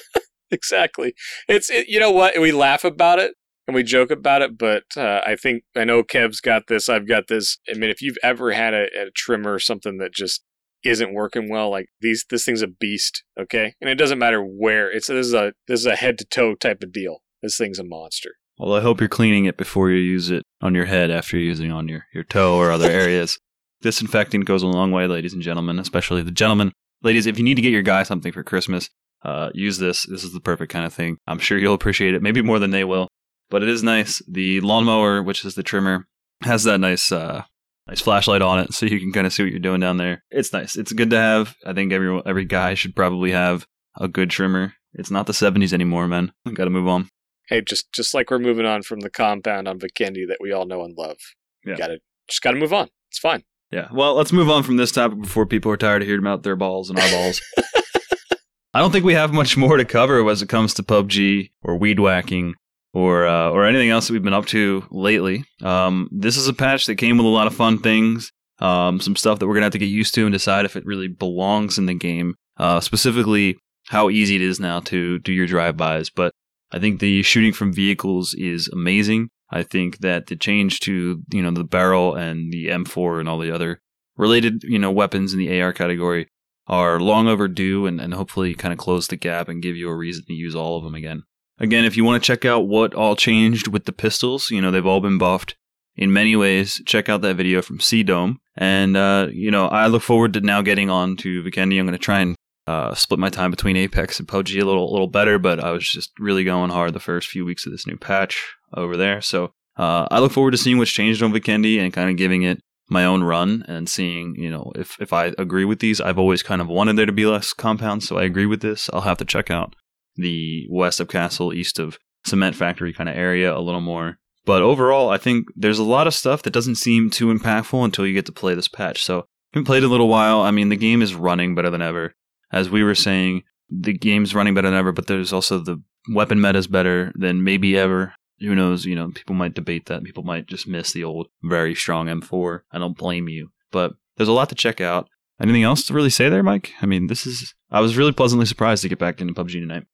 [0.50, 1.14] exactly.
[1.48, 3.34] It's it, you know what we laugh about it
[3.66, 6.88] and we joke about it, but uh, I think I know Kev's got this.
[6.88, 7.58] I've got this.
[7.72, 10.42] I mean, if you've ever had a, a trimmer or something that just
[10.84, 13.22] isn't working well, like these, this thing's a beast.
[13.38, 15.06] Okay, and it doesn't matter where it's.
[15.06, 17.18] This is a this is a head to toe type of deal.
[17.42, 18.32] This thing's a monster.
[18.58, 21.70] Well, I hope you're cleaning it before you use it on your head after using
[21.70, 23.38] it on your, your toe or other areas.
[23.82, 26.72] Disinfecting goes a long way, ladies and gentlemen, especially the gentlemen.
[27.02, 28.90] Ladies, if you need to get your guy something for Christmas,
[29.24, 30.04] uh, use this.
[30.04, 31.18] This is the perfect kind of thing.
[31.26, 33.08] I'm sure you'll appreciate it, maybe more than they will.
[33.48, 34.22] But it is nice.
[34.28, 36.06] The lawnmower, which is the trimmer,
[36.42, 37.42] has that nice uh,
[37.86, 40.22] nice flashlight on it, so you can kind of see what you're doing down there.
[40.30, 40.76] It's nice.
[40.76, 41.56] It's good to have.
[41.66, 43.66] I think every every guy should probably have
[43.98, 44.74] a good trimmer.
[44.94, 46.32] It's not the 70s anymore, man.
[46.54, 47.08] Got to move on.
[47.48, 50.66] Hey, just just like we're moving on from the compound on Vikendi that we all
[50.66, 51.18] know and love.
[51.64, 51.76] Yeah.
[51.76, 51.98] Got to
[52.28, 52.88] just got to move on.
[53.10, 53.42] It's fine.
[53.70, 53.88] Yeah.
[53.92, 56.56] Well, let's move on from this topic before people are tired of hearing about their
[56.56, 57.40] balls and our balls.
[58.74, 61.76] I don't think we have much more to cover as it comes to PUBG or
[61.76, 62.54] weed whacking
[62.92, 65.44] or uh, or anything else that we've been up to lately.
[65.62, 69.16] Um, this is a patch that came with a lot of fun things, um, some
[69.16, 71.78] stuff that we're gonna have to get used to and decide if it really belongs
[71.78, 72.34] in the game.
[72.56, 73.56] Uh, specifically,
[73.88, 76.10] how easy it is now to do your drive-bys.
[76.10, 76.32] But
[76.70, 79.30] I think the shooting from vehicles is amazing.
[79.50, 83.38] I think that the change to you know the Beryl and the M4 and all
[83.38, 83.80] the other
[84.16, 86.28] related you know weapons in the AR category
[86.66, 89.96] are long overdue and, and hopefully kind of close the gap and give you a
[89.96, 91.24] reason to use all of them again.
[91.58, 94.70] Again, if you want to check out what all changed with the pistols, you know
[94.70, 95.56] they've all been buffed
[95.96, 96.80] in many ways.
[96.86, 100.40] Check out that video from Sea Dome, and uh, you know I look forward to
[100.40, 101.78] now getting on to Vikendi.
[101.78, 102.36] I'm going to try and
[102.66, 105.72] uh, split my time between Apex and PUBG a little a little better, but I
[105.72, 109.20] was just really going hard the first few weeks of this new patch over there.
[109.20, 112.42] So uh, I look forward to seeing what's changed on Vikendi and kind of giving
[112.42, 116.00] it my own run and seeing, you know, if, if I agree with these.
[116.00, 118.90] I've always kind of wanted there to be less compounds, so I agree with this.
[118.92, 119.76] I'll have to check out
[120.16, 124.18] the west of Castle, east of Cement Factory kind of area a little more.
[124.44, 128.06] But overall, I think there's a lot of stuff that doesn't seem too impactful until
[128.06, 129.02] you get to play this patch.
[129.02, 130.40] So, haven't played a little while.
[130.40, 132.14] I mean, the game is running better than ever.
[132.52, 135.82] As we were saying, the game's running better than ever, but there's also the
[136.12, 138.14] weapon meta is better than maybe ever.
[138.40, 138.84] Who knows?
[138.84, 140.04] You know, people might debate that.
[140.04, 142.60] People might just miss the old, very strong M4.
[142.72, 143.50] I don't blame you.
[143.70, 145.08] But there's a lot to check out.
[145.40, 146.72] Anything else to really say there, Mike?
[146.82, 147.54] I mean, this is.
[147.70, 149.84] I was really pleasantly surprised to get back into PUBG tonight.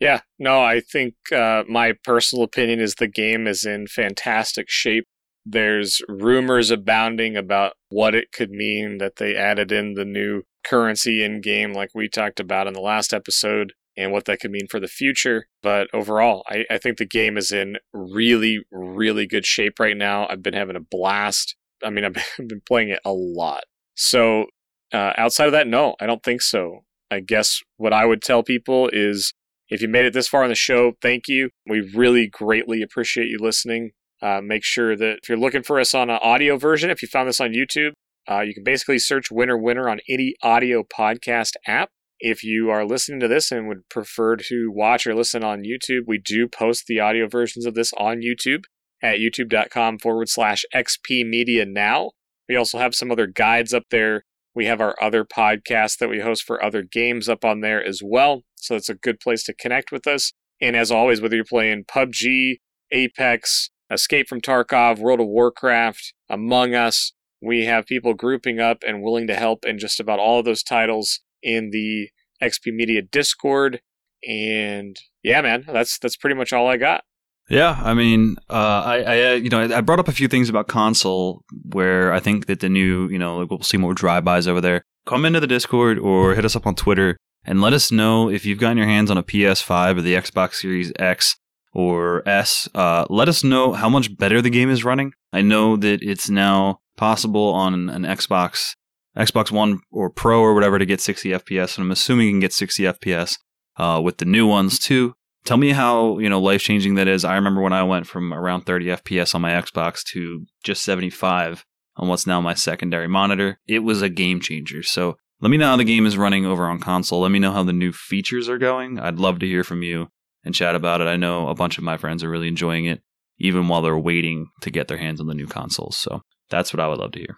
[0.00, 5.04] Yeah, no, I think uh, my personal opinion is the game is in fantastic shape.
[5.44, 11.24] There's rumors abounding about what it could mean that they added in the new currency
[11.24, 14.68] in game, like we talked about in the last episode, and what that could mean
[14.70, 15.48] for the future.
[15.62, 20.26] But overall, I, I think the game is in really, really good shape right now.
[20.30, 21.56] I've been having a blast.
[21.84, 23.64] I mean, I've been, playing it a lot.
[23.94, 24.46] So,
[24.92, 26.84] uh, outside of that, no, I don't think so.
[27.10, 29.34] I guess what I would tell people is
[29.68, 31.50] if you made it this far in the show, thank you.
[31.66, 33.90] We really greatly appreciate you listening.
[34.22, 37.08] Uh, make sure that if you're looking for us on an audio version, if you
[37.08, 37.92] found this on YouTube,
[38.30, 41.90] uh, you can basically search Winner Winner on any audio podcast app.
[42.20, 46.02] If you are listening to this and would prefer to watch or listen on YouTube,
[46.06, 48.64] we do post the audio versions of this on YouTube
[49.00, 52.10] at youtube.com forward slash XP Media Now.
[52.48, 54.24] We also have some other guides up there.
[54.52, 58.00] We have our other podcasts that we host for other games up on there as
[58.04, 58.42] well.
[58.56, 60.32] So it's a good place to connect with us.
[60.60, 62.56] And as always, whether you're playing PUBG,
[62.90, 69.02] Apex, Escape from Tarkov, World of Warcraft, Among Us, we have people grouping up and
[69.02, 72.08] willing to help in just about all of those titles in the
[72.42, 73.80] XP Media Discord.
[74.26, 77.04] And yeah, man, that's that's pretty much all I got.
[77.48, 80.50] Yeah, I mean, uh, I, I, uh, you know, I brought up a few things
[80.50, 84.46] about console where I think that the new, you know, like we'll see more drive-bys
[84.46, 84.84] over there.
[85.06, 88.44] Come into the Discord or hit us up on Twitter and let us know if
[88.44, 91.36] you've gotten your hands on a PS5 or the Xbox Series X
[91.72, 92.68] or S.
[92.74, 95.12] Uh, let us know how much better the game is running.
[95.32, 98.74] I know that it's now possible on an Xbox
[99.18, 102.40] Xbox One or Pro or whatever to get 60 FPS, and I'm assuming you can
[102.40, 103.36] get 60 FPS
[103.76, 105.14] uh, with the new ones too.
[105.44, 107.24] Tell me how you know life changing that is.
[107.24, 111.64] I remember when I went from around 30 FPS on my Xbox to just 75
[111.96, 113.58] on what's now my secondary monitor.
[113.66, 114.82] It was a game changer.
[114.82, 117.20] So let me know how the game is running over on console.
[117.20, 118.98] Let me know how the new features are going.
[118.98, 120.08] I'd love to hear from you
[120.44, 121.06] and chat about it.
[121.06, 123.02] I know a bunch of my friends are really enjoying it,
[123.38, 125.96] even while they're waiting to get their hands on the new consoles.
[125.96, 127.36] So that's what I would love to hear.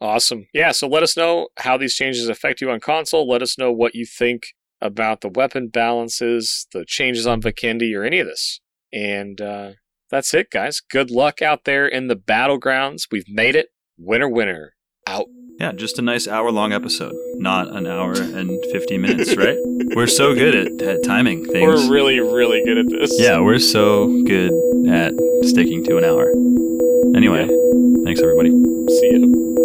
[0.00, 0.46] Awesome.
[0.54, 3.28] Yeah, so let us know how these changes affect you on console.
[3.28, 4.48] Let us know what you think
[4.80, 8.60] about the weapon balances, the changes on Vikendi, or any of this.
[8.92, 9.72] And uh,
[10.10, 10.80] that's it, guys.
[10.80, 13.08] Good luck out there in the battlegrounds.
[13.10, 13.68] We've made it.
[13.98, 14.74] Winner, winner.
[15.06, 15.26] Out.
[15.58, 19.56] Yeah, just a nice hour long episode, not an hour and 50 minutes, right?
[19.96, 21.66] we're so good at, at timing things.
[21.66, 23.10] We're really, really good at this.
[23.18, 24.52] Yeah, we're so good
[24.88, 26.30] at sticking to an hour.
[27.16, 28.04] Anyway, yeah.
[28.04, 28.50] thanks everybody.
[28.50, 29.57] See you.